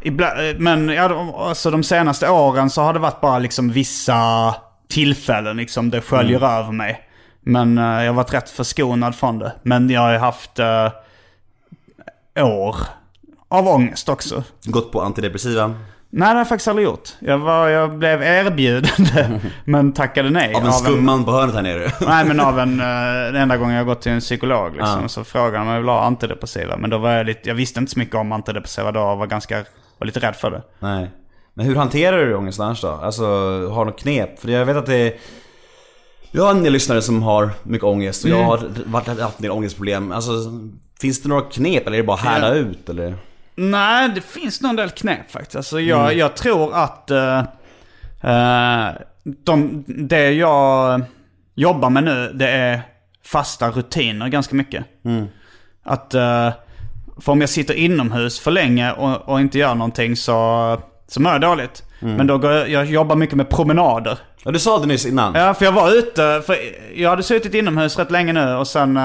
ibland, 0.02 0.60
men 0.60 0.90
ja, 0.90 1.34
alltså 1.38 1.72
de 1.72 1.84
senaste 1.84 2.30
åren 2.30 2.70
så 2.70 2.82
har 2.82 2.94
det 2.94 3.00
varit 3.00 3.22
bara 3.22 3.40
liksom 3.40 3.72
vissa 3.72 4.56
tillfällen 4.90 5.58
liksom. 5.58 5.90
Det 5.90 6.02
sköljer 6.02 6.60
över 6.60 6.72
mig. 6.72 7.08
Men 7.42 7.78
eh, 7.78 7.84
jag 7.84 8.06
har 8.06 8.14
varit 8.14 8.34
rätt 8.34 8.50
förskonad 8.50 9.16
från 9.16 9.40
det. 9.40 9.54
Men 9.64 9.90
jag 9.90 10.02
har 10.02 10.18
haft 10.18 10.60
eh, 10.60 10.92
år 12.46 12.76
av 13.48 13.68
ångest 13.68 14.10
också. 14.10 14.44
Gått 14.64 14.92
på 14.92 15.02
antidepressiva? 15.02 15.76
Nej, 16.14 16.28
det 16.28 16.34
har 16.34 16.38
jag 16.40 16.50
faktiskt 16.50 16.68
aldrig 16.68 16.86
gjort. 16.86 17.10
Jag, 17.20 17.38
var, 17.38 17.68
jag 17.68 17.98
blev 17.98 18.22
erbjuden 18.24 19.40
men 19.66 19.94
tackade 19.94 20.30
nej. 20.30 20.54
Av 20.54 20.66
en 20.66 20.74
skumman 20.74 21.26
på 21.26 21.32
hörnet 21.32 21.56
här 21.56 21.62
nere? 21.62 21.92
nej, 22.02 22.26
men 22.26 22.40
av 22.40 22.60
en... 22.60 22.80
Uh, 22.80 22.86
den 23.34 23.36
enda 23.36 23.58
gången 23.58 23.76
jag 23.76 23.86
gått 23.86 24.02
till 24.02 24.12
en 24.12 24.20
psykolog 24.20 24.72
liksom. 24.76 25.00
Ja. 25.02 25.08
Så 25.08 25.24
frågade 25.24 25.58
han 25.58 25.68
om 25.68 25.74
jag 25.74 25.80
ville 25.80 25.92
ha 25.92 26.04
antidepressiva. 26.04 26.78
Men 26.78 26.90
då 26.90 26.98
var 26.98 27.12
jag 27.12 27.26
lite... 27.26 27.50
Jag 27.50 27.56
visste 27.56 27.80
inte 27.80 27.92
så 27.92 28.00
mycket 28.00 28.16
om 28.16 28.32
antidepressiva 28.32 28.92
då 28.92 29.02
och 29.02 29.18
var 29.18 29.28
ganska... 29.28 29.66
Var 29.98 30.06
lite 30.06 30.20
rädd 30.20 30.36
för 30.36 30.52
det. 30.52 30.62
Nej. 30.80 31.12
Men 31.54 31.66
hur 31.66 31.76
hanterar 31.76 32.18
du 32.26 32.36
ångest 32.36 32.60
annars 32.60 32.82
då? 32.82 32.88
Alltså, 32.88 33.24
har 33.72 33.86
du 33.86 33.92
något 33.92 34.00
knep? 34.00 34.40
För 34.40 34.50
jag 34.50 34.66
vet 34.66 34.78
att 34.78 34.86
det 34.86 34.96
är... 34.96 35.14
Jag 36.32 36.44
har 36.44 36.52
en 36.52 36.64
del 36.64 36.74
lyssnare 36.74 37.02
som 37.02 37.24
har 37.24 37.50
mycket 37.64 37.84
ångest 37.84 38.24
och 38.24 38.30
jag 38.30 38.44
har 38.44 38.60
varit, 38.86 39.08
haft 39.08 39.38
en 39.38 39.42
del 39.42 39.52
ångestproblem. 39.52 40.12
Alltså, 40.12 40.32
finns 41.02 41.22
det 41.22 41.30
några 41.30 41.42
knep 41.42 41.88
eller 41.88 41.98
är 41.98 42.02
det 42.02 42.08
bara 42.08 42.14
att 42.14 42.24
härda 42.24 42.48
Ja. 42.48 42.54
ut 42.54 42.90
eller? 42.90 43.16
Nej, 43.56 44.10
det 44.16 44.22
finns 44.22 44.62
nog 44.62 44.70
en 44.70 44.76
del 44.76 44.90
knep 44.90 45.32
faktiskt. 45.32 45.56
Alltså, 45.56 45.80
jag, 45.80 46.18
jag 46.18 46.36
tror 46.36 46.76
att 46.76 47.12
uh, 47.12 47.44
uh, 48.30 48.90
de, 49.24 49.84
det 49.88 50.32
jag 50.32 51.02
jobbar 51.56 51.90
med 51.90 52.04
nu, 52.04 52.32
det 52.34 52.50
är 52.50 52.82
fasta 53.26 53.70
rutiner 53.70 54.28
ganska 54.28 54.56
mycket. 54.56 54.86
Att, 55.84 56.16
uh, 56.16 56.50
för 57.22 57.32
om 57.32 57.42
jag 57.42 57.50
sitter 57.50 57.74
inomhus 57.74 58.40
för 58.40 58.52
länge 58.52 58.92
och, 58.92 59.30
och 59.30 59.42
inte 59.42 59.60
gör 59.60 59.76
någonting 59.76 60.16
så, 60.16 60.82
så 61.08 61.22
mår 61.22 61.32
jag 61.32 61.42
dåligt. 61.42 61.84
Men 62.04 62.28
då 62.28 62.38
går 62.38 62.52
jag, 62.52 62.70
jag 62.70 62.86
jobbar 62.86 63.16
mycket 63.16 63.36
med 63.36 63.50
promenader. 63.50 64.20
Ja, 64.44 64.52
du 64.52 64.60
sa 64.60 64.80
det 64.80 64.86
nyss 64.86 65.06
innan. 65.06 65.36
Ja, 65.36 65.54
för 65.54 65.66
jag 65.66 65.72
var 65.72 65.98
ute, 65.98 66.42
för 66.46 66.58
jag 66.96 67.10
hade 67.10 67.24
suttit 67.24 67.54
inomhus 67.54 68.00
rätt 68.00 68.12
länge 68.12 68.34
nu 68.34 68.54
och 68.54 68.68
sen, 68.68 69.00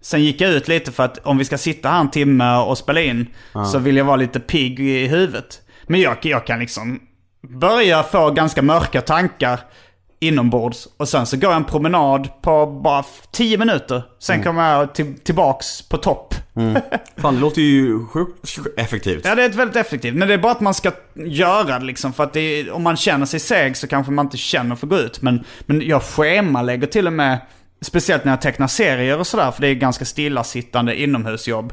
sen 0.00 0.24
gick 0.24 0.40
jag 0.40 0.50
ut 0.50 0.68
lite 0.68 0.92
för 0.92 1.04
att 1.04 1.18
om 1.26 1.38
vi 1.38 1.44
ska 1.44 1.58
sitta 1.58 1.88
här 1.88 2.00
en 2.00 2.10
timme 2.10 2.56
och 2.56 2.78
spela 2.78 3.00
in 3.00 3.26
så 3.72 3.78
vill 3.78 3.96
jag 3.96 4.04
vara 4.04 4.16
lite 4.16 4.40
pigg 4.40 4.80
i 4.80 5.06
huvudet. 5.06 5.60
Men 5.86 6.00
jag, 6.00 6.16
jag 6.22 6.46
kan 6.46 6.58
liksom 6.58 7.00
börja 7.48 8.02
få 8.02 8.30
ganska 8.30 8.62
mörka 8.62 9.00
tankar 9.00 9.60
inombords 10.20 10.88
och 10.96 11.08
sen 11.08 11.26
så 11.26 11.36
går 11.36 11.50
jag 11.50 11.56
en 11.56 11.64
promenad 11.64 12.28
på 12.42 12.66
bara 12.66 13.04
10 13.32 13.58
minuter. 13.58 14.02
Sen 14.18 14.42
kommer 14.42 14.72
jag 14.72 14.94
till, 14.94 15.18
tillbaks 15.18 15.88
på 15.88 15.96
topp. 15.96 16.34
Fan, 17.16 17.34
det 17.34 17.40
låter 17.40 17.62
ju 17.62 18.06
sjukt 18.06 18.58
effektivt. 18.76 19.24
Ja, 19.24 19.34
det 19.34 19.42
är 19.42 19.48
ett 19.48 19.54
väldigt 19.54 19.76
effektivt. 19.76 20.14
Men 20.14 20.28
det 20.28 20.34
är 20.34 20.38
bara 20.38 20.52
att 20.52 20.60
man 20.60 20.74
ska 20.74 20.92
göra 21.14 21.78
det 21.78 21.84
liksom. 21.84 22.12
För 22.12 22.24
att 22.24 22.32
det 22.32 22.40
är, 22.40 22.70
om 22.70 22.82
man 22.82 22.96
känner 22.96 23.26
sig 23.26 23.40
seg 23.40 23.76
så 23.76 23.86
kanske 23.86 24.12
man 24.12 24.26
inte 24.26 24.36
känner 24.36 24.76
för 24.76 24.86
att 24.86 24.90
gå 24.90 24.98
ut. 24.98 25.22
Men, 25.22 25.44
men 25.60 25.82
jag 25.86 26.02
schemalägger 26.02 26.86
till 26.86 27.06
och 27.06 27.12
med, 27.12 27.38
speciellt 27.82 28.24
när 28.24 28.32
jag 28.32 28.40
tecknar 28.40 28.66
serier 28.66 29.18
och 29.18 29.26
sådär, 29.26 29.50
för 29.50 29.60
det 29.60 29.68
är 29.68 29.74
ganska 29.74 30.04
stillasittande 30.04 31.02
inomhusjobb. 31.02 31.72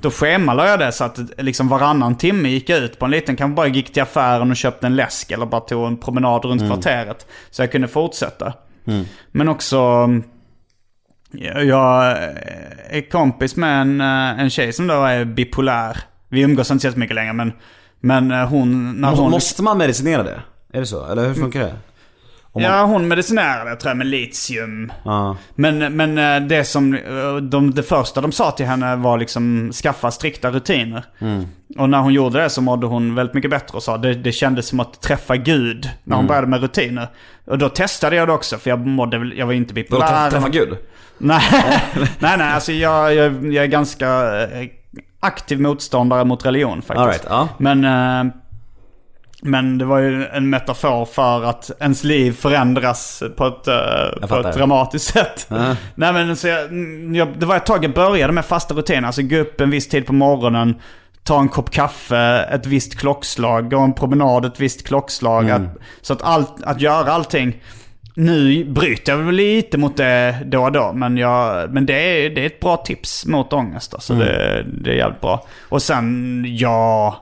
Då 0.00 0.10
schemalade 0.10 0.70
jag 0.70 0.78
det 0.78 0.92
så 0.92 1.04
att 1.04 1.18
liksom 1.38 1.68
varannan 1.68 2.16
timme 2.16 2.48
gick 2.48 2.68
jag 2.68 2.78
ut 2.78 2.98
på 2.98 3.04
en 3.04 3.10
liten, 3.10 3.36
kanske 3.36 3.54
bara 3.54 3.66
gick 3.66 3.92
till 3.92 4.02
affären 4.02 4.50
och 4.50 4.56
köpte 4.56 4.86
en 4.86 4.96
läsk 4.96 5.30
eller 5.30 5.46
bara 5.46 5.60
tog 5.60 5.86
en 5.86 5.96
promenad 5.96 6.44
runt 6.44 6.62
kvarteret. 6.62 7.26
Så 7.50 7.62
jag 7.62 7.72
kunde 7.72 7.88
fortsätta. 7.88 8.52
Men 9.32 9.48
också... 9.48 10.08
Jag 11.62 12.16
är 12.90 13.10
kompis 13.10 13.56
med 13.56 13.80
en, 13.80 14.00
eh, 14.00 14.40
en 14.40 14.50
tjej 14.50 14.72
som 14.72 14.86
då 14.86 15.04
är 15.04 15.24
bipolär. 15.24 15.98
Vi 16.28 16.40
umgås 16.40 16.70
inte 16.70 16.92
så 16.92 16.98
mycket 16.98 17.14
längre 17.14 17.32
men, 17.32 17.52
men 18.00 18.30
eh, 18.30 18.48
hon... 18.48 19.00
När 19.00 19.08
hon 19.08 19.30
måste 19.30 19.62
man 19.62 19.78
medicinera 19.78 20.22
det? 20.22 20.42
Är 20.72 20.80
det 20.80 20.86
så? 20.86 21.06
Eller 21.06 21.26
hur 21.26 21.34
funkar 21.34 21.60
det? 21.60 21.74
Man- 22.62 22.70
Ja, 22.70 22.84
hon 22.84 23.08
medicinerade 23.08 23.70
jag 23.70 23.80
tror 23.80 23.90
jag 23.90 23.96
med 23.96 24.06
litium. 24.06 24.92
Ja. 25.04 25.36
Men, 25.54 25.96
men 25.96 26.18
eh, 26.18 26.48
det 26.48 26.64
som, 26.64 26.94
eh, 26.94 27.36
de, 27.36 27.70
det 27.74 27.82
första 27.82 28.20
de 28.20 28.32
sa 28.32 28.50
till 28.50 28.66
henne 28.66 28.96
var 28.96 29.18
liksom 29.18 29.70
skaffa 29.72 30.10
strikta 30.10 30.50
rutiner. 30.50 31.04
Och 31.78 31.90
när 31.90 31.98
hon 31.98 32.12
gjorde 32.14 32.40
det 32.42 32.50
så 32.50 32.60
mådde 32.60 32.86
hon 32.86 33.14
väldigt 33.14 33.34
mycket 33.34 33.50
bättre 33.50 33.76
och 33.76 33.82
sa 33.82 33.96
det, 33.98 34.14
det 34.14 34.32
kändes 34.32 34.66
som 34.68 34.80
att 34.80 35.02
träffa 35.02 35.36
Gud 35.36 35.90
när 36.04 36.16
hon 36.16 36.26
började 36.26 36.46
med 36.46 36.60
rutiner. 36.60 37.08
Och 37.44 37.58
då 37.58 37.68
testade 37.68 38.16
jag 38.16 38.28
det 38.28 38.32
också 38.32 38.56
för 38.56 38.70
jag 38.70 38.86
mådde 38.86 39.18
väl, 39.18 39.38
jag 39.38 39.46
var 39.46 39.52
inte 39.52 39.74
bipolär. 39.74 40.30
träffa, 40.30 40.48
Gud? 40.48 40.76
Nej, 41.18 41.40
nej, 42.18 42.38
nej, 42.38 42.52
alltså 42.52 42.72
jag, 42.72 43.14
jag, 43.14 43.52
jag 43.52 43.64
är 43.64 43.68
ganska 43.68 44.06
eh, 44.42 44.68
aktiv 45.20 45.60
motståndare 45.60 46.24
mot 46.24 46.46
religion 46.46 46.82
faktiskt. 46.82 47.08
Right, 47.08 47.26
ja. 47.28 47.48
Men, 47.58 47.84
men 49.42 49.78
det 49.78 49.84
var 49.84 49.98
ju 49.98 50.26
en 50.26 50.50
metafor 50.50 51.04
för 51.04 51.44
att 51.44 51.70
ens 51.80 52.04
liv 52.04 52.32
förändras 52.32 53.22
på 53.36 53.46
ett, 53.46 53.68
eh, 53.68 54.28
på 54.28 54.38
ett 54.38 54.56
dramatiskt 54.56 55.12
sätt. 55.12 55.46
Nej 55.94 56.12
men 56.12 56.36
så 56.36 56.48
jag, 56.48 56.64
mm, 56.64 57.14
jag, 57.14 57.28
det 57.38 57.46
var 57.46 57.56
ett 57.56 57.66
tag 57.66 57.84
jag 57.84 57.94
började 57.94 58.32
med 58.32 58.44
fasta 58.44 58.74
rutiner. 58.74 59.06
Alltså 59.06 59.22
gå 59.22 59.36
upp 59.36 59.60
en 59.60 59.70
viss 59.70 59.88
tid 59.88 60.06
på 60.06 60.12
morgonen, 60.12 60.74
ta 61.22 61.40
en 61.40 61.48
kopp 61.48 61.70
kaffe, 61.70 62.48
ett 62.52 62.66
visst 62.66 62.98
klockslag, 62.98 63.70
gå 63.70 63.78
en 63.78 63.94
promenad 63.94 64.44
ett 64.44 64.60
visst 64.60 64.86
klockslag. 64.86 65.50
Att, 65.50 65.62
så 66.00 66.12
att, 66.12 66.22
allt, 66.22 66.62
att 66.64 66.80
göra 66.80 67.12
allting. 67.12 67.62
Nu 68.14 68.64
bryter 68.64 69.12
jag 69.12 69.18
väl 69.18 69.34
lite 69.34 69.78
mot 69.78 69.96
det 69.96 70.36
då 70.46 70.62
och 70.62 70.72
då, 70.72 70.92
men, 70.92 71.16
jag, 71.16 71.70
men 71.72 71.86
det, 71.86 71.92
är, 71.92 72.30
det 72.30 72.42
är 72.42 72.46
ett 72.46 72.60
bra 72.60 72.76
tips 72.76 73.26
mot 73.26 73.52
ångest. 73.52 73.94
Alltså 73.94 74.14
det, 74.14 74.66
det 74.82 74.90
är 74.90 74.94
jävligt 74.94 75.20
bra. 75.20 75.46
Och 75.68 75.82
sen, 75.82 76.44
jag 76.48 77.14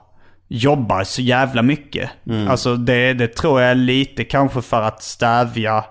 jobbar 0.48 1.04
så 1.04 1.22
jävla 1.22 1.62
mycket. 1.62 2.10
Alltså 2.48 2.76
det, 2.76 3.12
det 3.12 3.28
tror 3.28 3.60
jag 3.60 3.70
är 3.70 3.74
lite 3.74 4.24
kanske 4.24 4.62
för 4.62 4.82
att 4.82 5.02
stävja 5.02 5.84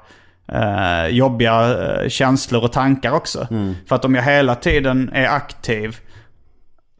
eh, 0.51 1.07
jobbiga 1.07 1.83
eh, 1.83 2.09
känslor 2.09 2.63
och 2.63 2.71
tankar 2.71 3.11
också. 3.11 3.47
För 3.87 3.95
att 3.95 4.05
om 4.05 4.15
jag 4.15 4.23
hela 4.23 4.55
tiden 4.55 5.09
är 5.13 5.27
aktiv 5.27 5.97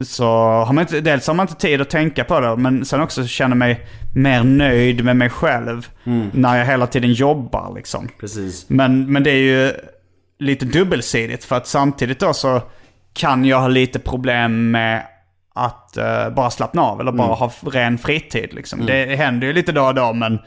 så 0.00 0.24
har 0.66 0.72
man 0.72 0.82
inte, 0.82 1.00
dels 1.00 1.26
har 1.26 1.34
man 1.34 1.48
inte 1.48 1.60
tid 1.60 1.80
att 1.80 1.90
tänka 1.90 2.24
på 2.24 2.40
det, 2.40 2.56
men 2.56 2.84
sen 2.84 3.00
också 3.00 3.26
känner 3.26 3.56
mig 3.56 3.86
mer 4.14 4.42
nöjd 4.42 5.04
med 5.04 5.16
mig 5.16 5.30
själv 5.30 5.88
när 6.32 6.56
jag 6.58 6.66
hela 6.66 6.86
tiden 6.86 7.12
jobbar 7.12 7.72
liksom. 7.76 8.08
Precis. 8.20 8.66
Men, 8.68 9.12
men 9.12 9.22
det 9.22 9.30
är 9.30 9.42
ju 9.42 9.72
lite 10.38 10.64
dubbelsidigt 10.66 11.44
för 11.44 11.56
att 11.56 11.66
samtidigt 11.66 12.18
då 12.20 12.32
så 12.32 12.62
kan 13.12 13.44
jag 13.44 13.60
ha 13.60 13.68
lite 13.68 13.98
problem 13.98 14.70
med 14.70 15.02
att 15.54 15.96
eh, 15.96 16.30
bara 16.30 16.50
slappna 16.50 16.82
av 16.82 17.00
eller 17.00 17.12
bara 17.12 17.34
ha 17.34 17.52
ren 17.60 17.98
fritid. 17.98 18.54
Liksom. 18.54 18.86
Det 18.86 19.16
händer 19.16 19.46
ju 19.46 19.52
lite 19.52 19.72
då 19.72 19.82
och 19.82 19.94
då 19.94 20.12
men, 20.12 20.38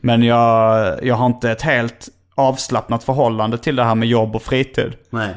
men 0.00 0.22
jag, 0.22 0.98
jag 1.04 1.14
har 1.14 1.26
inte 1.26 1.50
ett 1.50 1.62
helt 1.62 2.08
avslappnat 2.34 3.04
förhållande 3.04 3.58
till 3.58 3.76
det 3.76 3.84
här 3.84 3.94
med 3.94 4.08
jobb 4.08 4.36
och 4.36 4.42
fritid. 4.42 4.92
Nej. 5.10 5.34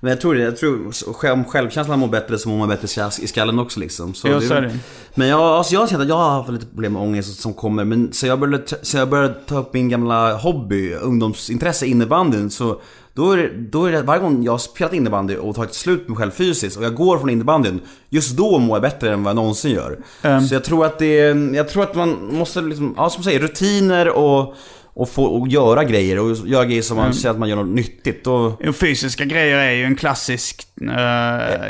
Men 0.00 0.10
jag 0.10 0.20
tror 0.20 0.34
det, 0.34 0.42
jag 0.42 0.56
tror 0.56 0.92
om 1.32 1.44
självkänslan 1.44 1.98
mår 1.98 2.08
bättre 2.08 2.38
så 2.38 2.48
mår 2.48 2.58
man 2.58 2.68
bättre 2.68 3.08
i 3.22 3.26
skallen 3.26 3.58
också 3.58 3.80
liksom. 3.80 4.14
Så 4.14 4.28
Jo, 4.28 4.40
så 4.40 4.54
är 4.54 4.60
det. 4.60 4.78
Men 5.14 5.28
jag, 5.28 5.40
alltså 5.40 5.74
jag 5.74 5.80
har 5.80 5.86
känt 5.86 6.02
att 6.02 6.08
jag 6.08 6.16
har 6.16 6.30
haft 6.30 6.50
lite 6.50 6.66
problem 6.66 6.92
med 6.92 7.02
ångest 7.02 7.40
som 7.40 7.54
kommer. 7.54 7.84
Men 7.84 8.12
så 8.12 8.26
jag 8.26 8.40
började, 8.40 8.64
så 8.82 8.96
jag 8.96 9.08
började 9.08 9.34
ta 9.34 9.58
upp 9.58 9.74
min 9.74 9.88
gamla 9.88 10.36
hobby, 10.36 10.94
ungdomsintresse, 10.94 11.86
innebandyn. 11.86 12.50
Så 12.50 12.80
då 13.14 13.32
är, 13.32 13.36
det, 13.36 13.50
då 13.58 13.84
är 13.84 13.92
det, 13.92 14.02
varje 14.02 14.22
gång 14.22 14.44
jag 14.44 14.52
har 14.52 14.58
spelat 14.58 14.92
innebandy 14.92 15.36
och 15.36 15.54
tagit 15.54 15.74
slut 15.74 16.00
med 16.00 16.08
mig 16.08 16.18
själv 16.18 16.30
fysiskt 16.30 16.76
och 16.76 16.84
jag 16.84 16.94
går 16.94 17.18
från 17.18 17.30
innebandyn, 17.30 17.80
just 18.08 18.36
då 18.36 18.58
mår 18.58 18.76
jag 18.76 18.82
bättre 18.82 19.12
än 19.12 19.22
vad 19.22 19.30
jag 19.30 19.36
någonsin 19.36 19.70
gör. 19.70 19.98
Så 20.48 20.54
jag 20.54 20.64
tror 20.64 20.86
att 20.86 20.98
det 20.98 21.16
jag 21.54 21.68
tror 21.68 21.82
att 21.82 21.94
man 21.94 22.34
måste 22.34 22.60
liksom, 22.60 22.94
ja 22.96 23.10
som 23.10 23.20
du 23.20 23.24
säger, 23.24 23.40
rutiner 23.40 24.08
och, 24.08 24.54
och 24.94 25.08
få 25.08 25.24
och 25.24 25.48
göra 25.48 25.84
grejer 25.84 26.18
och 26.18 26.36
göra 26.46 26.64
grejer 26.64 26.82
som 26.82 26.96
man 26.96 27.12
känner 27.12 27.30
att 27.30 27.38
man 27.38 27.48
gör 27.48 27.56
något 27.56 27.74
nyttigt. 27.74 28.26
Och 28.26 28.76
fysiska 28.76 29.24
grejer 29.24 29.58
är 29.58 29.72
ju 29.72 29.84
en 29.84 29.96
klassisk 29.96 30.66
uh, 30.82 30.88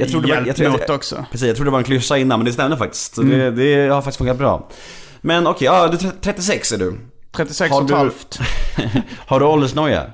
jag 0.00 0.08
tror 0.08 0.22
det 0.22 0.28
var, 0.28 0.46
jag 0.46 0.56
tror, 0.56 0.80
jag, 0.88 0.94
också. 0.96 1.24
Precis, 1.30 1.46
jag 1.46 1.56
tror 1.56 1.64
det 1.64 1.70
var 1.70 1.78
en 1.78 1.84
klyscha 1.84 2.16
innan 2.18 2.38
men 2.38 2.46
det 2.46 2.52
stämde 2.52 2.76
faktiskt. 2.76 3.14
Så 3.14 3.22
det, 3.22 3.50
det 3.50 3.88
har 3.88 4.02
faktiskt 4.02 4.18
funkat 4.18 4.38
bra. 4.38 4.70
Men 5.20 5.46
okej, 5.46 5.66
ja, 5.66 5.88
du 5.88 6.06
är 6.08 6.12
36 6.20 6.72
är 6.72 6.78
du. 6.78 6.98
36 7.36 7.70
Har 7.70 7.80
och 7.80 7.90
ett 7.90 7.96
halvt. 7.96 8.38
Har 9.26 9.40
du 9.40 9.46
åldersnoja? 9.46 10.06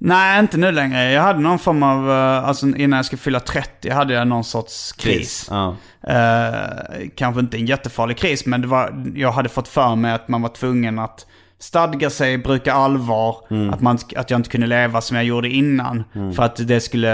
Nej, 0.00 0.40
inte 0.40 0.56
nu 0.56 0.72
längre. 0.72 1.12
Jag 1.12 1.22
hade 1.22 1.38
någon 1.40 1.58
form 1.58 1.82
av, 1.82 2.10
eh, 2.10 2.48
alltså 2.48 2.66
innan 2.66 2.96
jag 2.96 3.04
skulle 3.04 3.20
fylla 3.20 3.40
30 3.40 3.90
hade 3.90 4.14
jag 4.14 4.28
någon 4.28 4.44
sorts 4.44 4.92
kris. 4.92 5.46
Ja. 5.50 5.76
Eh, 6.08 7.08
kanske 7.16 7.40
inte 7.40 7.56
en 7.56 7.66
jättefarlig 7.66 8.16
kris, 8.16 8.46
men 8.46 8.60
det 8.60 8.66
var, 8.66 9.04
jag 9.14 9.32
hade 9.32 9.48
fått 9.48 9.68
för 9.68 9.96
mig 9.96 10.12
att 10.12 10.28
man 10.28 10.42
var 10.42 10.48
tvungen 10.48 10.98
att 10.98 11.26
stadga 11.60 12.10
sig, 12.10 12.38
bruka 12.38 12.72
allvar. 12.72 13.36
Att, 13.72 13.80
man, 13.80 13.98
att 14.16 14.30
jag 14.30 14.38
inte 14.38 14.50
kunde 14.50 14.66
leva 14.66 15.00
som 15.00 15.16
jag 15.16 15.26
gjorde 15.26 15.48
innan. 15.48 16.04
För 16.36 16.42
att 16.42 16.68
det 16.68 16.80
skulle 16.80 17.10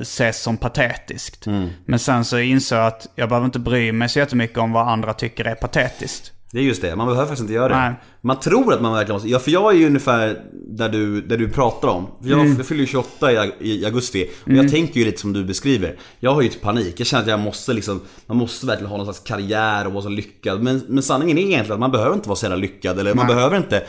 ses 0.00 0.42
som 0.42 0.56
patetiskt. 0.56 1.46
Men 1.84 1.98
sen 1.98 2.24
så 2.24 2.38
insåg 2.38 2.78
jag 2.78 2.86
att 2.86 3.06
jag 3.14 3.28
behöver 3.28 3.44
inte 3.44 3.58
bry 3.58 3.92
mig 3.92 4.08
så 4.08 4.18
jättemycket 4.18 4.58
om 4.58 4.72
vad 4.72 4.88
andra 4.88 5.12
tycker 5.12 5.44
är 5.44 5.54
patetiskt. 5.54 6.32
Det 6.52 6.58
är 6.58 6.62
just 6.62 6.82
det, 6.82 6.96
man 6.96 7.06
behöver 7.06 7.26
faktiskt 7.26 7.40
inte 7.40 7.52
göra 7.52 7.68
det. 7.68 7.74
Nej. 7.74 7.94
Man 8.20 8.40
tror 8.40 8.74
att 8.74 8.82
man 8.82 8.92
verkligen 8.92 9.14
måste, 9.14 9.28
ja 9.28 9.38
för 9.38 9.50
jag 9.50 9.72
är 9.72 9.78
ju 9.78 9.86
ungefär 9.86 10.42
där 10.52 10.88
du, 10.88 11.20
där 11.20 11.38
du 11.38 11.48
pratar 11.48 11.88
om. 11.88 12.06
Jag, 12.22 12.46
jag 12.46 12.66
fyller 12.66 12.80
ju 12.80 12.86
28 12.86 13.32
i, 13.60 13.84
augusti 13.84 14.30
och 14.44 14.52
jag 14.52 14.70
tänker 14.70 15.00
ju 15.00 15.06
lite 15.06 15.20
som 15.20 15.32
du 15.32 15.44
beskriver. 15.44 15.96
Jag 16.20 16.34
har 16.34 16.42
ju 16.42 16.48
ett 16.48 16.60
panik, 16.60 17.00
jag 17.00 17.06
känner 17.06 17.22
att 17.22 17.28
jag 17.28 17.40
måste 17.40 17.72
liksom, 17.72 18.00
man 18.26 18.36
måste 18.36 18.66
verkligen 18.66 18.90
ha 18.90 18.96
någon 18.96 19.06
slags 19.06 19.20
karriär 19.20 19.86
och 19.86 19.92
vara 19.92 20.02
så 20.02 20.08
lyckad. 20.08 20.62
Men, 20.62 20.82
men 20.88 21.02
sanningen 21.02 21.38
är 21.38 21.42
egentligen 21.42 21.72
att 21.72 21.80
man 21.80 21.90
behöver 21.90 22.14
inte 22.14 22.28
vara 22.28 22.36
så 22.36 22.44
jävla 22.44 22.56
lyckad 22.56 22.98
eller 22.98 23.14
man 23.14 23.26
behöver 23.26 23.56
inte 23.56 23.82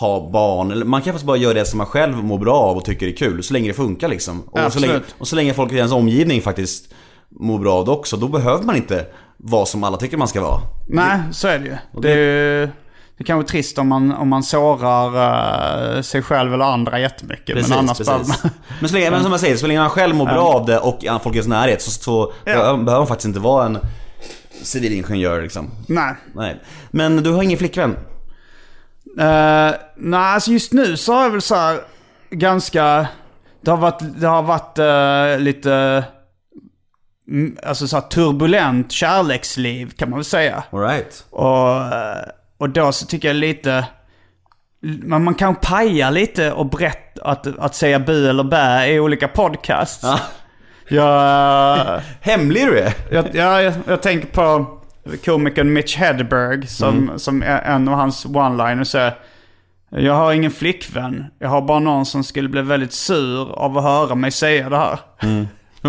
ha 0.00 0.30
barn, 0.30 0.70
eller 0.70 0.86
man 0.86 1.02
kan 1.02 1.12
faktiskt 1.12 1.26
bara 1.26 1.36
göra 1.36 1.54
det 1.54 1.64
som 1.64 1.78
man 1.78 1.86
själv 1.86 2.24
mår 2.24 2.38
bra 2.38 2.54
av 2.54 2.76
och 2.76 2.84
tycker 2.84 3.06
är 3.08 3.12
kul, 3.12 3.42
så 3.42 3.52
länge 3.52 3.68
det 3.68 3.74
funkar 3.74 4.08
liksom. 4.08 4.40
Och, 4.40 4.58
så 4.58 4.64
Absolut. 4.64 4.90
länge, 4.90 5.02
och 5.18 5.28
så 5.28 5.36
länge 5.36 5.54
folk 5.54 5.72
i 5.72 5.76
ens 5.76 5.92
omgivning 5.92 6.42
faktiskt 6.42 6.94
mår 7.40 7.58
bra 7.58 7.74
av 7.74 7.84
det 7.84 7.90
också, 7.90 8.16
då 8.16 8.28
behöver 8.28 8.64
man 8.64 8.76
inte 8.76 9.06
vara 9.44 9.66
som 9.66 9.84
alla 9.84 9.96
tycker 9.96 10.16
man 10.16 10.28
ska 10.28 10.40
vara. 10.40 10.60
Nej, 10.88 11.20
så 11.32 11.48
är 11.48 11.58
det 11.58 11.64
ju. 11.64 11.76
Det 12.00 12.12
är, 12.12 12.16
ju- 12.16 12.66
det 13.16 13.22
är 13.22 13.24
kanske 13.24 13.50
trist 13.50 13.78
om 13.78 13.88
man, 13.88 14.12
om 14.12 14.28
man 14.28 14.42
sårar 14.42 15.96
eh, 15.96 16.02
sig 16.02 16.22
själv 16.22 16.54
eller 16.54 16.64
andra 16.64 17.00
jättemycket. 17.00 17.54
Precis, 17.56 17.70
men 17.70 17.78
annars 17.78 17.98
precis. 17.98 18.42
man... 18.42 18.50
Men 18.80 18.88
så 18.88 18.94
länge, 18.94 19.10
men 19.10 19.22
som 19.22 19.32
jag 19.32 19.40
säger, 19.40 19.56
så 19.56 19.66
länge 19.66 19.80
man 19.80 19.90
själv 19.90 20.14
mår 20.16 20.26
bra 20.26 20.54
av 20.54 20.66
det 20.66 20.78
och 20.78 21.04
i 21.04 21.08
folkets 21.22 21.48
närhet 21.48 21.82
så, 21.82 21.90
så 21.90 22.32
behöver 22.44 22.76
man 22.76 23.06
faktiskt 23.06 23.26
inte 23.26 23.40
vara 23.40 23.66
en 23.66 23.78
civilingenjör 24.62 25.42
liksom. 25.42 25.70
Nej. 25.88 26.14
Nej. 26.34 26.60
Men 26.90 27.16
du 27.22 27.30
har 27.30 27.42
ingen 27.42 27.58
flickvän? 27.58 27.90
Uh, 27.90 29.74
nej, 29.96 30.34
alltså 30.34 30.50
just 30.50 30.72
nu 30.72 30.96
så 30.96 31.12
har 31.12 31.22
jag 31.22 31.30
väl 31.30 31.42
så 31.42 31.54
här 31.54 31.80
ganska... 32.30 33.06
Det 33.60 33.70
har 33.70 33.78
varit, 33.78 34.00
det 34.20 34.26
har 34.26 34.42
varit 34.42 34.78
eh, 34.78 35.42
lite... 35.44 36.04
mm, 37.28 37.56
Alltså 37.62 37.88
så 37.88 37.96
här 37.96 38.08
turbulent 38.08 38.92
kärleksliv 38.92 39.90
kan 39.90 40.10
man 40.10 40.18
väl 40.18 40.24
säga. 40.24 40.64
Alright. 40.70 41.26
Och, 41.30 41.76
eh, 41.76 42.28
och 42.58 42.70
då 42.70 42.92
så 42.92 43.06
tycker 43.06 43.28
jag 43.28 43.36
lite... 43.36 43.86
Man, 44.80 45.24
man 45.24 45.34
kan 45.34 45.54
paja 45.54 46.10
lite 46.10 46.52
och 46.52 46.66
berätta 46.66 47.24
att, 47.24 47.58
att 47.58 47.74
säga 47.74 47.98
bu 47.98 48.28
eller 48.28 48.44
bä 48.44 48.86
i 48.86 49.00
olika 49.00 49.28
podcasts. 49.28 50.02
Ja. 50.02 50.18
Jag, 50.88 52.00
Hemlig 52.20 52.66
du 52.66 52.78
är? 52.78 52.94
jag, 53.10 53.34
jag, 53.34 53.72
jag, 53.86 54.02
tänker 54.02 54.28
på 54.28 54.66
komikern 55.24 55.72
Mitch 55.72 55.96
Hedberg 55.96 56.66
som, 56.66 57.12
som 57.16 57.42
är 57.42 57.62
en 57.62 57.88
av 57.88 57.94
hans 57.94 58.26
one-liners 58.26 58.98
är 58.98 59.14
Jag 59.88 60.14
har 60.14 60.32
ingen 60.32 60.50
flickvän. 60.50 61.24
Jag 61.38 61.48
har 61.48 61.62
bara 61.62 61.78
någon 61.78 62.06
som 62.06 62.24
skulle 62.24 62.48
bli 62.48 62.62
väldigt 62.62 62.92
sur 62.92 63.52
av 63.52 63.78
att 63.78 63.84
höra 63.84 64.14
mig 64.14 64.30
säga 64.30 64.68
det 64.68 64.76
här. 64.76 64.98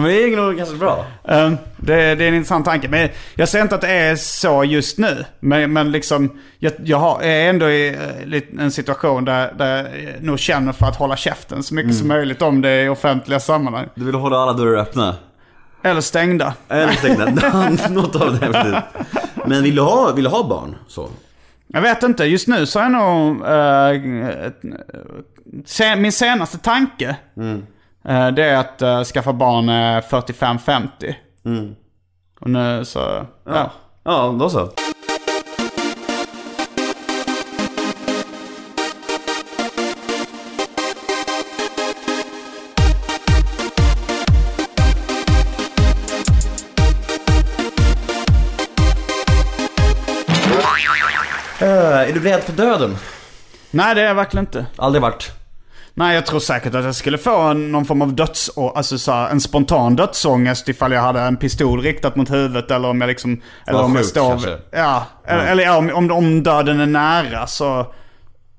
Men 0.02 0.04
det 0.04 0.24
är 0.24 0.38
nog 0.38 0.56
ganska 0.58 0.76
bra. 0.78 1.06
Um, 1.24 1.58
det, 1.78 2.16
det 2.16 2.24
är 2.24 2.28
en 2.28 2.34
intressant 2.34 2.66
tanke. 2.66 2.88
Men 2.90 3.10
jag 3.36 3.50
säger 3.50 3.64
inte 3.64 3.76
att 3.76 3.82
det 3.82 3.92
är 3.92 4.16
så 4.16 4.64
just 4.64 4.98
nu. 4.98 5.26
Men, 5.40 5.74
men 5.74 5.92
liksom, 5.92 6.40
jag, 6.60 6.74
jag 6.84 6.98
har, 6.98 7.22
är 7.22 7.50
ändå 7.50 7.70
i 7.70 7.88
eh, 8.34 8.64
en 8.64 8.72
situation 8.72 9.26
där, 9.26 9.54
där 9.58 9.78
jag 10.14 10.24
nog 10.24 10.40
känner 10.40 10.72
för 10.72 10.86
att 10.86 10.96
hålla 10.96 11.18
käften 11.18 11.64
så 11.64 11.76
mycket 11.76 11.96
som 11.96 12.08
möjligt 12.08 12.42
om 12.42 12.62
det 12.62 12.84
i 12.84 12.90
offentliga 12.90 13.40
sammanhang. 13.40 13.88
Du 13.96 14.06
vill 14.06 14.16
hålla 14.16 14.38
alla 14.38 14.54
dörrar 14.54 14.78
öppna. 14.82 15.16
Eller 15.84 16.02
stängda. 16.02 16.54
Eller 16.70 16.94
stängda. 16.94 17.26
Något 17.90 18.16
av 18.16 18.40
det. 18.40 18.52
precis. 18.52 18.76
Men 19.46 19.64
vill 19.64 19.76
du 19.76 19.82
ha, 19.82 20.12
vill 20.12 20.24
du 20.24 20.30
ha 20.30 20.44
barn? 20.48 20.76
Så. 20.88 21.10
Jag 21.68 21.82
vet 21.82 22.04
inte, 22.04 22.26
just 22.26 22.48
nu 22.48 22.66
så 22.66 22.80
är 22.80 22.90
nog... 22.90 23.42
ett- 24.46 24.62
se, 25.66 25.96
min 25.96 26.12
senaste 26.12 26.58
tanke, 26.58 27.10
eh, 27.10 27.58
det 28.06 28.44
är 28.44 28.58
att 28.58 28.82
uh, 28.82 29.04
skaffa 29.04 29.34
barn 29.34 29.70
eh, 29.70 30.02
45-50. 30.02 31.16
Och 32.40 32.50
nu 32.50 32.86
så... 32.86 33.26
Ja. 33.46 33.72
Ja, 34.04 34.36
då 34.40 34.50
så. 34.50 34.60
Eh, 51.60 52.10
är 52.10 52.14
du 52.14 52.20
rädd 52.20 52.44
för 52.44 52.54
döden? 52.54 52.98
Nej, 53.72 53.96
det 53.96 54.02
är 54.02 54.06
jag 54.06 54.16
verkligen 54.16 54.46
inte. 54.46 54.66
Aldrig 54.76 55.02
varit. 55.02 55.45
Nej, 55.98 56.16
jag 56.16 56.26
tror 56.26 56.40
säkert 56.40 56.76
att 56.76 56.86
jag 56.86 56.96
skulle 56.96 57.18
få 57.18 57.42
en, 57.42 57.72
någon 57.72 57.86
form 57.86 58.02
av 58.02 58.14
döds... 58.16 58.52
Alltså 58.76 58.98
så 58.98 59.12
här, 59.12 59.30
en 59.30 59.42
spontan 59.42 59.96
dödsångest 59.96 60.70
ifall 60.70 60.92
jag 60.92 61.02
hade 61.02 61.22
en 61.22 61.38
pistol 61.38 61.82
riktat 61.82 62.16
mot 62.16 62.32
huvudet 62.32 62.72
eller 62.72 62.90
om 62.90 63.02
jag 63.02 63.08
liksom... 63.08 63.42
Eller 63.68 63.84
om 63.84 63.92
jag 63.92 64.02
sjuk, 64.02 64.10
står... 64.10 64.30
kanske. 64.30 64.58
Ja, 64.72 65.06
eller, 65.26 65.46
eller 65.46 65.64
ja, 65.64 65.78
om, 65.78 65.92
om, 65.94 66.12
om 66.12 66.44
döden 66.44 66.80
är 66.80 66.86
nära 66.86 67.48
så 67.48 67.94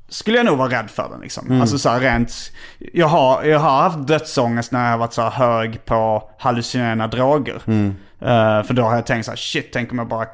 skulle 0.09 0.37
jag 0.37 0.47
nog 0.47 0.59
vara 0.59 0.78
rädd 0.78 0.91
för 0.91 1.09
den 1.11 1.20
liksom. 1.20 1.47
Mm. 1.47 1.61
Alltså 1.61 1.78
så 1.78 1.89
här 1.89 2.01
rent... 2.01 2.32
Jag 2.78 3.07
har, 3.07 3.45
jag 3.45 3.59
har 3.59 3.82
haft 3.82 4.07
dödsångest 4.07 4.72
när 4.72 4.84
jag 4.84 4.91
har 4.91 4.99
varit 4.99 5.12
så 5.12 5.22
hög 5.22 5.84
på 5.84 6.30
hallucinogena 6.39 7.07
droger. 7.07 7.62
Mm. 7.66 7.95
Eh, 8.21 8.62
för 8.62 8.73
då 8.73 8.83
har 8.83 8.95
jag 8.95 9.07
tänkt 9.07 9.25
så 9.25 9.31
här, 9.31 9.37
shit, 9.37 9.69
tänk 9.73 9.93
om 9.93 9.99
jag 9.99 10.09
bara 10.09 10.23
eh, 10.23 10.29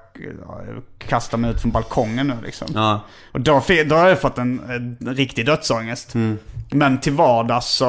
kastar 0.98 1.38
mig 1.38 1.50
ut 1.50 1.60
från 1.60 1.70
balkongen 1.70 2.26
nu 2.26 2.34
liksom. 2.44 2.68
Ja. 2.74 3.00
Och 3.32 3.40
då, 3.40 3.62
då 3.86 3.94
har 3.94 4.08
jag 4.08 4.20
fått 4.20 4.38
en, 4.38 4.60
en 5.00 5.14
riktig 5.14 5.46
dödsångest. 5.46 6.14
Mm. 6.14 6.38
Men 6.70 7.00
till 7.00 7.12
vardags 7.12 7.66
så, 7.66 7.84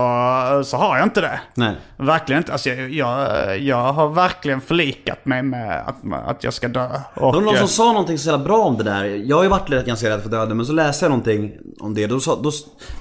så 0.66 0.78
har 0.78 0.98
jag 0.98 1.06
inte 1.06 1.22
det. 1.22 1.40
Nej. 1.54 1.76
Verkligen 1.98 2.42
inte. 2.42 2.52
Alltså 2.52 2.70
jag, 2.70 2.92
jag, 2.92 3.60
jag 3.60 3.94
har 3.94 4.10
verkligen 4.10 4.62
förlikat 4.62 5.26
mig 5.26 5.44
med 5.44 5.88
att, 5.88 5.96
att 6.28 6.44
jag 6.44 6.54
ska 6.54 6.68
dö. 6.68 6.90
Och, 7.14 7.34
Det 7.34 7.38
var 7.38 7.42
någon 7.42 7.56
eh, 7.56 7.60
som 7.60 7.68
sa 7.68 7.86
någonting 7.86 8.18
så 8.18 8.30
jävla 8.30 8.46
bra 8.46 8.58
om 8.58 8.78
det 8.78 8.84
där. 8.84 9.06
Jag 9.06 9.36
har 9.36 9.44
ju 9.44 9.50
varit 9.50 9.70
rätt 9.70 9.86
ganska 9.86 10.10
rädd 10.10 10.22
för 10.22 10.30
döden 10.30 10.58
men 10.58 10.66
så 10.66 10.74
läste 10.74 11.06
jag 11.06 11.10
någonting 11.10 11.52
om 11.80 11.94
det. 11.94 12.08
Då 12.08 12.20
sa, 12.20 12.40
då, 12.44 12.52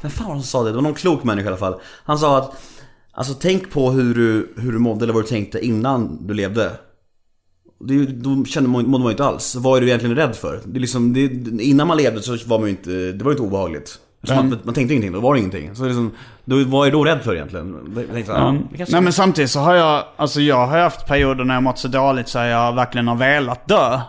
vem 0.02 0.10
fan 0.10 0.28
var 0.28 0.34
det 0.34 0.40
som 0.40 0.48
sa 0.48 0.62
det? 0.62 0.70
Det 0.70 0.76
var 0.76 0.82
någon 0.82 0.94
klok 0.94 1.24
människa 1.24 1.44
i 1.44 1.48
alla 1.48 1.56
fall. 1.56 1.80
Han 2.04 2.18
sa 2.18 2.38
att 2.38 2.56
Alltså 3.14 3.34
tänk 3.34 3.70
på 3.70 3.90
hur 3.90 4.14
du, 4.14 4.54
hur 4.56 4.72
du 4.72 4.78
mådde 4.78 5.04
eller 5.04 5.12
vad 5.14 5.22
du 5.24 5.28
tänkte 5.28 5.66
innan 5.66 6.26
du 6.26 6.34
levde. 6.34 6.70
Det, 7.84 8.06
då 8.06 8.44
kände 8.44 8.68
man, 8.70 8.86
mådde 8.90 9.02
man 9.02 9.10
ju 9.10 9.12
inte 9.12 9.24
alls. 9.24 9.54
Vad 9.56 9.76
är 9.76 9.80
du 9.80 9.86
egentligen 9.86 10.16
rädd 10.16 10.36
för? 10.36 10.60
Det 10.64 10.78
är 10.78 10.80
liksom, 10.80 11.12
det, 11.12 11.20
innan 11.62 11.86
man 11.88 11.96
levde 11.96 12.22
så 12.22 12.36
var 12.46 12.58
man 12.58 12.68
ju 12.68 12.70
inte, 12.70 12.90
det 12.90 13.24
var 13.24 13.30
ju 13.30 13.36
inte 13.36 13.42
obehagligt. 13.42 13.98
Så 14.24 14.34
man, 14.34 14.58
man 14.64 14.74
tänkte 14.74 14.94
ingenting, 14.94 15.12
då 15.12 15.20
var 15.20 15.34
det 15.34 15.40
ingenting. 15.40 15.74
Så 15.74 15.84
liksom, 15.84 16.10
då, 16.44 16.64
vad 16.64 16.86
är 16.86 16.90
du 16.90 16.96
då 16.96 17.04
rädd 17.04 17.20
för 17.22 17.34
egentligen? 17.34 17.92
Jag 17.96 18.14
tänkte, 18.14 18.32
ja, 18.32 18.54
det 18.70 18.76
kanske- 18.76 18.94
Nej 18.94 19.02
men 19.02 19.12
samtidigt 19.12 19.50
så 19.50 19.60
har 19.60 19.74
jag, 19.74 20.04
alltså 20.16 20.40
jag 20.40 20.66
har 20.66 20.78
haft 20.78 21.06
perioder 21.06 21.44
när 21.44 21.54
jag 21.54 21.62
mått 21.62 21.78
så 21.78 21.88
dåligt 21.88 22.28
så 22.28 22.38
jag 22.38 22.72
verkligen 22.74 23.08
har 23.08 23.16
velat 23.16 23.68
dö. 23.68 24.00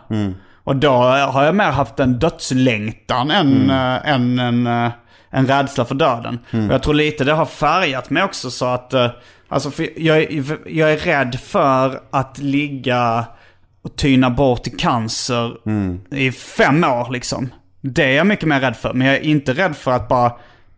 Och 0.64 0.76
då 0.76 0.89
har 0.89 1.43
jag 1.43 1.56
mer 1.56 1.72
haft 1.72 1.99
en 1.99 2.20
dödslängtan 2.20 3.32
än, 3.32 3.70
äh, 3.70 4.10
än 4.10 4.39
en, 4.39 4.68
äh, 4.68 4.91
en 5.34 5.48
rädsla 5.48 5.86
för 5.86 5.96
döden. 5.96 6.40
Och 6.52 6.74
jag 6.74 6.84
tror 6.84 6.94
lite 6.94 7.24
det 7.24 7.34
har 7.34 7.46
färgat 7.46 8.10
mig 8.10 8.24
också 8.24 8.52
så 8.52 8.66
att, 8.66 8.94
äh, 8.94 9.08
alltså 9.48 9.72
jag, 9.98 10.18
är- 10.18 10.58
jag 10.70 10.94
är 10.94 10.98
rädd 10.98 11.40
för 11.44 12.00
att 12.12 12.38
ligga 12.38 13.26
och 13.84 13.96
tyna 13.96 14.30
bort 14.30 14.68
i 14.68 14.70
cancer 14.70 15.70
i 16.16 16.32
fem 16.32 16.84
år 16.84 17.12
liksom. 17.12 17.50
Det 17.82 18.04
är 18.04 18.18
jag 18.18 18.28
mycket 18.28 18.48
mer 18.48 18.60
rädd 18.60 18.76
för. 18.76 18.94
Men 18.94 19.08
jag 19.08 19.16
är 19.16 19.22
inte 19.22 19.54
rädd 19.54 19.76
för 19.76 19.92
att 19.92 20.08
bara 20.08 20.32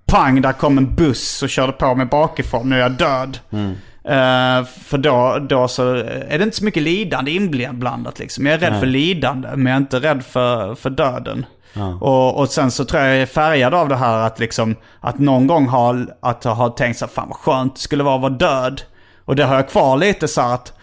pang, 0.06 0.42
där 0.42 0.54
kom 0.54 0.78
en 0.78 0.96
buss 0.96 1.44
och 1.44 1.50
körde 1.50 1.72
på 1.72 1.96
mig 1.96 2.06
bakifrån. 2.06 2.70
Nu 2.70 2.76
är 2.76 2.80
jag 2.80 2.92
död. 2.92 3.40
Eh, 4.04 4.66
för 4.66 4.98
då, 4.98 5.38
då 5.50 5.68
så 5.68 5.94
är 5.96 6.38
det 6.38 6.44
inte 6.44 6.56
så 6.58 6.66
mycket 6.66 6.84
lidande 6.84 7.32
inblandat 7.32 8.20
liksom. 8.20 8.46
Jag 8.46 8.56
är 8.56 8.60
rädd 8.60 8.80
för 8.80 8.86
lidande, 8.88 9.48
men 9.56 9.66
jag 9.66 9.74
är 9.74 9.78
inte 9.82 10.00
rädd 10.00 10.24
för, 10.26 10.76
för 10.76 10.90
döden. 10.90 11.46
Och, 12.02 12.40
och 12.40 12.50
sen 12.50 12.72
så 12.72 12.86
tror 12.86 13.02
jag 13.02 13.12
jag 13.12 13.22
är 13.22 13.26
färgad 13.26 13.74
av 13.74 13.90
det 13.90 13.96
här 13.96 14.18
att 14.18 14.40
liksom, 14.40 14.76
att 15.02 15.20
någon 15.20 15.48
gång 15.48 15.68
ha, 15.68 15.96
att 16.20 16.44
ha 16.44 16.70
tänkt 16.70 16.98
så 16.98 17.06
här, 17.06 17.12
fan 17.12 17.28
vad 17.30 17.38
skönt 17.38 17.76
det 17.76 17.82
skulle 17.82 18.04
vara 18.04 18.16
att 18.16 18.22
vara 18.22 18.34
död. 18.34 18.82
Och 19.26 19.36
det 19.36 19.44
har 19.44 19.56
jag 19.56 19.70
kvar 19.70 19.98
lite 19.98 20.28
så 20.28 20.42
att 20.42 20.74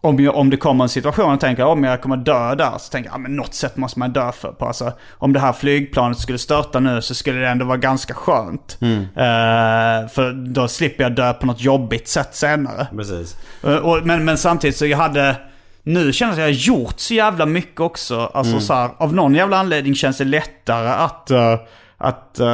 om, 0.00 0.20
jag, 0.20 0.36
om 0.36 0.50
det 0.50 0.56
kommer 0.56 0.84
en 0.84 0.88
situation 0.88 1.34
och 1.34 1.40
tänker 1.40 1.64
om 1.64 1.84
jag 1.84 2.02
kommer 2.02 2.16
dö 2.16 2.54
där 2.54 2.78
så 2.78 2.90
tänker 2.90 3.10
jag, 3.10 3.14
ja 3.14 3.18
men 3.18 3.36
något 3.36 3.54
sätt 3.54 3.76
måste 3.76 3.98
man 3.98 4.12
dö 4.12 4.32
för 4.32 4.52
på. 4.52 4.66
Alltså, 4.66 4.92
om 5.10 5.32
det 5.32 5.40
här 5.40 5.52
flygplanet 5.52 6.18
skulle 6.18 6.38
störta 6.38 6.80
nu 6.80 7.02
så 7.02 7.14
skulle 7.14 7.40
det 7.40 7.48
ändå 7.48 7.64
vara 7.64 7.76
ganska 7.76 8.14
skönt. 8.14 8.78
Eh, 9.16 10.08
för 10.08 10.52
då 10.54 10.68
slipper 10.68 11.02
jag 11.02 11.14
dö 11.14 11.32
på 11.32 11.46
något 11.46 11.60
jobbigt 11.60 12.08
sätt 12.08 12.34
senare. 12.34 12.86
Precis. 12.96 13.36
Eh, 13.64 13.76
och, 13.76 14.06
men, 14.06 14.24
men 14.24 14.38
samtidigt 14.38 14.76
så 14.76 14.86
jag 14.86 14.98
hade... 14.98 15.36
Nu 15.82 16.12
känns 16.12 16.36
det 16.36 16.42
jag 16.42 16.48
har 16.48 16.52
gjort 16.52 17.00
så 17.00 17.14
jävla 17.14 17.46
mycket 17.46 17.80
också. 17.80 18.30
Alltså 18.34 18.60
så 18.60 18.74
här, 18.74 18.90
av 18.96 19.14
någon 19.14 19.34
jävla 19.34 19.58
anledning 19.58 19.94
känns 19.94 20.18
det 20.18 20.24
lättare 20.24 20.88
att... 20.88 21.30
eh, 21.30 21.54
att 21.98 22.40
eh, 22.40 22.46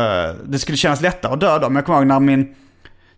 det 0.45 0.59
skulle 0.59 0.79
kännas 0.79 1.01
lättare 1.01 1.33
att 1.33 1.41
dö 1.41 1.59
då. 1.59 1.69
Men 1.69 1.77
jag 1.77 1.85
kommer 1.87 1.99
ihåg 1.99 2.07
när 2.07 2.21
min... 2.21 2.55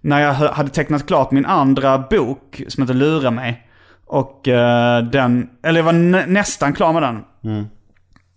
När 0.00 0.20
jag 0.20 0.32
hade 0.34 0.70
tecknat 0.70 1.06
klart 1.06 1.30
min 1.30 1.46
andra 1.46 1.98
bok 1.98 2.62
som 2.68 2.82
heter 2.82 2.94
Lura 2.94 3.30
mig. 3.30 3.66
Och 4.06 4.48
eh, 4.48 5.02
den... 5.04 5.48
Eller 5.62 5.78
jag 5.78 5.84
var 5.84 5.92
nä- 5.92 6.26
nästan 6.26 6.72
klar 6.72 6.92
med 6.92 7.02
den. 7.02 7.22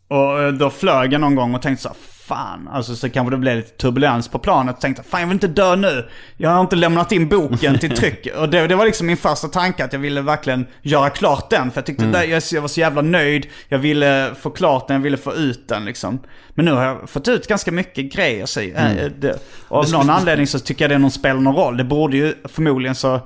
Och 0.08 0.42
eh, 0.42 0.52
då 0.54 0.70
flög 0.70 1.14
jag 1.14 1.22
någon 1.22 1.36
gång 1.36 1.56
och 1.56 1.62
tänkte 1.62 1.84
så 1.84 1.90
här, 1.90 1.98
fan, 2.28 2.68
alltså 2.72 2.96
så 2.96 3.10
kanske 3.10 3.32
det 3.32 3.38
blev 3.38 3.56
lite 3.56 3.70
turbulens 3.78 4.28
på 4.28 4.40
planet. 4.40 4.82
Tänkte, 4.82 5.04
fan 5.04 5.20
jag 5.22 5.28
vill 5.28 5.34
inte 5.36 5.48
dö 5.48 5.76
nu. 5.76 6.06
Jag 6.38 6.50
har 6.50 6.62
inte 6.62 6.76
lämnat 6.76 7.12
in 7.12 7.30
boken 7.30 7.80
till 7.80 7.96
tryck. 7.96 8.28
och 8.38 8.50
det, 8.50 8.68
det 8.68 8.76
var 8.76 8.86
liksom 8.86 9.08
min 9.08 9.18
första 9.18 9.48
tanke, 9.48 9.86
att 9.86 9.94
jag 9.94 10.00
ville 10.00 10.22
verkligen 10.22 10.66
göra 10.82 11.10
klart 11.10 11.50
den. 11.50 11.72
För 11.72 11.78
jag 11.78 11.86
tyckte 11.86 12.06
det, 12.06 12.26
jag, 12.26 12.44
jag 12.52 12.62
var 12.62 12.68
så 12.68 12.80
jävla 12.80 13.02
nöjd. 13.02 13.48
Jag 13.70 13.78
ville 13.80 14.32
få 14.42 14.50
klart 14.50 14.88
den, 14.88 14.96
jag 14.96 15.02
ville 15.04 15.18
få 15.18 15.34
ut 15.34 15.68
den 15.68 15.86
liksom. 15.86 16.20
Men 16.56 16.66
nu 16.66 16.72
har 16.72 16.84
jag 16.86 17.10
fått 17.10 17.28
ut 17.28 17.48
ganska 17.48 17.72
mycket 17.72 18.14
grejer. 18.14 18.46
Så, 18.46 18.60
eh, 18.60 19.12
det, 19.20 19.40
och 19.68 19.78
av 19.78 19.92
någon 19.92 20.10
anledning 20.10 20.48
så 20.48 20.60
tycker 20.60 20.84
jag 20.84 20.90
det 20.92 20.98
någon 20.98 21.12
spelar 21.12 21.42
någon 21.42 21.56
roll. 21.56 21.78
Det 21.78 21.84
borde 21.84 22.18
ju 22.18 22.34
förmodligen 22.46 22.96
så... 22.96 23.16
eh, 23.16 23.22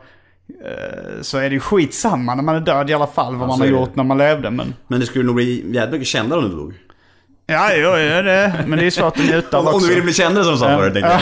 Så 1.22 1.38
är 1.38 1.50
det 1.50 1.54
ju 1.54 1.60
skitsamma 1.60 2.36
när 2.36 2.43
man 2.43 2.56
är 2.56 2.60
död 2.60 2.89
i 2.89 2.93
alla 2.93 3.08
fall 3.08 3.36
vad 3.36 3.48
man 3.48 3.58
så 3.58 3.64
har 3.64 3.72
det. 3.72 3.78
gjort 3.80 3.95
när 3.95 4.04
man 4.04 4.18
levde. 4.18 4.52
Men... 4.52 4.74
Men 4.88 5.00
det 5.00 5.06
skulle 5.06 5.26
nog 5.26 5.36
bli 5.36 5.74
jävligt 5.74 5.91
mycket 5.91 6.08
kändare 6.08 6.39
om 6.39 6.50
du 6.50 6.56
dog. 6.56 6.74
Ja, 7.50 7.70
jo, 7.76 7.98
ja, 7.98 8.22
det. 8.22 8.64
Men 8.68 8.80
det 8.80 8.86
är 8.86 8.89
svårt 8.91 9.18
att 9.18 9.24
njuta 9.26 9.58
av 9.58 9.64
Om, 9.64 9.68
om 9.70 9.76
också. 9.76 9.88
du 9.88 9.93
ville 9.93 10.04
bli 10.04 10.14
kändare 10.14 10.43
som 10.43 10.54
du 10.54 10.60
sa 10.60 10.68
förut 10.78 10.93
tänkte 10.93 11.22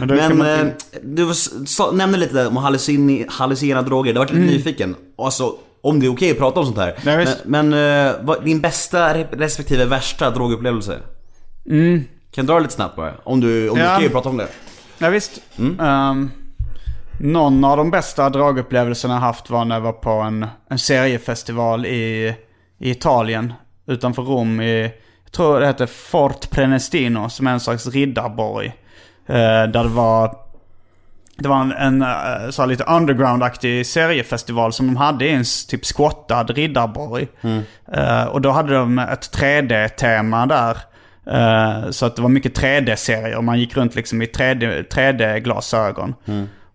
jag. 0.00 0.08
Men, 0.08 0.38
Men 0.38 0.66
eh, 0.66 0.72
du 1.02 1.34
sa, 1.66 1.90
nämnde 1.90 2.18
lite 2.18 2.46
om 2.46 2.56
hallucin, 2.56 3.26
hallucinerande 3.28 3.90
droger. 3.90 4.12
Jag 4.12 4.18
varit 4.18 4.30
lite 4.32 4.46
nyfiken. 4.52 4.96
Alltså, 5.18 5.54
om 5.82 6.00
det 6.00 6.06
är 6.06 6.12
okej 6.12 6.30
att 6.30 6.38
prata 6.38 6.60
om 6.60 6.66
sånt 6.66 6.78
här. 6.78 6.94
Mm. 7.06 7.20
Ja, 7.20 7.34
men 7.44 7.68
men 7.70 8.06
eh, 8.06 8.12
vad, 8.22 8.44
din 8.44 8.60
bästa 8.60 9.14
re- 9.14 9.38
respektive 9.38 9.84
värsta 9.84 10.30
drogupplevelse? 10.30 10.98
Kan 12.34 12.46
du 12.46 12.52
dra 12.52 12.58
lite 12.58 12.72
snabbt 12.74 12.96
bara? 12.96 13.12
Om 13.24 13.40
du, 13.40 13.68
om 13.68 13.76
du 13.78 13.82
är 13.82 13.86
Mm. 13.86 13.96
Okej 13.96 14.06
att 14.06 14.12
prata 14.12 14.28
om 14.28 14.36
det. 14.36 14.48
Ja, 14.98 15.08
visst. 15.08 15.40
Mm. 15.58 15.80
Ehm, 15.80 16.30
någon 17.20 17.64
av 17.64 17.76
de 17.76 17.90
bästa 17.90 18.30
dragupplevelserna 18.30 19.14
jag 19.14 19.20
haft 19.20 19.50
var 19.50 19.64
när 19.64 19.74
jag 19.76 19.80
var 19.82 19.92
på 19.92 20.10
en, 20.10 20.46
en 20.70 20.78
seriefestival 20.78 21.86
i, 21.86 22.34
i 22.80 22.90
Italien. 22.90 23.52
Utanför 23.88 24.22
Rom 24.22 24.60
i, 24.60 24.82
jag 25.24 25.32
tror 25.32 25.60
det 25.60 25.66
heter 25.66 25.86
Fort 25.86 26.50
Prenestino, 26.50 27.28
som 27.28 27.46
är 27.46 27.52
en 27.52 27.60
slags 27.60 27.86
riddarborg. 27.86 28.66
Eh, 29.26 29.34
där 29.70 29.82
det 29.82 29.88
var, 29.88 30.36
det 31.38 31.48
var 31.48 31.60
en, 31.60 31.72
en 31.72 32.02
eh, 32.02 32.50
så 32.50 32.66
lite 32.66 32.84
underground-aktig 32.84 33.86
seriefestival 33.86 34.72
som 34.72 34.86
de 34.86 34.96
hade 34.96 35.26
i 35.26 35.30
en 35.30 35.44
typ 35.68 35.86
skottad 35.86 36.50
riddarborg. 36.50 37.28
Eh, 37.92 38.24
och 38.24 38.40
då 38.40 38.50
hade 38.50 38.74
de 38.74 38.98
ett 38.98 39.36
3D-tema 39.36 40.46
där. 40.46 40.78
Så 41.90 42.06
att 42.06 42.16
det 42.16 42.22
var 42.22 42.28
mycket 42.28 42.58
3D-serier 42.58 43.36
och 43.36 43.44
man 43.44 43.60
gick 43.60 43.76
runt 43.76 43.94
liksom 43.94 44.22
i 44.22 44.26
3D 44.26 44.88
3D-glasögon. 44.88 46.14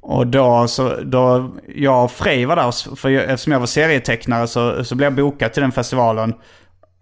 Och 0.01 0.27
då 0.27 0.67
så, 0.67 0.95
då, 1.03 1.51
jag 1.75 2.03
och 2.03 2.11
Frej 2.11 2.45
var 2.45 2.55
där, 2.55 2.95
för 2.95 3.09
jag, 3.09 3.23
eftersom 3.23 3.53
jag 3.53 3.59
var 3.59 3.67
serietecknare 3.67 4.47
så, 4.47 4.83
så 4.83 4.95
blev 4.95 5.05
jag 5.05 5.15
bokad 5.15 5.53
till 5.53 5.61
den 5.61 5.71
festivalen. 5.71 6.33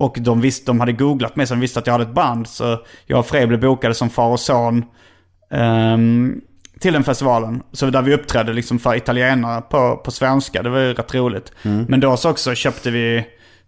Och 0.02 0.18
de, 0.20 0.42
visste, 0.42 0.66
de 0.66 0.80
hade 0.80 0.92
googlat 0.92 1.36
mig 1.36 1.48
så 1.48 1.54
de 1.54 1.60
visste 1.60 1.80
att 1.80 1.88
jag 1.88 1.94
hade 1.94 2.04
ett 2.04 2.14
band. 2.14 2.48
Så 2.48 2.80
jag 3.06 3.20
och 3.20 3.26
Frej 3.26 3.48
blev 3.48 3.60
bokade 3.60 3.94
som 3.94 4.10
far 4.10 4.30
och 4.30 4.40
son 4.40 4.86
ehm, 5.52 6.42
till 6.80 6.94
den 6.94 7.04
festivalen. 7.04 7.64
Så 7.72 7.86
där 7.86 8.02
vi 8.02 8.14
uppträdde 8.14 8.54
liksom 8.54 8.80
för 8.80 8.96
italienare 8.96 9.62
på, 9.62 9.98
på 9.98 10.12
svenska. 10.12 10.64
Det 10.64 10.70
var 10.70 10.80
ju 10.80 10.94
rätt 10.94 11.16
roligt. 11.16 11.52
Men 11.62 12.00
då 12.00 12.18
så 12.18 12.30
också 12.30 12.56
köpte 12.56 12.92
vi 12.92 13.18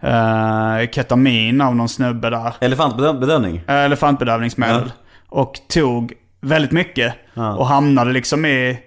uh, 0.04 0.92
ketamin 0.92 1.62
av 1.62 1.76
någon 1.76 1.90
snubbe 1.90 2.30
där. 2.30 2.54
Elefantbedövning? 2.60 3.62
Eh, 3.68 3.76
elefantbedövningsmedel. 3.76 4.92
Och 5.30 5.60
tog 5.68 6.14
väldigt 6.42 6.72
mycket. 6.72 7.14
Och 7.58 7.68
hamnade 7.68 8.12
liksom 8.12 8.46
i... 8.46 8.80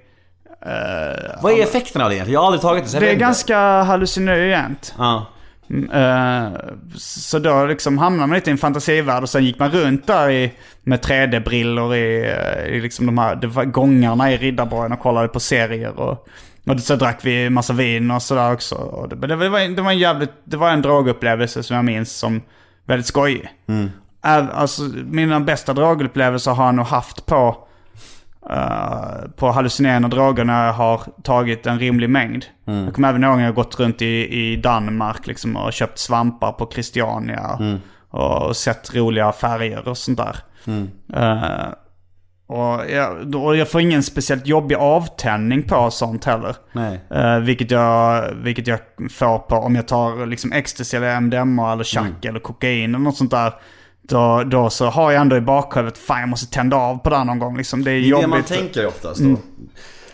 Vad 1.43 1.53
är 1.53 1.63
effekten 1.63 2.03
av 2.03 2.09
det 2.09 2.15
egentligen? 2.15 2.35
Jag 2.35 2.41
har 2.41 2.47
aldrig 2.47 2.63
tagit 2.63 2.93
det 2.93 3.01
Det 3.01 3.11
är 3.11 3.15
ganska 3.15 3.83
hallucinogent. 3.83 4.95
Ja. 4.99 5.27
Eh, 5.93 6.49
så 6.97 7.39
då 7.39 7.67
liksom 7.67 7.99
hamnade 7.99 8.27
man 8.27 8.35
lite 8.37 8.51
i 8.51 8.53
en 8.53 8.59
fantasivärld 8.59 9.23
och 9.23 9.29
sen 9.29 9.45
gick 9.45 9.59
man 9.59 9.71
runt 9.71 10.07
där 10.07 10.31
i, 10.31 10.53
med 10.83 11.01
3D-brillor 11.01 11.95
i, 11.95 12.35
eh, 12.67 12.75
i 12.75 12.81
liksom 12.81 13.07
de 13.07 13.19
här 13.19 13.37
det 13.37 13.65
gångarna 13.65 14.33
i 14.33 14.37
Riddarborgen 14.37 14.93
och 14.93 15.01
kollade 15.01 15.29
på 15.29 15.41
serier. 15.41 15.99
Och, 16.01 16.29
och 16.67 16.81
så 16.81 16.97
drack 16.97 17.21
vi 17.23 17.51
massa 17.51 17.73
vin 17.73 18.11
och 18.11 18.23
sådär 18.23 18.53
också. 18.53 18.75
Och 18.75 19.09
det, 19.09 19.27
det, 19.27 19.37
var, 19.37 19.77
det 19.77 19.83
var 19.83 19.91
en 19.91 19.99
jävligt, 19.99 20.33
det 20.45 20.57
var 20.57 20.71
en 20.71 20.83
drogupplevelse 20.83 21.63
som 21.63 21.77
jag 21.77 21.85
minns 21.85 22.13
som 22.13 22.43
väldigt 22.87 23.07
skojig. 23.07 23.49
Äv- 24.23 24.51
Alltså 24.53 24.83
mina 25.05 25.41
bästa 25.41 25.73
drogupplevelser 25.73 26.51
har 26.53 26.65
jag 26.67 26.75
nog 26.75 26.87
haft 26.87 27.27
på 27.27 27.66
eh, 28.51 29.31
på 29.37 29.51
hallucinerande 29.51 30.09
droger 30.09 30.45
när 30.45 30.67
jag 30.67 30.73
har 30.73 31.01
tagit 31.23 31.67
en 31.67 31.79
rimlig 31.79 32.11
mängd. 32.11 32.45
Jag 32.85 32.95
kommer 32.95 33.09
även 33.09 33.25
ihåg 33.25 33.37
när 33.37 33.45
jag 33.45 33.55
gått 33.55 33.81
runt 33.81 34.03
i, 34.03 34.07
i 34.53 34.57
Danmark 34.57 35.27
liksom, 35.27 35.57
och 35.57 35.73
köpt 35.73 35.99
svampar 35.99 36.53
på 36.53 36.71
Christiania. 36.73 37.59
Och, 38.11 38.47
och 38.49 38.57
sett 38.57 38.95
roliga 38.95 39.33
färger 39.33 39.89
och 39.89 39.99
sånt 39.99 40.19
där. 40.19 40.37
Eh, 41.15 41.73
och, 42.49 42.91
jag, 42.91 43.35
och 43.35 43.57
jag 43.57 43.71
får 43.71 43.81
ingen 43.81 44.03
speciellt 44.03 44.47
jobbig 44.47 44.75
avtändning 44.77 45.63
på 45.63 45.91
sånt 45.91 46.25
heller. 46.25 46.57
Eh, 47.11 47.39
vilket, 47.39 47.71
jag, 47.71 48.31
vilket 48.35 48.67
jag 48.67 48.79
får 49.11 49.39
på 49.39 49.57
om 49.57 49.75
jag 49.75 49.89
tar 49.89 50.27
liksom 50.27 50.53
ecstasy 50.53 50.97
eller 50.97 51.21
MDMA 51.21 51.73
eller 51.73 51.85
chack 51.85 52.25
eller 52.25 52.41
kokain 52.41 52.95
eller 52.95 53.05
något 53.05 53.17
sånt 53.17 53.31
där. 53.31 53.53
Då, 54.09 54.43
då 54.47 54.71
så 54.71 54.87
har 54.87 55.13
jag 55.13 55.21
ändå 55.21 55.37
i 55.37 55.41
bakhuvudet, 55.41 55.99
fan 55.99 56.21
jag 56.21 56.29
måste 56.29 56.55
tända 56.55 56.77
av 56.77 56.99
på 56.99 57.11
det 57.11 57.17
här 57.17 57.25
någon 57.25 57.39
gång. 57.39 57.57
Liksom. 57.57 57.85
Det 57.85 57.91
är 57.91 57.93
Det 57.93 57.99
är 57.99 58.03
jobbigt. 58.09 58.23
det 58.25 58.29
man 58.29 58.43
tänker 58.43 58.87
oftast 58.87 59.21
då. 59.21 59.37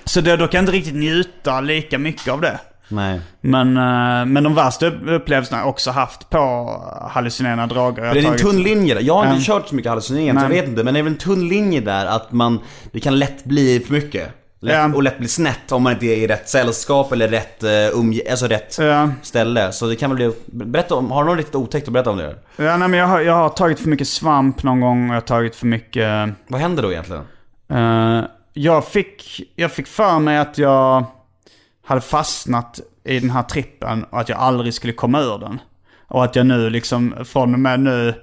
Så 0.05 0.20
då, 0.20 0.36
då 0.36 0.47
kan 0.49 0.59
jag 0.59 0.62
inte 0.62 0.72
riktigt 0.72 0.95
njuta 0.95 1.61
lika 1.61 1.99
mycket 1.99 2.28
av 2.28 2.40
det. 2.40 2.59
Nej. 2.88 3.20
Men, 3.40 3.76
eh, 3.76 4.26
men 4.26 4.45
de 4.45 4.55
värsta 4.55 4.86
upp- 4.86 5.09
upplevelserna 5.09 5.59
har 5.59 5.62
jag 5.64 5.70
också 5.70 5.90
haft 5.90 6.30
på 6.30 6.38
hallucinerande 7.11 7.74
droger. 7.74 8.05
Jag 8.05 8.14
Det 8.14 8.20
är 8.20 8.32
en 8.32 8.38
tunn 8.38 8.62
linje 8.62 8.95
där. 8.95 9.01
Jag 9.03 9.14
har 9.14 9.24
inte 9.26 9.36
Ja. 9.51 9.59
kört 9.59 9.68
så 9.68 9.74
mycket 9.74 9.90
hallucinerande 9.90 10.43
jag 10.43 10.49
vet 10.49 10.68
inte. 10.68 10.84
Men 10.84 10.95
det 10.95 11.01
är 11.01 11.05
väl 11.05 11.12
en 11.12 11.18
tunn 11.18 11.49
linje 11.49 11.80
där 11.80 12.07
att 12.07 12.32
man, 12.32 12.61
det 12.93 13.01
kan 13.01 13.18
lätt 13.18 13.45
bli 13.45 13.80
för 13.80 13.93
mycket. 13.95 14.28
Lätt. 14.65 14.95
Och 14.95 15.03
lätt 15.03 15.19
bli 15.19 15.29
snett 15.29 15.73
om 15.73 15.83
man 15.83 15.93
inte 15.93 16.07
är 16.07 16.17
i 16.17 16.27
rätt 16.27 16.49
sällskap 16.49 17.13
eller 17.13 17.29
rätt, 17.29 17.65
uh, 17.65 17.99
umge, 17.99 18.21
alltså 18.31 18.47
rätt 18.47 18.77
Ja. 18.81 19.11
ställe. 19.23 19.73
Så 19.73 19.87
det 19.87 19.97
kan 19.97 20.11
väl 20.11 20.17
bli, 20.17 20.33
berätta 20.67 20.95
om, 20.95 21.11
har 21.11 21.25
du 21.25 21.31
något 21.31 21.37
riktigt 21.39 21.55
otäckt 21.55 21.87
att 21.89 21.93
berätta 21.93 22.11
om 22.11 22.17
det? 22.17 22.37
Ja, 22.57 22.77
nej, 22.77 22.89
men 22.89 23.01
jag, 23.01 23.07
har, 23.07 23.21
jag 23.21 23.33
har 23.35 23.49
tagit 23.49 23.81
för 23.81 23.89
mycket 23.89 24.09
svamp 24.09 24.63
någon 24.63 24.81
gång 24.81 25.09
och 25.09 25.15
jag 25.17 25.21
har 25.21 25.27
tagit 25.27 25.57
för 25.57 25.67
mycket... 25.67 26.31
Vad 26.49 26.61
händer 26.61 26.83
då 26.83 26.93
egentligen? 26.93 27.23
eh, 27.71 28.25
jag, 28.53 28.85
fick, 28.89 29.41
jag 29.57 29.73
fick 29.73 29.87
för 29.87 30.19
mig 30.19 30.39
att 30.39 30.59
jag 30.59 31.05
hade 31.87 32.01
fastnat 32.01 32.81
i 33.05 33.19
den 33.21 33.31
här 33.31 33.43
trippen 33.43 34.05
och 34.05 34.21
att 34.21 34.29
jag 34.29 34.39
aldrig 34.39 34.75
skulle 34.75 34.93
komma 34.93 35.21
ur 35.21 35.39
den. 35.39 35.61
Och 36.09 36.25
att 36.25 36.37
jag 36.37 36.47
nu 36.47 36.71
liksom, 36.71 37.15
från 37.25 37.55
och 37.55 37.61
med 37.61 37.81
nu, 37.81 38.15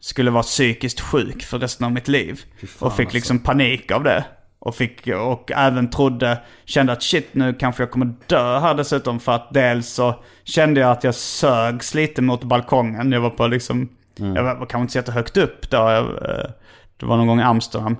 skulle 0.00 0.30
vara 0.30 0.42
psykiskt 0.42 1.00
sjuk 1.00 1.42
för 1.44 1.58
resten 1.58 1.84
av 1.86 1.92
mitt 1.92 2.08
liv. 2.08 2.40
och 2.78 2.96
fick 2.96 3.12
liksom 3.12 3.38
panik 3.38 3.90
av 3.90 4.02
det. 4.04 4.24
Och, 4.66 4.74
fick, 4.74 5.06
och 5.06 5.52
även 5.52 5.90
trodde, 5.90 6.38
kände 6.64 6.92
att 6.92 7.02
shit 7.02 7.28
nu 7.32 7.54
kanske 7.54 7.82
jag 7.82 7.90
kommer 7.90 8.14
dö 8.26 8.58
här 8.58 8.74
dessutom. 8.74 9.20
För 9.20 9.32
att 9.32 9.48
dels 9.54 9.88
så 9.88 10.14
kände 10.44 10.80
jag 10.80 10.90
att 10.90 11.04
jag 11.04 11.14
sögs 11.14 11.94
lite 11.94 12.22
mot 12.22 12.44
balkongen. 12.44 13.12
Jag 13.12 13.20
var 13.20 13.30
på 13.30 13.46
liksom, 13.46 13.88
jag 14.34 14.42
var 14.42 14.54
kanske 14.56 14.78
inte 14.78 14.92
så 14.92 14.98
jättehögt 14.98 15.36
upp 15.36 15.70
då. 15.70 15.76
Jag, 15.76 15.98
eh, 16.04 16.50
det 16.96 17.06
var 17.06 17.16
någon 17.16 17.26
gång 17.26 17.40
i 17.40 17.42
Amsterdam. 17.42 17.96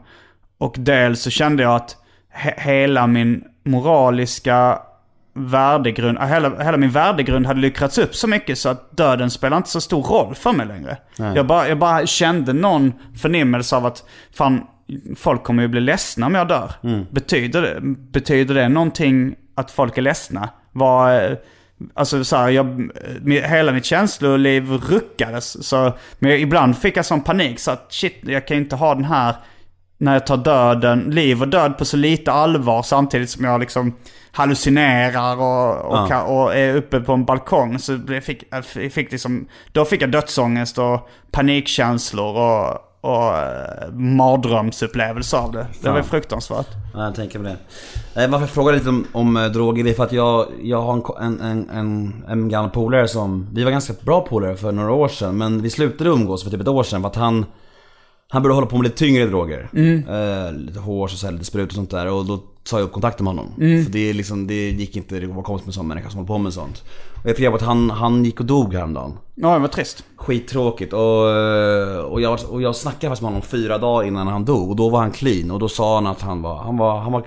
Och 0.59 0.75
dels 0.79 1.23
så 1.23 1.31
kände 1.31 1.63
jag 1.63 1.75
att 1.75 1.97
he- 2.35 2.61
hela 2.61 3.07
min 3.07 3.45
moraliska 3.65 4.79
värdegrund, 5.35 6.19
äh, 6.19 6.27
hela, 6.27 6.63
hela 6.65 6.77
min 6.77 6.91
värdegrund 6.91 7.47
hade 7.47 7.61
luckrats 7.61 7.99
upp 7.99 8.15
så 8.15 8.27
mycket 8.29 8.59
så 8.59 8.69
att 8.69 8.97
döden 8.97 9.31
spelar 9.31 9.57
inte 9.57 9.71
så 9.71 9.81
stor 9.81 10.03
roll 10.03 10.35
för 10.35 10.53
mig 10.53 10.67
längre. 10.67 10.97
Jag 11.35 11.47
bara, 11.47 11.69
jag 11.69 11.79
bara 11.79 12.07
kände 12.07 12.53
någon 12.53 12.93
förnimmelse 13.21 13.77
av 13.77 13.87
att 13.87 14.05
fan, 14.37 14.61
folk 15.17 15.45
kommer 15.45 15.63
ju 15.63 15.69
bli 15.69 15.81
ledsna 15.81 16.27
om 16.27 16.35
jag 16.35 16.49
dör. 16.49 16.73
Betyder, 17.11 17.63
det, 17.63 17.81
betyder 18.13 18.55
det 18.55 18.69
någonting 18.69 19.35
att 19.55 19.71
folk 19.71 19.99
är 19.99 20.03
ledsna? 20.03 20.49
Vad, 20.73 21.25
eh, 21.25 21.33
Alltså 21.95 22.25
så 22.25 22.37
här, 22.37 22.49
jag, 22.49 22.67
mi- 23.23 23.49
hela 23.49 23.73
mitt 23.73 23.85
känsloliv 23.85 24.71
ruckades. 24.73 25.67
Så, 25.69 25.93
men 26.19 26.31
jag, 26.31 26.41
ibland 26.41 26.79
fick 26.79 26.97
jag 26.97 27.07
sån 27.07 27.21
panik 27.23 27.59
så 27.61 27.71
att 27.71 27.87
shit, 27.93 28.17
jag 28.23 28.47
kan 28.47 28.57
inte 28.57 28.77
ha 28.77 28.95
den 28.95 29.05
här 29.05 29.35
när 29.99 30.13
jag 30.13 30.27
tar 30.27 30.37
döden, 30.37 31.01
liv 31.01 31.43
och 31.43 31.49
död 31.49 31.79
på 31.79 31.85
så 31.85 31.97
lite 31.97 32.33
allvar 32.33 32.83
samtidigt 32.83 33.31
som 33.31 33.45
jag 33.45 33.61
liksom 33.61 33.95
hallucinerar 34.33 35.37
och, 35.37 35.85
och, 36.03 36.09
kan, 36.09 36.27
och 36.27 36.55
är 36.57 36.75
uppe 36.75 37.01
på 37.01 37.13
en 37.13 37.25
balkong. 37.25 37.79
Så 37.79 37.99
fick, 38.23 38.45
fick 38.93 39.13
liksom, 39.13 39.49
då 39.73 39.85
fick 39.85 40.03
jag 40.03 40.11
dödsångest 40.11 40.79
och 40.79 41.09
panikkänslor 41.31 42.37
och, 42.37 42.79
och 43.07 43.39
eh, 43.39 43.93
mardrömsupplevelser 43.93 45.39
av 45.39 45.53
det. 45.53 45.67
Det 45.83 45.91
var 45.91 46.03
fruktansvärt. 46.03 46.67
Ja, 46.95 47.05
jag 47.05 47.15
tänker 47.15 47.39
på 47.39 47.45
det. 47.45 47.57
Eh, 48.23 48.31
Varför 48.31 48.47
jag 48.47 48.51
frågar 48.51 48.73
lite 48.73 48.89
om, 48.89 49.07
om 49.13 49.37
eh, 49.37 49.45
droger, 49.45 49.85
det 49.85 49.91
är 49.91 49.95
för 49.95 50.05
att 50.05 50.13
jag, 50.13 50.47
jag 50.63 50.83
har 50.83 51.23
en, 51.23 51.41
en, 51.41 51.71
en, 51.71 52.25
en, 52.29 52.49
gammal 52.49 52.71
polare 52.71 53.09
som, 53.09 53.49
vi 53.53 53.65
var 53.65 53.71
ganska 53.71 53.95
bra 54.05 54.21
polare 54.21 54.57
för 54.57 54.73
några 54.73 54.93
år 54.93 55.09
sedan, 55.09 55.39
men 55.39 55.63
vi 55.63 55.71
slutade 55.71 56.11
umgås 56.11 56.45
för 56.45 56.51
typ 56.51 56.61
ett 56.61 56.69
år 56.69 56.83
sedan 56.83 57.01
för 57.01 57.09
att 57.09 57.17
han 57.17 57.47
han 58.29 58.43
började 58.43 58.55
hålla 58.57 58.67
på 58.67 58.77
med 58.77 58.85
lite 58.85 58.97
tyngre 58.97 59.27
droger. 59.27 59.69
Eh, 60.09 60.53
lite 60.53 60.81
hårs 60.81 61.13
och 61.13 61.19
så 61.19 61.27
här, 61.27 61.33
lite 61.33 61.45
sprut 61.45 61.69
och 61.69 61.75
sånt 61.75 61.91
där. 61.91 62.07
Och 62.07 62.27
då 62.27 62.41
sa 62.69 62.79
jag 62.79 62.85
upp 62.85 62.93
kontakten 62.93 63.25
med 63.25 63.35
honom. 63.35 63.53
För 63.57 63.91
det, 63.91 64.13
liksom, 64.13 64.47
det 64.47 64.71
gick 64.71 64.97
inte 64.97 65.17
att 65.17 65.25
vara 65.25 65.45
kompis 65.45 65.67
med 65.67 65.69
en 65.69 65.73
sån 65.73 65.89
människa 65.89 66.11
som 66.11 66.19
håller 66.19 66.27
på 66.27 66.39
med 66.39 66.53
sånt. 66.53 66.85
Och 67.15 67.29
jag 67.29 67.37
fick 67.37 67.41
reda 67.41 67.51
på 67.51 67.57
att 67.57 67.63
han, 67.63 67.91
han 67.91 68.25
gick 68.25 68.41
och 68.41 68.47
dog 68.47 68.75
häromdagen. 68.75 69.19
Ja, 69.35 69.55
det 69.55 69.59
var 69.59 69.69
trist. 69.69 70.05
Skittråkigt 70.17 70.93
och, 70.93 71.31
eh, 71.31 71.99
och, 71.99 72.21
jag, 72.21 72.39
och 72.49 72.63
jag 72.63 72.77
snackade 72.77 73.11
faktiskt 73.11 73.23
med 73.23 73.31
honom 73.31 73.43
fyra 73.43 73.79
dagar 73.79 74.09
innan 74.09 74.27
han 74.27 74.45
dog 74.45 74.71
och 74.71 74.77
då 74.77 74.89
var 74.89 75.01
han 75.01 75.11
clean 75.11 75.51
och 75.51 75.59
då 75.59 75.69
sa 75.69 75.95
han 75.95 76.07
att 76.07 76.23
han 76.23 76.43
var, 76.43 76.57
han 76.59 76.77
var, 76.77 76.99
han 76.99 77.13
var 77.13 77.25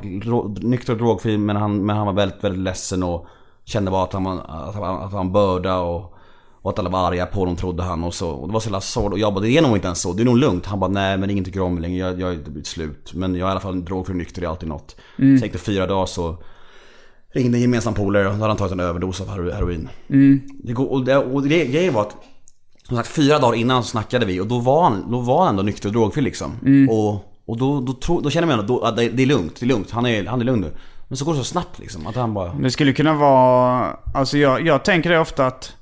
nykter 0.68 0.94
och 0.94 1.00
drogfri 1.00 1.38
men 1.38 1.56
han, 1.56 1.86
men 1.86 1.98
han 1.98 2.06
var 2.06 2.14
väldigt, 2.14 2.44
väldigt 2.44 2.64
ledsen 2.64 3.04
och 3.04 3.26
kände 3.66 3.92
bara 3.92 4.04
att 4.04 4.14
han 4.14 4.24
var, 4.24 4.34
att 4.34 4.76
han, 4.76 4.84
att 4.84 5.14
han 5.14 5.32
börda 5.32 5.80
och, 5.80 6.19
och 6.62 6.70
att 6.72 6.80
alla 6.80 6.90
var 6.90 7.08
arga 7.08 7.26
på 7.26 7.40
honom 7.40 7.56
trodde 7.56 7.84
han 7.84 8.04
och 8.04 8.14
så. 8.14 8.30
Och 8.30 8.48
det 8.48 8.54
var 8.54 8.60
så 8.60 8.68
jävla 8.68 8.82
sorg 8.82 9.14
och 9.14 9.20
jag 9.20 9.34
bara 9.34 9.42
det 9.42 9.58
är 9.58 9.62
nog 9.62 9.78
inte 9.78 9.88
ens 9.88 10.02
så, 10.02 10.14
det 10.14 10.24
är 10.24 10.26
nog 10.26 10.38
lugnt. 10.38 10.66
Han 10.66 10.80
bara 10.80 10.92
nej 10.92 11.18
men 11.18 11.30
ingen 11.30 11.44
tycker 11.46 11.62
om 11.62 11.74
mig 11.74 11.82
längre, 11.82 11.98
jag, 11.98 12.20
jag 12.22 12.34
inte 12.34 12.52
blivit 12.52 12.68
slut. 12.68 13.12
Men 13.14 13.36
jag 13.36 13.46
är 13.46 13.50
i 13.50 13.52
alla 13.52 13.60
fall 13.60 13.86
drogfri 13.86 14.14
och 14.14 14.18
nykter, 14.18 14.42
det 14.42 14.48
är 14.48 14.50
alltid 14.52 14.70
något. 14.70 14.96
Sen 15.18 15.44
gick 15.44 15.54
det 15.54 15.58
fyra 15.60 15.88
dagar 15.88 16.06
så 16.06 16.38
ringde 17.34 17.58
en 17.58 17.62
gemensam 17.62 17.94
polare 17.94 18.26
och 18.28 18.34
då 18.34 18.40
hade 18.40 18.48
han 18.48 18.58
tagit 18.58 18.72
en 18.74 18.80
överdos 18.80 19.22
av 19.22 19.28
hero- 19.28 19.52
heroin. 19.52 19.90
Det 20.64 20.74
går, 20.74 20.92
och 20.92 21.04
det, 21.06 21.18
och 21.18 21.44
det 21.44 21.66
grejen 21.66 21.94
var 21.94 22.02
att 22.02 22.16
som 22.88 22.98
sagt, 22.98 23.10
fyra 23.10 23.40
dagar 23.40 23.56
innan 23.58 23.84
så 23.84 23.90
snackade 23.90 24.26
vi 24.26 24.40
och 24.40 24.48
då 24.48 24.60
var 24.60 24.84
han, 24.84 25.12
då 25.12 25.20
var 25.20 25.40
han 25.40 25.50
ändå 25.50 25.64
nykter 25.64 25.90
och 25.90 25.94
drogfri 25.94 26.22
liksom. 26.22 26.52
Och, 26.90 27.14
och 27.46 27.58
då, 27.58 27.80
då, 27.82 27.94
tro, 27.94 28.22
då 28.22 28.30
känner 28.30 28.48
man 28.48 28.60
ändå 28.60 28.80
att 28.82 28.98
det, 28.98 29.10
det 29.10 29.24
är 29.24 29.28
lugnt, 29.28 29.60
det 29.60 29.66
är 29.66 29.68
lugnt. 29.68 29.92
Han 29.92 30.06
är, 30.06 30.26
han 30.26 30.42
är 30.42 30.46
lugn 30.46 30.62
nu. 30.62 30.72
Men 31.08 31.18
så 31.18 31.26
går 31.26 31.32
det 31.34 31.38
så 31.38 31.44
snabbt 31.44 31.80
liksom. 31.80 32.08
Att 32.08 32.16
han 32.16 32.34
bara... 32.34 32.54
Det 32.54 32.72
skulle 32.72 32.94
kunna 32.94 33.14
vara, 33.14 33.96
alltså 34.14 34.38
jag, 34.38 34.68
jag 34.68 34.86
tänker 34.86 35.10
det 35.10 35.20
ofta 35.20 35.46
att, 35.48 35.74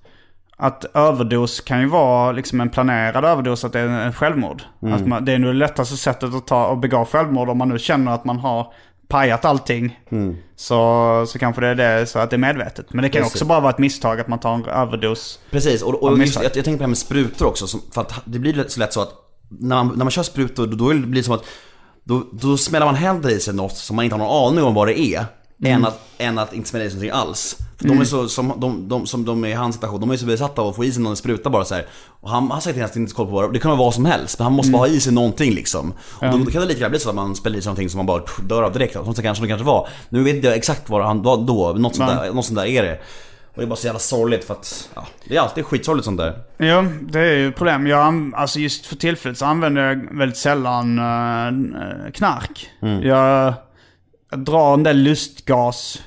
att 0.58 0.86
överdos 0.94 1.62
kan 1.62 1.82
ju 1.82 1.88
vara 1.88 2.32
liksom 2.32 2.62
en 2.62 2.70
planerad 2.70 3.26
överdos, 3.26 3.66
att 3.66 3.74
det 3.74 3.80
är 3.80 3.88
en 3.88 4.14
självmord. 4.14 4.62
Att 4.82 5.08
man, 5.08 5.26
det 5.26 5.34
är 5.34 5.40
nog 5.40 5.50
det 5.50 5.58
lättaste 5.58 5.98
sättet 5.98 6.34
att 6.34 6.48
ta 6.48 6.68
och 6.68 6.78
begå 6.78 7.06
självmord 7.06 7.50
om 7.50 7.58
man 7.58 7.70
nu 7.70 7.80
känner 7.80 8.12
att 8.12 8.26
man 8.26 8.40
har 8.40 8.74
pajat 9.08 9.46
allting. 9.46 10.00
Så, 10.56 11.26
så 11.28 11.40
kanske 11.40 11.62
det 11.62 11.68
är 11.68 11.76
det, 11.76 12.06
så 12.06 12.20
att 12.20 12.30
det 12.30 12.36
är 12.36 12.38
medvetet. 12.38 12.94
Men 12.94 13.04
det 13.04 13.10
kan 13.10 13.22
Precis. 13.22 13.36
också 13.36 13.46
bara 13.46 13.60
vara 13.60 13.70
ett 13.70 13.78
misstag 13.78 14.20
att 14.20 14.28
man 14.28 14.40
tar 14.40 14.54
en 14.54 14.66
överdos. 14.66 15.40
Precis, 15.52 15.82
och, 15.82 16.04
och 16.04 16.20
just, 16.20 16.36
jag, 16.36 16.44
jag 16.44 16.54
tänker 16.54 16.72
på 16.72 16.78
det 16.78 16.84
här 16.84 16.88
med 16.88 16.98
sprutor 16.98 17.46
också. 17.48 17.68
Som, 17.68 17.82
för 17.92 18.02
att 18.02 18.14
det 18.26 18.40
blir 18.40 18.66
så 18.68 18.80
lätt 18.80 18.94
så 18.94 19.02
att 19.02 19.12
när 19.50 19.76
man, 19.76 19.88
när 19.88 20.06
man 20.06 20.12
kör 20.12 20.24
sprutor 20.24 20.68
då, 20.68 20.76
då 20.76 20.94
blir 20.94 21.22
det 21.22 21.24
som 21.24 21.34
att 21.34 21.46
då, 22.04 22.24
då 22.32 22.58
smäller 22.58 22.86
man 22.86 22.96
hellre 22.96 23.32
i 23.32 23.40
sig 23.40 23.54
något 23.54 23.78
som 23.78 23.96
man 23.96 24.06
inte 24.06 24.16
har 24.16 24.26
någon 24.26 24.48
aning 24.48 24.64
om 24.64 24.74
vad 24.74 24.88
det 24.88 25.00
är. 25.00 25.26
Än, 25.64 25.86
att, 25.86 26.00
än 26.18 26.38
att 26.38 26.54
inte 26.54 26.70
sig 26.70 26.84
någonting 26.84 27.10
alls. 27.10 27.58
För 27.78 27.88
de 27.88 28.02
är 28.02 28.06
så, 28.06 28.28
som 28.28 28.54
de, 28.58 28.88
de, 28.90 29.08
som 29.08 29.26
de 29.26 29.44
är 29.44 29.48
i 29.48 29.54
hans 29.54 29.76
situation, 29.76 30.00
de 30.00 30.12
är 30.12 30.18
så 30.18 30.26
besatta 30.26 30.62
av 30.62 30.68
att 30.68 30.76
få 30.76 30.86
i 30.86 30.92
sig 30.92 31.04
någon 31.04 31.16
spruta 31.16 31.50
bara 31.50 31.66
så 31.66 31.76
här. 31.76 31.86
Och 32.22 32.30
han 32.30 32.52
har 32.52 32.80
han 32.82 32.90
inte 32.96 33.14
koll 33.14 33.26
på 33.26 33.32
vad 33.32 33.54
det 33.54 33.60
kan 33.60 33.72
vara 33.72 33.80
vad 33.80 33.94
som 33.94 34.06
helst, 34.06 34.40
men 34.40 34.44
han 34.44 34.54
måste 34.54 34.72
bara 34.72 34.80
ha 34.80 34.88
i 34.88 35.00
sig 35.00 35.14
någonting 35.14 35.54
liksom. 35.54 35.94
Och 36.02 36.32
då, 36.32 36.38
då 36.38 36.52
kan 36.52 36.62
det 36.62 36.68
lika 36.68 36.80
gärna 36.80 36.90
bli 36.90 37.00
så 37.00 37.10
att 37.10 37.16
man 37.16 37.36
spiller 37.36 37.58
i 37.58 37.62
sig 37.62 37.70
någonting 37.70 37.90
som 37.90 37.98
man 37.98 38.06
bara 38.06 38.20
pff, 38.20 38.40
dör 38.40 38.64
av 38.64 38.74
direkt. 38.74 38.94
Som 38.94 39.14
det 39.14 39.22
kanske 39.22 39.44
det 39.44 39.48
kanske 39.48 39.66
var. 39.66 39.88
Nu 40.10 40.24
vet 40.24 40.36
inte 40.36 40.48
jag 40.48 40.58
exakt 40.58 40.90
vad 40.90 41.06
han 41.06 41.22
var 41.22 41.38
då, 41.38 41.74
något 41.74 41.96
sånt, 41.96 42.10
där, 42.10 42.34
något 42.34 42.46
sånt 42.46 42.60
där 42.60 42.66
är 42.66 42.84
det. 42.84 43.00
Och 43.58 43.62
det 43.62 43.64
är 43.64 43.68
bara 43.68 43.76
så 43.76 43.86
jävla 43.86 44.00
sorgligt 44.00 44.44
för 44.44 44.54
att, 44.54 44.90
ja, 44.96 45.08
det 45.28 45.36
är 45.36 45.42
alltid 45.42 45.66
skitsorgligt 45.66 46.06
sånt 46.06 46.18
där. 46.18 46.40
Ja, 46.58 46.86
det 47.02 47.20
är 47.20 47.38
ju 47.38 47.52
problem. 47.52 47.88
Jag, 47.88 48.32
alltså 48.36 48.60
just 48.60 48.86
för 48.86 48.96
tillfället 48.96 49.38
så 49.38 49.46
använder 49.46 49.82
jag 49.82 50.18
väldigt 50.18 50.38
sällan 50.38 51.00
eh, 51.00 52.12
knark. 52.14 52.70
Jag, 53.04 53.54
drar 54.36 54.74
en 54.74 54.84
del 54.84 54.98
lustgas. 54.98 56.02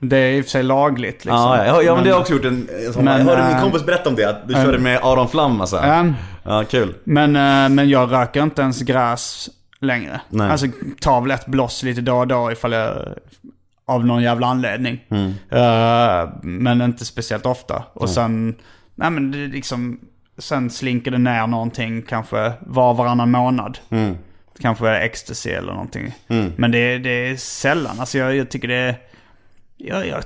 Det 0.00 0.16
är 0.16 0.32
i 0.32 0.40
och 0.40 0.44
för 0.44 0.50
sig 0.50 0.62
lagligt 0.62 1.24
liksom. 1.24 1.34
Ja, 1.34 1.66
ja, 1.66 1.82
ja 1.82 1.94
men 1.94 2.04
det 2.04 2.10
har 2.10 2.14
jag 2.14 2.20
också 2.20 2.32
gjort 2.32 2.44
en, 2.44 2.68
en 2.86 2.92
sån, 2.92 3.04
Men, 3.04 3.18
Jag 3.18 3.24
hörde 3.24 3.42
min 3.48 3.56
äh, 3.56 3.62
kompis 3.62 3.86
berätta 3.86 4.08
om 4.08 4.16
det, 4.16 4.24
att 4.30 4.48
du 4.48 4.54
körde 4.54 4.78
med 4.78 5.00
Aron 5.02 5.28
Flam 5.28 5.60
alltså. 5.60 5.76
Ja, 5.76 6.06
Ja, 6.42 6.64
kul. 6.64 6.94
men, 7.04 7.36
eh, 7.36 7.68
men 7.68 7.88
jag 7.88 8.12
röker 8.12 8.42
inte 8.42 8.62
ens 8.62 8.82
gräs 8.82 9.48
längre. 9.80 10.20
Nej. 10.28 10.50
Alltså 10.50 10.66
tar 11.00 11.20
väl 11.20 11.30
ett 11.30 11.46
bloss 11.46 11.82
lite 11.82 12.00
då 12.00 12.16
och 12.16 12.26
då 12.26 12.52
ifall 12.52 12.72
jag... 12.72 12.94
Av 13.86 14.06
någon 14.06 14.22
jävla 14.22 14.46
anledning. 14.46 15.04
Eh, 15.50 16.28
men 16.42 16.82
inte 16.82 17.04
speciellt 17.04 17.46
ofta. 17.46 17.82
Och 17.92 18.10
sen... 18.10 18.54
Nej 18.94 19.10
men 19.10 19.30
det 19.30 19.38
liksom... 19.38 20.00
Sen 20.38 20.70
slinker 20.70 21.10
det 21.10 21.18
ner 21.18 21.46
någonting 21.46 22.02
kanske 22.02 22.52
var 22.60 22.90
och 22.90 22.96
varannan 22.96 23.30
månad. 23.30 23.78
Kanske 24.60 24.90
ecstasy 24.90 25.50
eller 25.50 25.72
någonting. 25.72 26.14
Men 26.56 26.70
det, 26.70 26.98
det 26.98 27.10
är 27.10 27.36
sällan. 27.36 28.00
Alltså 28.00 28.18
jag, 28.18 28.36
jag 28.36 28.50
tycker 28.50 28.68
det 28.68 28.74
är... 28.74 28.98
Jag, 29.80 30.06
jag 30.06 30.24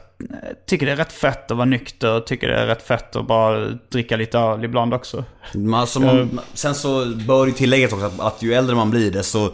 tycker 0.66 0.86
det 0.86 0.92
är 0.92 0.96
rätt 0.96 1.12
fett 1.12 1.50
att 1.50 1.56
vara 1.56 1.64
nykter. 1.64 2.20
Tycker 2.20 2.48
det 2.48 2.54
är 2.54 2.66
rätt 2.66 2.82
fett 2.82 3.16
att 3.16 3.26
bara 3.26 3.68
dricka 3.68 4.16
lite 4.16 4.38
öl 4.38 4.64
ibland 4.64 4.94
också. 4.94 5.24
Alltså, 5.74 6.00
man, 6.00 6.40
sen 6.54 6.74
så 6.74 7.06
bör 7.06 7.46
ju 7.46 7.52
tilläggas 7.52 7.92
också 7.92 8.06
att, 8.06 8.20
att 8.20 8.42
ju 8.42 8.54
äldre 8.54 8.76
man 8.76 8.90
blir 8.90 9.10
desto, 9.10 9.52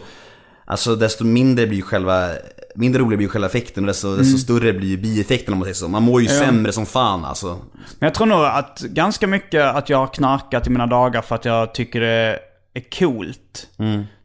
alltså 0.65 0.95
desto 0.95 1.23
mindre 1.25 1.67
blir 1.67 1.77
ju 1.77 1.83
själva, 1.83 2.29
mindre 2.75 3.01
rolig 3.01 3.17
blir 3.17 3.27
ju 3.27 3.31
själva 3.31 3.47
effekten 3.47 3.83
och 3.83 3.87
desto, 3.87 4.15
desto 4.15 4.37
större 4.37 4.73
blir 4.73 4.89
ju 4.89 4.97
bieffekten 4.97 5.53
om 5.53 5.59
man 5.59 5.65
säger 5.65 5.75
så. 5.75 5.87
Man 5.87 6.03
mår 6.03 6.21
ju 6.21 6.27
sämre 6.27 6.71
som 6.71 6.85
fan 6.85 7.25
alltså. 7.25 7.59
Men 7.99 8.07
jag 8.07 8.13
tror 8.13 8.27
nog 8.27 8.45
att 8.45 8.79
ganska 8.79 9.27
mycket 9.27 9.75
att 9.75 9.89
jag 9.89 9.97
har 9.97 10.07
knarkat 10.07 10.67
i 10.67 10.69
mina 10.69 10.87
dagar 10.87 11.21
för 11.21 11.35
att 11.35 11.45
jag 11.45 11.73
tycker 11.73 12.01
det 12.01 12.39
är 12.73 12.99
coolt. 12.99 13.67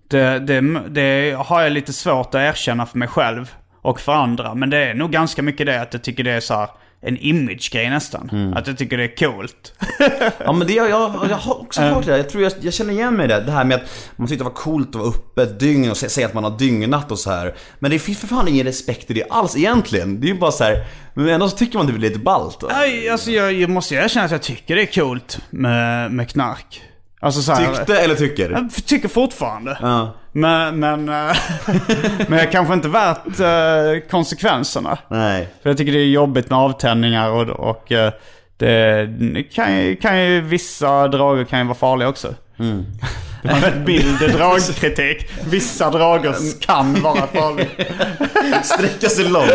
Det, 0.08 0.38
det, 0.38 0.60
det 0.88 1.36
har 1.38 1.62
jag 1.62 1.72
lite 1.72 1.92
svårt 1.92 2.26
att 2.34 2.40
erkänna 2.40 2.86
för 2.86 2.98
mig 2.98 3.08
själv 3.08 3.54
och 3.82 4.00
för 4.00 4.12
andra. 4.12 4.54
Men 4.54 4.70
det 4.70 4.76
är 4.78 4.94
nog 4.94 5.10
ganska 5.10 5.42
mycket 5.42 5.66
det 5.66 5.80
att 5.82 5.92
jag 5.92 6.02
tycker 6.02 6.24
det 6.24 6.30
är 6.30 6.40
så 6.40 6.54
här 6.54 6.68
en 7.06 7.16
image-grej 7.18 7.90
nästan. 7.90 8.54
Att 8.56 8.66
jag 8.66 8.78
tycker 8.78 8.96
det 8.96 9.04
är 9.04 9.16
coolt. 9.16 9.72
Ja 10.44 10.52
men 10.52 10.66
det, 10.66 10.72
jag, 10.72 10.90
jag, 10.90 11.26
jag 11.30 11.36
har 11.36 11.60
också 11.60 11.80
hört 11.80 12.06
det. 12.06 12.16
Jag 12.16 12.28
tror 12.28 12.42
jag, 12.42 12.52
jag 12.60 12.74
känner 12.74 12.92
igen 12.92 13.14
mig 13.16 13.24
i 13.24 13.28
det. 13.28 13.40
Det 13.40 13.52
här 13.52 13.64
med 13.64 13.76
att 13.76 14.10
man 14.16 14.26
tyckte 14.28 14.44
det 14.44 14.48
var 14.48 14.54
coolt 14.56 14.88
att 14.88 14.94
vara 14.94 15.04
uppe 15.08 15.42
ett 15.42 15.60
dygn 15.60 15.90
och 15.90 15.96
sä- 15.96 16.08
säga 16.08 16.26
att 16.26 16.34
man 16.34 16.44
har 16.44 16.58
dygnat 16.58 17.10
och 17.12 17.18
så 17.18 17.30
här. 17.30 17.54
Men 17.78 17.90
det 17.90 17.98
finns 17.98 18.18
för 18.18 18.26
fan 18.26 18.48
ingen 18.48 18.66
respekt 18.66 19.10
i 19.10 19.14
det 19.14 19.24
alls 19.30 19.56
egentligen. 19.56 20.20
Det 20.20 20.26
är 20.26 20.32
ju 20.32 20.38
bara 20.38 20.52
så 20.52 20.64
här. 20.64 20.84
men 21.14 21.28
ändå 21.28 21.48
så 21.48 21.56
tycker 21.56 21.78
man 21.78 21.86
det 21.86 21.92
blir 21.92 22.08
lite 22.08 22.18
ballt. 22.20 22.64
Nej, 22.70 23.08
alltså 23.08 23.30
jag, 23.30 23.52
jag 23.52 23.70
måste 23.70 23.94
erkänna 23.94 24.24
att 24.24 24.30
jag 24.32 24.42
tycker 24.42 24.76
det 24.76 24.82
är 24.82 25.00
coolt 25.02 25.38
med, 25.50 26.12
med 26.12 26.28
knark. 26.30 26.82
Alltså 27.24 27.42
så 27.42 27.52
här, 27.52 27.74
Tyckte 27.74 28.00
eller 28.00 28.14
tycker? 28.14 28.50
Jag 28.50 28.86
tycker 28.86 29.08
fortfarande. 29.08 29.78
Ja. 29.80 30.14
Men, 30.32 30.80
men, 30.80 31.08
eh, 31.08 31.36
men 32.28 32.38
jag 32.38 32.52
kanske 32.52 32.74
inte 32.74 32.88
värt 32.88 33.40
eh, 33.40 34.08
konsekvenserna. 34.10 34.98
Nej. 35.08 35.48
För 35.62 35.70
jag 35.70 35.76
tycker 35.76 35.92
det 35.92 35.98
är 35.98 36.06
jobbigt 36.06 36.50
med 36.50 36.58
avtändningar 36.58 37.30
och, 37.30 37.48
och 37.48 37.92
eh, 37.92 38.12
det 38.56 39.08
kan 39.54 39.96
kan 39.96 40.22
ju, 40.22 40.40
vissa 40.40 41.08
droger 41.08 41.44
kan 41.44 41.58
ju 41.58 41.64
vara 41.64 41.74
farliga 41.74 42.08
också. 42.08 42.34
Det 43.44 43.60
var 43.60 43.68
en 43.68 43.84
bild 43.84 44.18
dragkritik. 44.18 45.30
Vissa 45.46 45.90
droger 45.90 46.34
kan 46.60 47.02
vara 47.02 47.26
farliga. 47.26 47.68
Sträcka 48.62 49.08
sig 49.08 49.24
långt. 49.24 49.46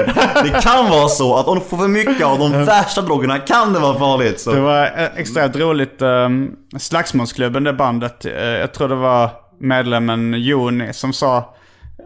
Det 0.43 0.61
kan 0.61 0.89
vara 0.89 1.07
så 1.09 1.35
att 1.35 1.47
om 1.47 1.59
du 1.59 1.65
får 1.65 1.77
för 1.77 1.87
mycket 1.87 2.25
av 2.25 2.39
de 2.39 2.65
värsta 2.65 3.01
drogerna 3.01 3.39
kan 3.39 3.73
det 3.73 3.79
vara 3.79 3.99
farligt. 3.99 4.39
Så. 4.39 4.51
Det 4.51 4.59
var 4.59 4.83
eh, 4.83 5.05
extremt 5.15 5.55
roligt. 5.55 6.01
Um, 6.01 6.55
Slagsmålsklubben, 6.79 7.63
det 7.63 7.73
bandet. 7.73 8.25
eh, 8.25 8.33
jag 8.33 8.73
tror 8.73 8.87
det 8.87 8.95
var 8.95 9.29
medlemmen 9.59 10.33
Joni 10.37 10.93
som 10.93 11.13
sa, 11.13 11.55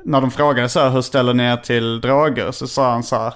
när 0.05 0.21
de 0.21 0.31
frågade 0.31 0.69
så 0.69 0.79
här, 0.79 0.89
hur 0.89 1.01
ställer 1.01 1.33
ni 1.33 1.43
er 1.43 1.57
till 1.57 2.01
droger? 2.01 2.51
Så 2.51 2.67
sa 2.67 2.91
han 2.91 3.03
så 3.03 3.15
här. 3.15 3.33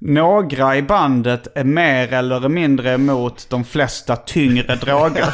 Några 0.00 0.76
i 0.76 0.82
bandet 0.82 1.48
är 1.54 1.64
mer 1.64 2.12
eller 2.12 2.48
mindre 2.48 2.92
emot 2.92 3.46
de 3.50 3.64
flesta 3.64 4.16
tyngre 4.16 4.76
droger. 4.76 5.24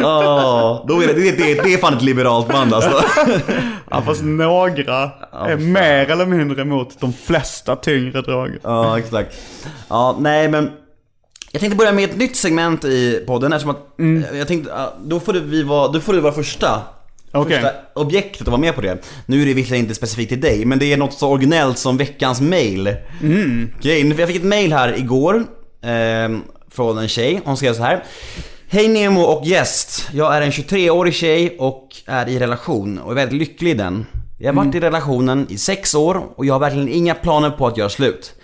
Ja, 0.00 0.84
då 0.88 1.02
är 1.02 1.06
det, 1.06 1.12
det, 1.12 1.30
det, 1.30 1.62
det 1.62 1.74
är 1.74 1.78
fan 1.78 1.94
ett 1.94 2.02
liberalt 2.02 2.48
band 2.48 2.74
alltså. 2.74 3.02
Ja, 3.90 4.02
fast 4.02 4.22
några 4.22 5.10
är 5.32 5.56
mer 5.56 6.10
eller 6.10 6.26
mindre 6.26 6.62
emot 6.62 7.00
de 7.00 7.12
flesta 7.12 7.76
tyngre 7.76 8.22
droger. 8.22 8.58
Ja, 8.62 8.98
exakt. 8.98 9.36
Ja, 9.88 10.16
nej 10.20 10.48
men. 10.48 10.70
Jag 11.52 11.60
tänkte 11.60 11.76
börja 11.76 11.92
med 11.92 12.10
ett 12.10 12.16
nytt 12.16 12.36
segment 12.36 12.84
i 12.84 13.24
podden 13.26 13.52
eftersom 13.52 13.70
att 13.70 14.36
jag 14.36 14.48
tänkte, 14.48 14.88
då 15.04 15.20
får 15.20 15.32
du, 15.32 15.40
vi 15.40 15.62
vara, 15.62 15.88
då 15.88 16.00
får 16.00 16.12
du 16.12 16.20
vara 16.20 16.32
första. 16.32 16.82
Okej. 17.34 17.60
Första 17.60 17.74
objektet 17.94 18.42
att 18.42 18.48
vara 18.48 18.60
med 18.60 18.74
på 18.74 18.80
det. 18.80 18.98
Nu 19.26 19.42
är 19.42 19.46
det 19.46 19.54
visserligen 19.54 19.84
inte 19.84 19.94
specifikt 19.94 20.28
till 20.28 20.40
dig, 20.40 20.64
men 20.64 20.78
det 20.78 20.92
är 20.92 20.96
något 20.96 21.12
så 21.12 21.28
originellt 21.28 21.78
som 21.78 21.96
veckans 21.96 22.40
mail. 22.40 22.96
Okej, 23.78 24.14
jag 24.18 24.28
fick 24.28 24.36
ett 24.36 24.44
mail 24.44 24.72
här 24.72 24.98
igår 24.98 25.44
ehm, 25.82 26.42
från 26.70 26.98
en 26.98 27.08
tjej. 27.08 27.40
Hon 27.44 27.56
skrev 27.56 27.74
så 27.74 27.82
här. 27.82 28.04
Hej 28.68 28.88
Nemo 28.88 29.20
och 29.20 29.46
gäst. 29.46 30.08
Jag 30.12 30.36
är 30.36 30.42
en 30.42 30.50
23-årig 30.50 31.14
tjej 31.14 31.56
och 31.58 31.88
är 32.06 32.28
i 32.28 32.38
relation 32.38 32.98
och 32.98 33.10
är 33.10 33.14
väldigt 33.14 33.38
lycklig 33.38 33.70
i 33.70 33.74
den. 33.74 34.06
Jag 34.38 34.52
har 34.52 34.64
varit 34.64 34.74
i 34.74 34.80
relationen 34.80 35.46
i 35.50 35.58
sex 35.58 35.94
år 35.94 36.22
och 36.36 36.46
jag 36.46 36.54
har 36.54 36.60
verkligen 36.60 36.88
inga 36.88 37.14
planer 37.14 37.50
på 37.50 37.66
att 37.66 37.76
göra 37.76 37.88
slut. 37.88 38.34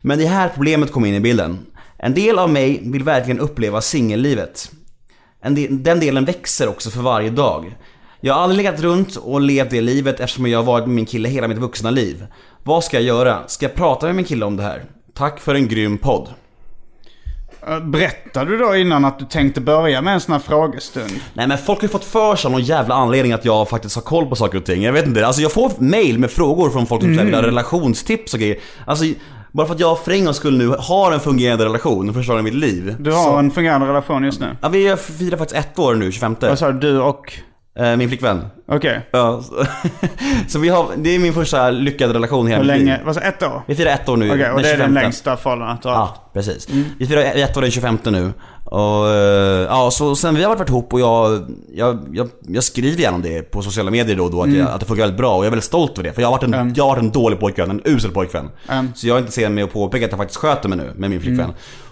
Men 0.00 0.18
det 0.18 0.26
här 0.26 0.48
problemet 0.54 0.92
kom 0.92 1.04
in 1.04 1.14
i 1.14 1.20
bilden. 1.20 1.58
En 1.98 2.14
del 2.14 2.38
av 2.38 2.50
mig 2.50 2.80
vill 2.82 3.04
verkligen 3.04 3.40
uppleva 3.40 3.80
singellivet. 3.80 4.70
Den 5.70 6.00
delen 6.00 6.24
växer 6.24 6.68
också 6.68 6.90
för 6.90 7.00
varje 7.00 7.30
dag. 7.30 7.76
Jag 8.26 8.34
har 8.34 8.40
aldrig 8.40 8.56
legat 8.56 8.80
runt 8.80 9.16
och 9.16 9.40
levt 9.40 9.70
det 9.70 9.80
livet 9.80 10.20
eftersom 10.20 10.46
jag 10.46 10.58
har 10.58 10.64
varit 10.64 10.86
med 10.86 10.94
min 10.94 11.06
kille 11.06 11.28
hela 11.28 11.48
mitt 11.48 11.58
vuxna 11.58 11.90
liv. 11.90 12.26
Vad 12.62 12.84
ska 12.84 12.96
jag 12.96 13.04
göra? 13.04 13.48
Ska 13.48 13.66
jag 13.66 13.74
prata 13.74 14.06
med 14.06 14.14
min 14.14 14.24
kille 14.24 14.44
om 14.44 14.56
det 14.56 14.62
här? 14.62 14.84
Tack 15.14 15.40
för 15.40 15.54
en 15.54 15.68
grym 15.68 15.98
podd. 15.98 16.28
Eh, 17.68 17.80
Berättade 17.80 18.50
du 18.50 18.58
då 18.58 18.76
innan 18.76 19.04
att 19.04 19.18
du 19.18 19.24
tänkte 19.24 19.60
börja 19.60 20.02
med 20.02 20.14
en 20.14 20.20
sån 20.20 20.32
här 20.32 20.40
frågestund? 20.40 21.10
Nej 21.34 21.48
men 21.48 21.58
folk 21.58 21.80
har 21.80 21.84
ju 21.84 21.88
fått 21.88 22.04
för 22.04 22.36
sig 22.36 22.48
av 22.48 22.52
någon 22.52 22.62
jävla 22.62 22.94
anledning 22.94 23.32
att 23.32 23.44
jag 23.44 23.68
faktiskt 23.68 23.94
har 23.94 24.02
koll 24.02 24.26
på 24.26 24.36
saker 24.36 24.58
och 24.58 24.64
ting. 24.64 24.82
Jag 24.82 24.92
vet 24.92 25.06
inte, 25.06 25.26
alltså 25.26 25.42
jag 25.42 25.52
får 25.52 25.72
mail 25.78 26.18
med 26.18 26.30
frågor 26.30 26.70
från 26.70 26.86
folk 26.86 27.02
som 27.02 27.12
mm. 27.12 27.26
vill 27.26 27.34
ha 27.34 27.42
relationstips 27.42 28.34
och 28.34 28.40
grejer. 28.40 28.58
Alltså 28.84 29.04
bara 29.52 29.66
för 29.66 29.74
att 29.74 29.80
jag 29.80 29.98
för 29.98 30.12
en 30.12 30.24
gångs 30.24 30.36
skull 30.36 30.58
nu 30.58 30.68
har 30.78 31.12
en 31.12 31.20
fungerande 31.20 31.64
relation 31.64 32.12
gången 32.12 32.38
i 32.38 32.42
mitt 32.42 32.54
liv. 32.54 32.96
Du 32.98 33.12
har 33.12 33.38
en 33.38 33.50
fungerande 33.50 33.86
relation 33.86 34.24
just 34.24 34.40
nu? 34.40 34.56
Ja 34.62 34.68
vi 34.68 34.96
firar 34.96 35.36
faktiskt 35.38 35.60
ett 35.60 35.78
år 35.78 35.94
nu, 35.94 36.12
25. 36.12 36.36
Vad 36.40 36.58
sa 36.58 36.72
du? 36.72 36.78
Du 36.78 37.00
och... 37.00 37.32
Eh, 37.78 37.96
Min 37.96 38.08
flickvän. 38.08 38.44
Okej. 38.68 39.08
Ja, 39.10 39.42
så, 39.42 39.64
så 40.48 40.58
vi 40.58 40.68
har, 40.68 40.86
det 40.96 41.14
är 41.14 41.18
min 41.18 41.34
första 41.34 41.70
lyckade 41.70 42.14
relation 42.14 42.46
hela 42.46 42.58
Hur 42.58 42.66
länge? 42.66 43.00
Vad 43.04 43.14
sa 43.14 43.20
Ett 43.20 43.42
år? 43.42 43.62
Vi 43.66 43.74
firar 43.74 43.90
ett 43.90 44.08
år 44.08 44.16
nu. 44.16 44.30
Okej, 44.30 44.50
och 44.50 44.62
det 44.62 44.68
är 44.68 44.78
den 44.78 44.86
25. 44.86 44.94
längsta 44.94 45.36
förhållandet 45.36 45.82
du 45.82 45.88
har? 45.88 45.94
Ja, 45.94 46.30
precis. 46.32 46.68
Vi 46.98 47.06
firar 47.06 47.20
ett 47.22 47.56
år 47.56 47.60
den 47.62 47.70
25 47.70 47.98
nu. 48.04 48.32
Och 48.64 49.08
eh, 49.08 49.66
ja, 49.68 49.90
så 49.90 50.16
sen 50.16 50.34
vi 50.34 50.42
har 50.42 50.56
varit 50.56 50.68
ihop 50.68 50.92
och 50.92 51.00
jag, 51.00 51.46
jag, 51.74 51.98
jag, 52.12 52.28
jag 52.48 52.64
skriver 52.64 53.02
gärna 53.02 53.16
om 53.16 53.22
det 53.22 53.42
på 53.42 53.62
sociala 53.62 53.90
medier 53.90 54.16
då 54.16 54.24
och 54.24 54.30
då 54.30 54.42
att, 54.42 54.52
jag, 54.52 54.68
att 54.68 54.80
det 54.80 54.86
funkar 54.86 55.02
väldigt 55.02 55.18
bra 55.18 55.34
och 55.36 55.38
jag 55.42 55.46
är 55.46 55.50
väldigt 55.50 55.64
stolt 55.64 55.92
över 55.98 56.02
det. 56.08 56.14
För 56.14 56.22
jag 56.22 56.28
har 56.28 56.32
varit 56.32 56.42
en, 56.42 56.54
Mm. 56.54 56.72
jag 56.76 56.84
har 56.84 56.88
varit 56.90 57.02
en 57.02 57.10
dålig 57.10 57.40
pojkvän, 57.40 57.70
en 57.70 57.80
usel 57.84 58.10
pojkvän. 58.10 58.50
Mm. 58.68 58.92
Så 58.94 59.06
jag 59.08 59.14
är 59.16 59.20
inte 59.20 59.32
sen 59.32 59.54
med 59.54 59.64
att 59.64 59.72
påpeka 59.72 60.04
att 60.04 60.10
jag 60.12 60.18
faktiskt 60.18 60.40
sköter 60.40 60.68
mig 60.68 60.78
nu 60.78 60.92
med 60.96 61.10
min 61.10 61.20
flickvän. 61.20 61.50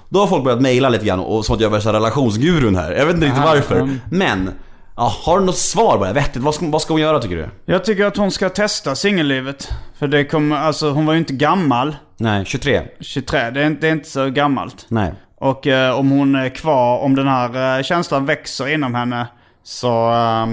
Då 0.09 0.21
har 0.21 0.27
folk 0.27 0.45
börjat 0.45 0.61
mejla 0.61 0.89
lite 0.89 1.05
grann 1.07 1.21
och 1.21 1.45
som 1.45 1.55
att 1.55 1.61
jag 1.61 1.69
är 1.69 1.73
värsta 1.73 1.93
relationsgurun 1.93 2.77
här. 2.77 2.93
Jag 2.93 3.07
vet 3.07 3.15
inte 3.15 3.27
riktigt 3.27 3.45
varför. 3.45 3.77
mm. 3.77 4.01
Men, 4.11 4.51
ja, 4.97 5.13
har 5.23 5.39
du 5.39 5.45
något 5.45 5.57
svar 5.57 5.99
bara? 5.99 6.13
Vettigt? 6.13 6.43
Vad 6.43 6.55
ska, 6.55 6.67
vad 6.67 6.83
ska 6.83 6.95
hon 6.95 7.01
göra 7.01 7.19
tycker 7.19 7.37
du? 7.37 7.49
Jag 7.73 7.85
tycker 7.85 8.07
att 8.07 8.17
hon 8.17 8.31
ska 8.31 8.49
testa 8.49 8.95
singellivet. 8.95 9.69
För 9.99 10.09
det 10.09 10.25
kommer, 10.25 10.57
alltså 10.57 10.91
hon 10.91 11.07
var 11.07 11.13
ju 11.13 11.19
inte 11.19 11.33
gammal. 11.33 11.97
Nej, 12.17 12.45
23? 12.45 12.83
23, 13.01 13.51
det 13.51 13.63
är 13.63 13.67
inte, 13.67 13.81
det 13.81 13.89
är 13.89 13.93
inte 13.93 14.11
så 14.11 14.31
gammalt. 14.31 14.87
Nej. 14.89 15.13
Och 15.37 15.67
eh, 15.67 15.99
om 15.99 16.11
hon 16.11 16.35
är 16.35 16.49
kvar, 16.49 16.99
om 16.99 17.17
den 17.17 17.29
här 17.29 17.79
eh, 17.79 17.83
känslan 17.83 18.27
växer 18.27 18.69
inom 18.69 18.95
henne 18.95 19.27
så, 19.63 20.13
eh, 20.13 20.47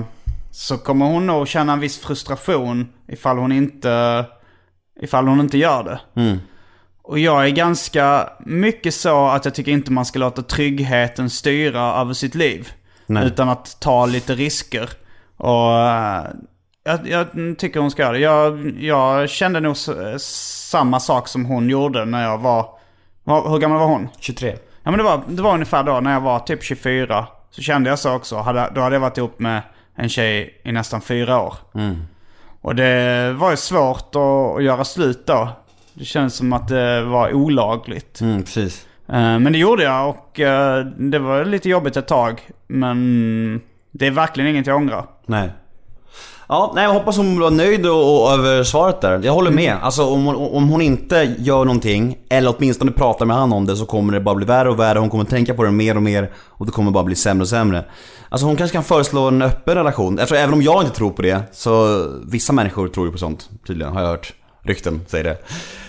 så 0.51 0.77
kommer 0.77 1.05
hon 1.05 1.27
nog 1.27 1.47
känna 1.47 1.73
en 1.73 1.79
viss 1.79 1.99
frustration 1.99 2.89
ifall 3.07 3.37
hon 3.37 3.51
inte, 3.51 4.25
ifall 5.01 5.27
hon 5.27 5.39
inte 5.39 5.57
gör 5.57 5.83
det. 5.83 6.21
Mm. 6.21 6.39
Och 7.03 7.19
jag 7.19 7.45
är 7.45 7.49
ganska 7.49 8.29
mycket 8.45 8.93
så 8.93 9.27
att 9.27 9.45
jag 9.45 9.53
tycker 9.53 9.71
inte 9.71 9.91
man 9.91 10.05
ska 10.05 10.19
låta 10.19 10.41
tryggheten 10.41 11.29
styra 11.29 11.81
över 11.81 12.13
sitt 12.13 12.35
liv. 12.35 12.71
Nej. 13.14 13.26
Utan 13.28 13.49
att 13.49 13.78
ta 13.80 14.05
lite 14.05 14.36
risker. 14.36 14.89
Och, 15.38 15.80
eh, 15.80 16.24
Jag, 16.84 17.07
jag 17.07 17.28
tycker 17.57 17.80
hon 17.80 17.91
ska 17.91 18.01
göra 18.01 18.12
det. 18.14 18.20
Jag, 18.20 18.76
jag 18.80 19.30
kände 19.30 19.59
nog 19.59 19.72
s- 19.72 20.68
samma 20.70 20.99
sak 20.99 21.28
som 21.28 21.45
hon 21.45 21.70
gjorde 21.70 22.05
när 22.05 22.24
jag 22.24 22.38
var... 22.38 22.70
hur 23.26 23.57
gammal 23.57 23.80
var 23.80 23.88
hon? 23.88 24.07
23. 24.20 24.55
Ja 24.84 24.91
men 24.91 24.97
det 24.97 25.03
var, 25.03 25.22
det 25.28 25.41
var 25.41 25.53
ungefär 25.53 25.84
då 25.84 25.99
när 25.99 26.14
jag 26.14 26.22
var 26.22 26.39
typ 26.39 26.64
24. 26.64 27.28
Så 27.51 27.62
kände 27.62 27.89
jag 27.89 27.99
så 27.99 28.14
också. 28.16 28.38
Hade, 28.38 28.70
då 28.76 28.82
hade 28.82 28.95
jag 28.95 29.01
varit 29.01 29.18
ihop 29.18 29.39
med 29.39 29.62
en 29.95 30.09
tjej 30.09 30.62
i 30.64 30.72
nästan 30.72 31.01
fyra 31.01 31.39
år. 31.41 31.53
Och 32.62 32.76
det 32.76 33.34
var 33.34 33.51
ju 33.51 33.57
svårt 33.57 34.16
att, 34.16 34.57
att 34.57 34.64
göra 34.64 34.84
slut 34.84 35.28
då. 35.28 35.49
Det 35.93 36.05
kändes 36.05 36.36
som 36.36 36.53
att 36.53 36.68
det 36.68 37.01
var 37.03 37.34
olagligt. 37.34 38.22
Mm, 38.22 38.43
precis. 38.43 38.86
Eh, 39.12 39.39
Men 39.39 39.51
det 39.53 39.57
gjorde 39.59 39.84
jag 39.84 40.09
och 40.09 40.39
eh, 40.39 40.86
det 40.86 41.20
var 41.20 41.45
lite 41.45 41.70
jobbigt 41.70 41.97
ett 41.97 42.07
tag. 42.07 42.41
Men 42.68 43.62
det 43.91 44.07
är 44.07 44.12
verkligen 44.12 44.49
inget 44.49 44.68
jag 44.68 44.78
ångrar. 44.78 45.05
Nej. 45.26 45.49
Ja, 46.47 46.72
nej 46.76 46.84
jag 46.84 46.91
hoppas 46.93 47.18
hon 47.18 47.39
var 47.39 47.51
nöjd 47.51 47.86
och, 47.86 48.24
och 48.24 48.32
över 48.32 48.64
svaret 48.64 49.01
där. 49.01 49.22
Jag 49.24 49.34
håller 49.34 49.51
med. 49.51 49.78
Alltså 49.82 50.03
om 50.05 50.28
om 50.28 50.70
hon 50.70 50.82
inte 50.82 51.36
gör 51.39 51.66
någonting, 51.66 52.18
eller 52.30 52.55
åtminstone 52.57 52.91
pratar 52.91 53.26
med 53.26 53.36
han 53.36 53.53
om 53.53 53.66
det, 53.66 53.76
så 53.76 53.86
kommer 53.86 54.14
det 54.14 54.20
bara 54.20 54.36
bli 54.36 54.45
värre 54.45 54.70
och 54.70 54.80
värre. 54.80 54.99
Hon 54.99 55.09
kommer 55.09 55.24
tänka 55.24 55.53
på 55.53 55.64
det 55.64 55.72
mer 55.72 55.95
och 55.95 56.03
mer 56.03 56.32
och 56.36 56.66
det 56.66 56.72
kommer 56.72 56.91
bara 56.91 57.03
bli 57.03 57.16
sämre 57.16 57.41
och 57.41 57.47
sämre. 57.47 57.86
Alltså 58.30 58.47
hon 58.47 58.55
kanske 58.55 58.76
kan 58.76 58.84
föreslå 58.84 59.28
en 59.28 59.41
öppen 59.41 59.76
relation. 59.76 60.20
Eftersom, 60.20 60.38
även 60.43 60.53
om 60.53 60.62
jag 60.62 60.84
inte 60.84 60.95
tror 60.95 61.12
på 61.12 61.22
det, 61.22 61.41
så 61.51 62.05
vissa 62.28 62.53
människor 62.53 62.88
tror 62.88 63.05
ju 63.05 63.12
på 63.12 63.18
sånt 63.18 63.49
tydligen, 63.68 63.93
har 63.93 64.01
jag 64.01 64.07
hört. 64.09 64.34
Rykten 64.64 65.01
säger 65.07 65.24
det. 65.24 65.38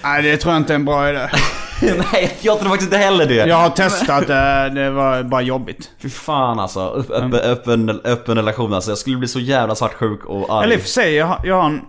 Nej, 0.04 0.22
det 0.22 0.36
tror 0.36 0.54
jag 0.54 0.60
inte 0.60 0.72
är 0.72 0.74
en 0.74 0.84
bra 0.84 1.08
idé. 1.08 1.28
nej, 2.12 2.36
jag 2.40 2.58
tror 2.58 2.68
faktiskt 2.68 2.92
inte 2.92 3.04
heller 3.04 3.26
det. 3.26 3.34
Jag 3.34 3.56
har 3.56 3.70
testat, 3.70 4.22
eh, 4.30 4.74
det 4.74 4.90
var 4.90 5.22
bara 5.22 5.40
jobbigt. 5.42 5.90
Fy 6.02 6.08
fan 6.10 6.60
alltså. 6.60 6.88
Upp, 6.88 7.10
öppen, 7.10 7.34
öppen, 7.34 8.00
öppen 8.04 8.36
relation 8.36 8.74
alltså. 8.74 8.90
Jag 8.90 8.98
skulle 8.98 9.16
bli 9.16 9.28
så 9.28 9.40
jävla 9.40 9.74
svartsjuk 9.74 10.24
och 10.24 10.56
arg. 10.56 10.64
Eller 10.64 10.74
i 10.74 10.78
och 10.78 10.82
för 10.82 10.88
sig, 10.88 11.14
jag, 11.14 11.26
har- 11.26 11.40
jag, 11.44 11.56
har 11.56 11.66
en, 11.66 11.80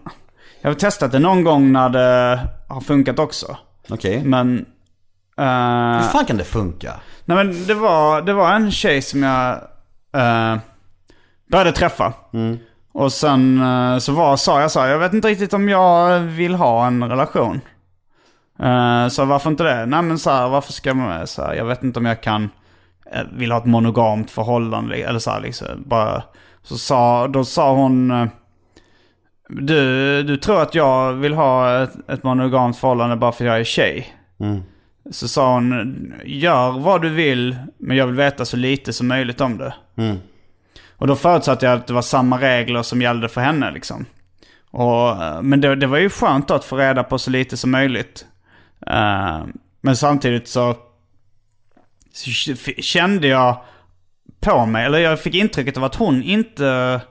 jag 0.62 0.70
har 0.70 0.76
testat 0.76 1.12
det 1.12 1.20
någon 1.20 1.44
gång 1.44 1.72
när 1.72 1.90
det 1.90 2.40
har 2.70 2.82
funkat 2.82 3.20
också. 3.20 3.58
Okej. 3.90 4.22
Men... 4.26 4.66
eh, 5.38 5.44
Hur 6.02 6.10
fan 6.12 6.26
kan 6.26 6.38
det 6.38 6.44
funka? 6.44 6.94
nej 7.26 7.38
men 7.38 7.66
det 7.68 7.74
var, 7.74 8.22
det 8.22 8.34
var 8.34 8.52
en 8.54 8.72
tjej 8.72 9.02
som 9.02 9.24
jag 9.24 9.52
eh, 10.16 10.58
började 11.52 11.72
träffa. 11.72 12.14
Och 12.94 13.12
sen 13.14 13.62
eh, 13.62 13.98
så 13.98 14.12
var, 14.12 14.38
sa 14.38 14.62
jag 14.62 14.72
så 14.72 14.80
här, 14.80 14.88
jag 14.88 15.00
vet 15.00 15.14
inte 15.14 15.28
riktigt 15.28 15.54
om 15.54 15.70
jag 15.70 16.20
vill 16.20 16.56
ha 16.56 16.88
en 16.88 17.10
relation. 17.10 17.62
Eh, 18.64 19.08
så 19.08 19.26
varför 19.26 19.50
inte 19.50 19.64
det? 19.64 19.86
Nej 19.86 20.02
men 20.02 20.20
så 20.20 20.30
här, 20.30 20.50
varför 20.50 20.74
ska 20.74 20.94
man, 20.94 21.28
så 21.28 21.42
här, 21.42 21.54
jag 21.54 21.66
vet 21.66 21.84
inte 21.84 22.00
om 22.00 22.06
jag 22.06 22.22
kan, 22.22 22.50
eh, 23.12 23.22
vill 23.34 23.52
ha 23.52 23.60
ett 23.60 23.66
monogamt 23.66 24.32
förhållande 24.32 24.96
eller 24.96 25.20
så 25.20 25.32
här 25.32 25.42
liksom. 25.42 25.68
Bara, 25.86 26.24
så 26.64 26.78
sa, 26.78 27.28
då 27.28 27.46
sa 27.46 27.74
hon, 27.74 28.12
eh, 28.12 28.28
du, 29.50 30.24
du 30.24 30.38
tror 30.38 30.62
att 30.62 30.76
jag 30.76 31.14
vill 31.14 31.34
ha 31.34 31.84
ett, 31.84 32.10
ett 32.10 32.24
monogamt 32.24 32.78
förhållande 32.78 33.16
bara 33.16 33.32
för 33.32 33.46
jag 33.46 33.60
är 33.60 33.64
tjej? 33.64 34.16
Så 35.12 35.28
sa 35.28 35.54
hon, 35.54 36.14
gör 36.26 36.72
vad 36.72 37.02
du 37.02 37.10
vill, 37.10 37.56
men 37.78 37.98
jag 37.98 38.06
vill 38.06 38.16
veta 38.16 38.46
så 38.46 38.58
lite 38.58 38.94
som 38.94 39.08
möjligt 39.08 39.42
om 39.42 39.58
det. 39.58 39.74
Och 40.98 41.08
då 41.08 41.16
förutsatte 41.16 41.66
jag 41.66 41.76
att 41.76 41.88
det 41.88 41.94
var 41.94 42.02
samma 42.02 42.42
regler 42.42 42.82
som 42.82 43.02
gällde 43.02 43.30
för 43.30 43.42
henne 43.42 43.72
liksom. 43.72 44.06
Och, 44.72 45.16
men 45.46 45.62
det, 45.62 45.76
det 45.76 45.88
var 45.88 45.98
ju 45.98 46.10
skönt 46.10 46.52
att 46.52 46.66
få 46.66 46.78
reda 46.78 47.04
på 47.04 47.18
så 47.18 47.32
lite 47.32 47.58
som 47.58 47.72
möjligt. 47.72 48.26
Eh, 48.88 49.46
men 49.82 49.96
samtidigt 49.96 50.48
så, 50.48 50.76
kände 52.78 53.28
jag 53.28 53.64
på 54.40 54.66
mig, 54.66 54.86
eller 54.86 55.00
jag 55.00 55.20
fick 55.20 55.36
intrycket 55.36 55.78
av 55.78 55.84
att 55.84 55.96
hon 55.96 56.24
inte 56.24 57.02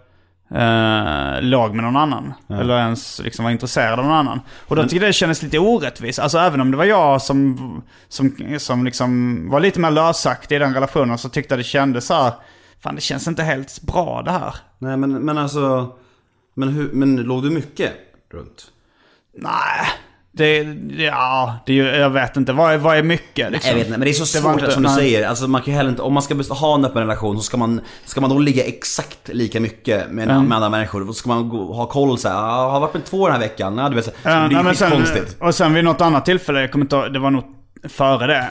eh, 0.54 1.42
låg 1.42 1.74
med 1.74 1.84
någon 1.84 1.96
annan. 1.96 2.34
Eller 2.48 2.78
ens 2.78 3.20
liksom 3.24 3.44
var 3.44 3.52
intresserad 3.52 3.98
av 3.98 4.04
någon 4.04 4.14
annan. 4.14 4.40
Och 4.68 4.76
då 4.76 4.82
tyckte 4.82 4.96
jag 4.96 5.08
det 5.08 5.12
kändes 5.12 5.42
lite 5.42 5.58
orättvist. 5.58 6.18
Alltså 6.18 6.38
även 6.38 6.60
om 6.60 6.70
det 6.70 6.76
var 6.76 6.84
jag 6.84 7.22
som, 7.22 7.82
som, 8.08 8.56
som 8.58 8.84
liksom 8.84 9.40
var 9.50 9.60
lite 9.60 9.80
mer 9.80 9.90
lösaktig 9.90 10.56
i 10.56 10.58
den 10.58 10.74
relationen 10.74 11.18
så 11.18 11.28
tyckte 11.28 11.54
jag 11.54 11.58
det 11.60 11.64
kändes 11.64 12.06
så 12.06 12.14
här. 12.14 12.32
Fan 12.80 12.94
det 12.94 13.00
känns 13.00 13.28
inte 13.28 13.42
helt 13.42 13.82
bra 13.82 14.22
det 14.22 14.30
här. 14.30 14.54
Nej 14.78 14.96
men, 14.96 15.12
men 15.12 15.38
alltså, 15.38 15.96
men, 16.54 16.68
hur, 16.68 16.90
men 16.92 17.16
låg 17.16 17.42
du 17.42 17.50
mycket 17.50 17.92
runt? 18.30 18.72
Nej, 19.34 19.86
det, 20.34 20.64
det 20.64 21.02
ja, 21.02 21.54
det, 21.66 21.74
jag 21.74 22.10
vet 22.10 22.36
inte. 22.36 22.52
Vad 22.52 22.72
är, 22.72 22.78
vad 22.78 22.96
är 22.96 23.02
mycket 23.02 23.52
liksom? 23.52 23.68
Jag 23.68 23.76
vet 23.76 23.86
inte, 23.86 23.98
men 23.98 24.04
det 24.04 24.10
är 24.10 24.12
så 24.12 24.20
Det 24.22 24.26
svårt 24.44 24.52
inte- 24.60 24.70
som 24.72 24.82
du 24.82 24.88
säger. 24.88 25.28
Alltså 25.28 25.48
man 25.48 25.62
kan 25.62 25.74
heller 25.74 25.90
inte, 25.90 26.02
om 26.02 26.12
man 26.14 26.22
ska 26.22 26.34
ha 26.54 26.74
en 26.74 26.84
öppen 26.84 27.02
relation 27.02 27.36
så 27.36 27.42
ska 27.42 27.56
man, 27.56 27.80
ska 28.04 28.20
man 28.20 28.30
då 28.30 28.38
ligga 28.38 28.64
exakt 28.64 29.28
lika 29.28 29.60
mycket 29.60 30.10
med, 30.10 30.30
Mm. 30.30 30.44
med 30.44 30.56
andra 30.56 30.68
människor. 30.70 31.04
Då 31.04 31.12
ska 31.12 31.28
man 31.28 31.48
gå, 31.48 31.72
ha 31.72 31.86
koll 31.86 32.18
så 32.18 32.28
här, 32.28 32.36
"Ah, 32.36 32.62
jag 32.64 32.70
har 32.70 32.80
varit 32.80 32.94
med 32.94 33.04
två 33.04 33.26
den 33.26 33.32
här 33.32 33.40
veckan. 33.40 33.78
Ja, 33.78 33.88
du 33.88 33.94
vet, 33.96 34.04
så, 34.04 34.10
Ja, 34.22 34.30
det 34.30 34.48
blir 34.62 34.72
sen, 34.72 34.90
konstigt. 34.90 35.36
och 35.40 35.54
sen 35.54 35.74
vid 35.74 35.84
något 35.84 36.00
annat 36.00 36.24
tillfälle, 36.24 36.60
jag 36.60 36.72
kommer 36.72 36.84
inte 36.84 36.96
ihåg, 36.96 37.12
det 37.12 37.18
var 37.18 37.30
nog 37.30 37.44
före 37.88 38.26
det. 38.26 38.50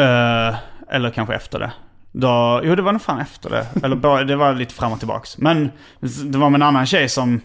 eh, 0.00 0.54
eller 0.94 1.10
kanske 1.10 1.34
efter 1.34 1.58
det. 1.58 1.72
Då, 2.12 2.60
jo 2.64 2.74
det 2.74 2.82
var 2.82 2.92
nog 2.92 3.02
fan 3.02 3.20
efter 3.20 3.50
det. 3.50 3.66
Eller 3.82 4.24
det 4.24 4.36
var 4.36 4.54
lite 4.54 4.74
fram 4.74 4.92
och 4.92 4.98
tillbaks. 4.98 5.38
Men 5.38 5.70
det 6.24 6.38
var 6.38 6.50
med 6.50 6.58
en 6.58 6.62
annan 6.62 6.86
tjej 6.86 7.08
som, 7.08 7.40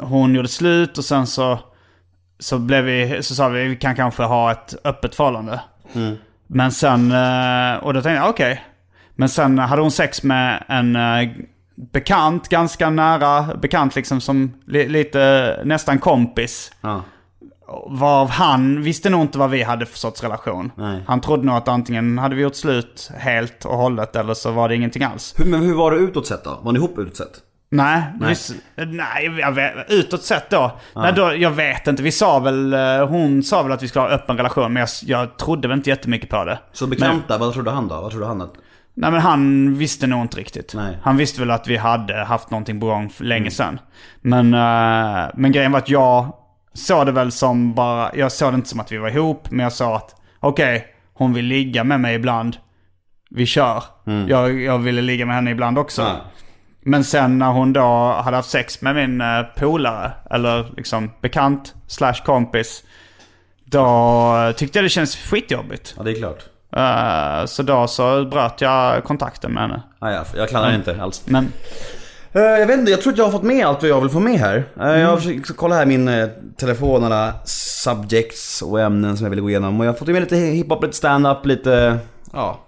hon 0.00 0.34
gjorde 0.34 0.48
slut 0.48 0.98
och 0.98 1.04
sen 1.04 1.26
så, 1.26 1.58
så 2.42 2.58
blev 2.58 2.84
vi, 2.84 3.22
så 3.22 3.34
sa 3.34 3.48
vi 3.48 3.68
vi 3.68 3.76
kan 3.76 3.96
kanske 3.96 4.22
ha 4.22 4.52
ett 4.52 4.74
öppet 4.84 5.14
förhållande. 5.14 5.60
Men 6.46 6.72
sen, 6.72 7.12
eh, 7.12 7.84
och 7.84 7.94
då 7.94 8.02
tänkte 8.02 8.22
jag 8.22 8.28
okej. 8.30 8.64
Men 9.14 9.28
sen 9.28 9.58
hade 9.58 9.82
hon 9.82 9.90
sex 9.90 10.22
med 10.22 10.64
en 10.68 10.96
eh, 10.96 11.28
bekant, 11.74 12.48
ganska 12.48 12.90
nära 12.90 13.54
bekant 13.56 13.96
liksom 13.96 14.20
som 14.20 14.52
li, 14.66 14.88
lite 14.88 15.60
nästan 15.64 15.98
kompis. 15.98 16.72
Ja. 16.80 17.02
Varav 17.86 18.30
han 18.30 18.82
visste 18.82 19.10
nog 19.10 19.20
inte 19.20 19.38
vad 19.38 19.50
vi 19.50 19.62
hade 19.62 19.86
för 19.86 19.98
sorts 19.98 20.22
relation. 20.22 20.72
Nej. 20.76 21.02
Han 21.06 21.20
trodde 21.20 21.46
nog 21.46 21.54
att 21.54 21.68
antingen 21.68 22.18
hade 22.18 22.34
vi 22.34 22.42
gjort 22.42 22.54
slut 22.54 23.10
helt 23.16 23.64
och 23.64 23.76
hållet 23.76 24.16
eller 24.16 24.34
så 24.34 24.50
var 24.50 24.68
det 24.68 24.74
ingenting 24.74 25.02
alls. 25.02 25.34
Hur, 25.36 25.44
men 25.44 25.60
hur 25.60 25.74
var 25.74 25.90
det 25.90 25.96
utåt 25.96 26.26
sett 26.26 26.44
då? 26.44 26.60
Var 26.62 26.72
ni 26.72 26.78
ihop 26.78 26.98
utåt 26.98 27.16
sett? 27.16 27.51
Nej, 27.72 28.02
Nej. 28.20 28.34
Vi, 28.76 28.86
nej 28.86 29.40
jag 29.40 29.52
vet, 29.52 29.74
utåt 29.88 30.22
sett 30.22 30.50
då. 30.50 30.80
Nej, 30.94 31.12
då. 31.12 31.34
Jag 31.36 31.50
vet 31.50 31.86
inte. 31.86 32.02
Vi 32.02 32.12
sa 32.12 32.38
väl, 32.38 32.72
eh, 32.72 33.08
hon 33.08 33.42
sa 33.42 33.62
väl 33.62 33.72
att 33.72 33.82
vi 33.82 33.88
skulle 33.88 34.02
ha 34.02 34.08
öppen 34.08 34.36
relation 34.36 34.72
men 34.72 34.80
jag, 34.80 34.88
jag 35.02 35.36
trodde 35.36 35.68
väl 35.68 35.76
inte 35.78 35.90
jättemycket 35.90 36.30
på 36.30 36.44
det. 36.44 36.58
Så 36.72 36.86
bekanta, 36.86 37.38
vad 37.38 37.52
trodde 37.52 37.70
han 37.70 37.88
då? 37.88 38.00
Vad 38.00 38.10
trodde 38.10 38.26
han 38.26 38.42
att... 38.42 38.52
Nej 38.94 39.10
men 39.10 39.20
han 39.20 39.74
visste 39.74 40.06
nog 40.06 40.22
inte 40.22 40.36
riktigt. 40.36 40.74
Nej. 40.74 40.98
Han 41.02 41.16
visste 41.16 41.40
väl 41.40 41.50
att 41.50 41.68
vi 41.68 41.76
hade 41.76 42.24
haft 42.24 42.50
någonting 42.50 42.80
på 42.80 42.86
gång 42.86 43.10
för 43.10 43.24
länge 43.24 43.50
sedan. 43.50 43.80
Men, 44.20 44.54
eh, 44.54 45.30
men 45.34 45.52
grejen 45.52 45.72
var 45.72 45.78
att 45.78 45.88
jag 45.88 46.32
såg 46.74 47.06
det 47.06 47.12
väl 47.12 47.32
som 47.32 47.74
bara, 47.74 48.10
jag 48.14 48.32
såg 48.32 48.52
det 48.52 48.56
inte 48.56 48.68
som 48.68 48.80
att 48.80 48.92
vi 48.92 48.98
var 48.98 49.08
ihop, 49.08 49.50
men 49.50 49.62
jag 49.64 49.72
sa 49.72 49.96
att 49.96 50.14
okej, 50.40 50.86
hon 51.14 51.34
vill 51.34 51.44
ligga 51.44 51.84
med 51.84 52.00
mig 52.00 52.14
ibland. 52.14 52.56
Vi 53.30 53.46
kör. 53.46 53.82
Jag, 54.28 54.60
jag 54.60 54.78
ville 54.78 55.02
ligga 55.02 55.26
med 55.26 55.34
henne 55.34 55.50
ibland 55.50 55.78
också. 55.78 56.02
Ja. 56.02 56.16
Men 56.84 57.04
sen 57.04 57.38
när 57.38 57.52
hon 57.52 57.72
då 57.72 58.12
hade 58.24 58.36
haft 58.36 58.50
sex 58.50 58.80
med 58.80 58.94
min 58.94 59.20
eh, 59.20 59.42
polare, 59.56 60.12
eller 60.30 60.72
liksom 60.76 61.10
bekant 61.20 61.74
slash 61.86 62.24
kompis. 62.24 62.84
Då 63.64 64.52
tyckte 64.56 64.78
jag 64.78 64.84
det 64.84 64.88
kändes 64.88 65.16
skitjobbigt. 65.16 65.94
Ja, 65.96 66.02
det 66.02 66.10
är 66.10 66.14
klart. 66.14 66.44
Eh, 66.76 67.46
så 67.46 67.62
då 67.62 67.86
så 67.86 68.24
bröt 68.24 68.60
jag 68.60 69.04
kontakten 69.04 69.52
med 69.52 69.62
henne. 69.62 69.82
Ja, 70.00 70.10
ja, 70.10 70.24
jag 70.36 70.48
klandrar 70.48 70.74
inte 70.74 71.02
alls. 71.02 71.22
Men 71.26 71.52
Eh, 72.34 72.42
jag 72.42 72.66
vet 72.66 72.78
inte, 72.78 72.90
jag 72.90 73.00
tror 73.02 73.12
att 73.12 73.18
jag 73.18 73.24
har 73.24 73.32
fått 73.32 73.42
med 73.42 73.66
allt 73.66 73.82
vad 73.82 73.90
jag 73.90 74.00
vill 74.00 74.10
få 74.10 74.20
med 74.20 74.38
här. 74.38 74.64
Eh, 74.80 75.00
Jag 75.00 75.08
har 75.08 75.16
försökt 75.16 75.56
kolla 75.56 75.74
här 75.74 75.86
min 75.86 76.08
uh, 76.08 76.28
telefon, 76.56 77.04
alla 77.04 77.34
subjects 77.44 78.62
och 78.62 78.80
ämnen 78.80 79.16
som 79.16 79.24
jag 79.24 79.30
vill 79.30 79.40
gå 79.40 79.50
igenom. 79.50 79.80
Och 79.80 79.86
jag 79.86 79.92
har 79.92 79.98
fått 79.98 80.08
med 80.08 80.22
lite 80.22 80.36
hiphop, 80.36 80.82
lite 80.82 80.96
stand-up, 80.96 81.46
lite... 81.46 81.98
Ja. 82.32 82.58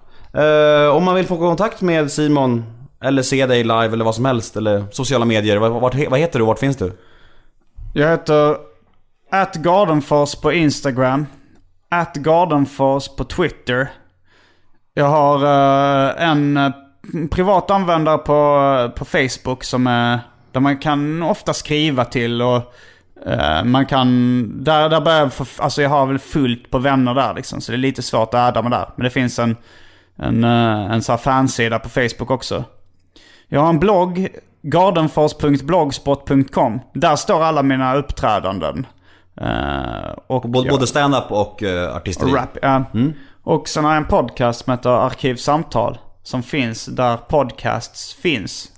Om 0.93 1.05
man 1.05 1.15
vill 1.15 1.27
få 1.27 1.37
kontakt 1.37 1.81
med 1.81 2.12
Simon, 2.12 2.65
eller 3.05 3.22
se 3.22 3.46
dig 3.46 3.62
live 3.62 3.92
eller 3.92 4.05
vad 4.05 4.14
som 4.14 4.24
helst, 4.24 4.57
eller 4.57 4.84
sociala 4.90 5.24
medier. 5.24 5.57
Vad, 5.57 5.72
vart, 5.72 5.94
vad 6.09 6.20
heter 6.20 6.38
du 6.38 6.42
och 6.42 6.48
vart 6.48 6.59
finns 6.59 6.76
du? 6.76 6.92
jag 7.94 8.11
heter 8.11 8.57
atgardenfors 9.32 10.34
på 10.34 10.52
Instagram. 10.52 11.26
Atgardenfors 11.90 13.09
på 13.09 13.24
Twitter. 13.24 13.88
Jag 14.94 15.09
har 15.09 15.44
uh, 15.44 16.22
en 16.28 16.57
eh, 16.57 16.70
privat 17.30 17.70
användare 17.70 18.18
på, 18.18 18.61
eh, 18.80 18.98
på 18.98 19.05
Facebook 19.05 19.64
som 19.64 19.86
är, 19.86 20.18
där 20.52 20.61
man 20.61 20.78
kan 20.78 21.22
ofta 21.22 21.55
skriva 21.55 22.05
till 22.05 22.42
och 22.42 22.74
man 23.64 23.86
kan, 23.86 24.64
där, 24.64 24.88
där 24.88 25.00
börjar 25.00 25.18
jag 25.18 25.32
få, 25.32 25.44
alltså 25.59 25.82
jag 25.82 25.90
har 25.90 26.07
väl 26.07 26.18
fullt 26.18 26.70
på 26.70 26.78
vänner 26.78 27.14
där 27.14 27.34
liksom, 27.34 27.61
så 27.61 27.72
det 27.72 27.76
är 27.76 27.78
lite 27.78 28.02
svårt 28.02 28.34
att 28.34 28.48
adda 28.48 28.62
mig 28.62 28.70
där. 28.70 28.88
Men 28.96 29.05
det 29.05 29.11
finns 29.11 29.38
en, 29.38 29.57
en, 30.16 30.44
en 30.44 31.02
sån 31.02 31.12
här 31.12 31.18
fansida 31.18 31.78
på 31.78 31.88
Facebook 31.88 32.30
också. 32.30 32.64
Jag 33.49 33.61
har 33.61 33.68
en 33.68 33.78
blogg, 33.78 34.28
gardenfors.blogspot.com. 34.62 36.80
Där 36.95 37.16
står 37.16 37.42
alla 37.42 37.62
mina 37.62 37.97
uppträdanden. 37.97 38.86
Eh, 39.40 40.11
och 40.26 40.42
Både, 40.51 40.68
jag- 40.68 40.88
stand-up 40.88 41.24
och 41.32 41.62
uh, 41.62 41.97
artisteri? 41.97 42.30
och 42.30 42.34
rap, 42.36 42.59
ja. 42.62 42.84
Och 43.42 43.68
sen 43.68 43.84
har 43.84 43.92
jag 43.92 44.03
en 44.03 44.09
podcast 44.09 44.64
som 44.64 44.70
heter 44.70 44.90
Arkivsamtal. 44.90 45.99
Som 46.22 46.42
finns 46.42 46.86
där 46.86 47.16
podcasts 47.16 48.14
finns. 48.14 48.68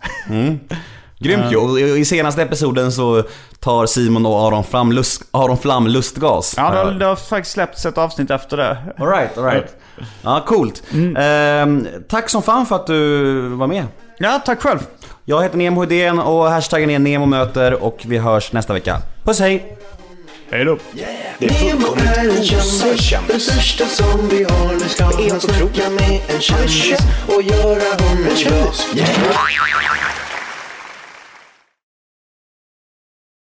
Grymt 1.19 1.53
ju. 1.53 1.57
Och 1.57 1.81
i 1.81 2.05
senaste 2.05 2.43
episoden 2.43 2.93
så 2.93 3.23
tar 3.61 3.87
Simon 3.87 4.27
och 4.27 4.47
Aron, 4.47 4.65
fram 4.65 4.93
lust, 4.93 5.23
Aron 5.31 5.59
Flam 5.59 5.87
lustgas. 5.87 6.55
Ja, 6.57 6.71
det 6.71 6.79
har, 6.79 6.91
det 6.93 7.05
har 7.05 7.17
faktiskt 7.17 7.53
släppts 7.55 7.87
ett 7.87 7.99
avsnitt 7.99 8.31
efter 8.31 8.57
det. 8.57 8.79
Alright, 8.99 9.39
alright. 9.39 9.77
Ja, 10.23 10.45
coolt. 10.47 10.83
Ehm, 11.19 11.87
tack 12.09 12.31
som 12.31 12.43
fan 12.43 12.67
för 12.67 12.77
att 12.77 12.87
du 12.87 13.39
var 13.49 13.67
med. 13.67 13.85
Ja, 14.19 14.43
tack 14.45 14.63
själv. 14.63 14.79
Jag 15.25 15.43
heter 15.43 15.59
Nemo 15.59 15.81
Hedén 15.81 16.19
och 16.19 16.45
hashtaggen 16.51 16.91
är 16.91 16.99
NEMOMÖTER 16.99 17.83
och 17.83 17.99
vi 18.07 18.19
hörs 18.19 18.53
nästa 18.53 18.73
vecka. 18.73 18.99
Puss 19.25 19.41
hej! 19.41 19.77
Hej 20.51 20.65
då. 20.65 20.79
Nemo 21.39 21.95
är 21.97 22.29
en 22.29 22.45
kändis, 22.45 23.11
den 23.29 23.41
största 23.41 23.87
som 23.87 24.29
vi 24.29 24.45
har. 24.45 24.73
Nu 24.73 24.89
ska 24.89 25.05
han 25.05 25.41
snacka 25.41 25.91
med 25.91 26.21
en 26.29 26.41
kändis 26.41 26.99
och 27.27 27.43
göra 27.43 28.09
honom 28.09 28.29
glad. 28.37 30.16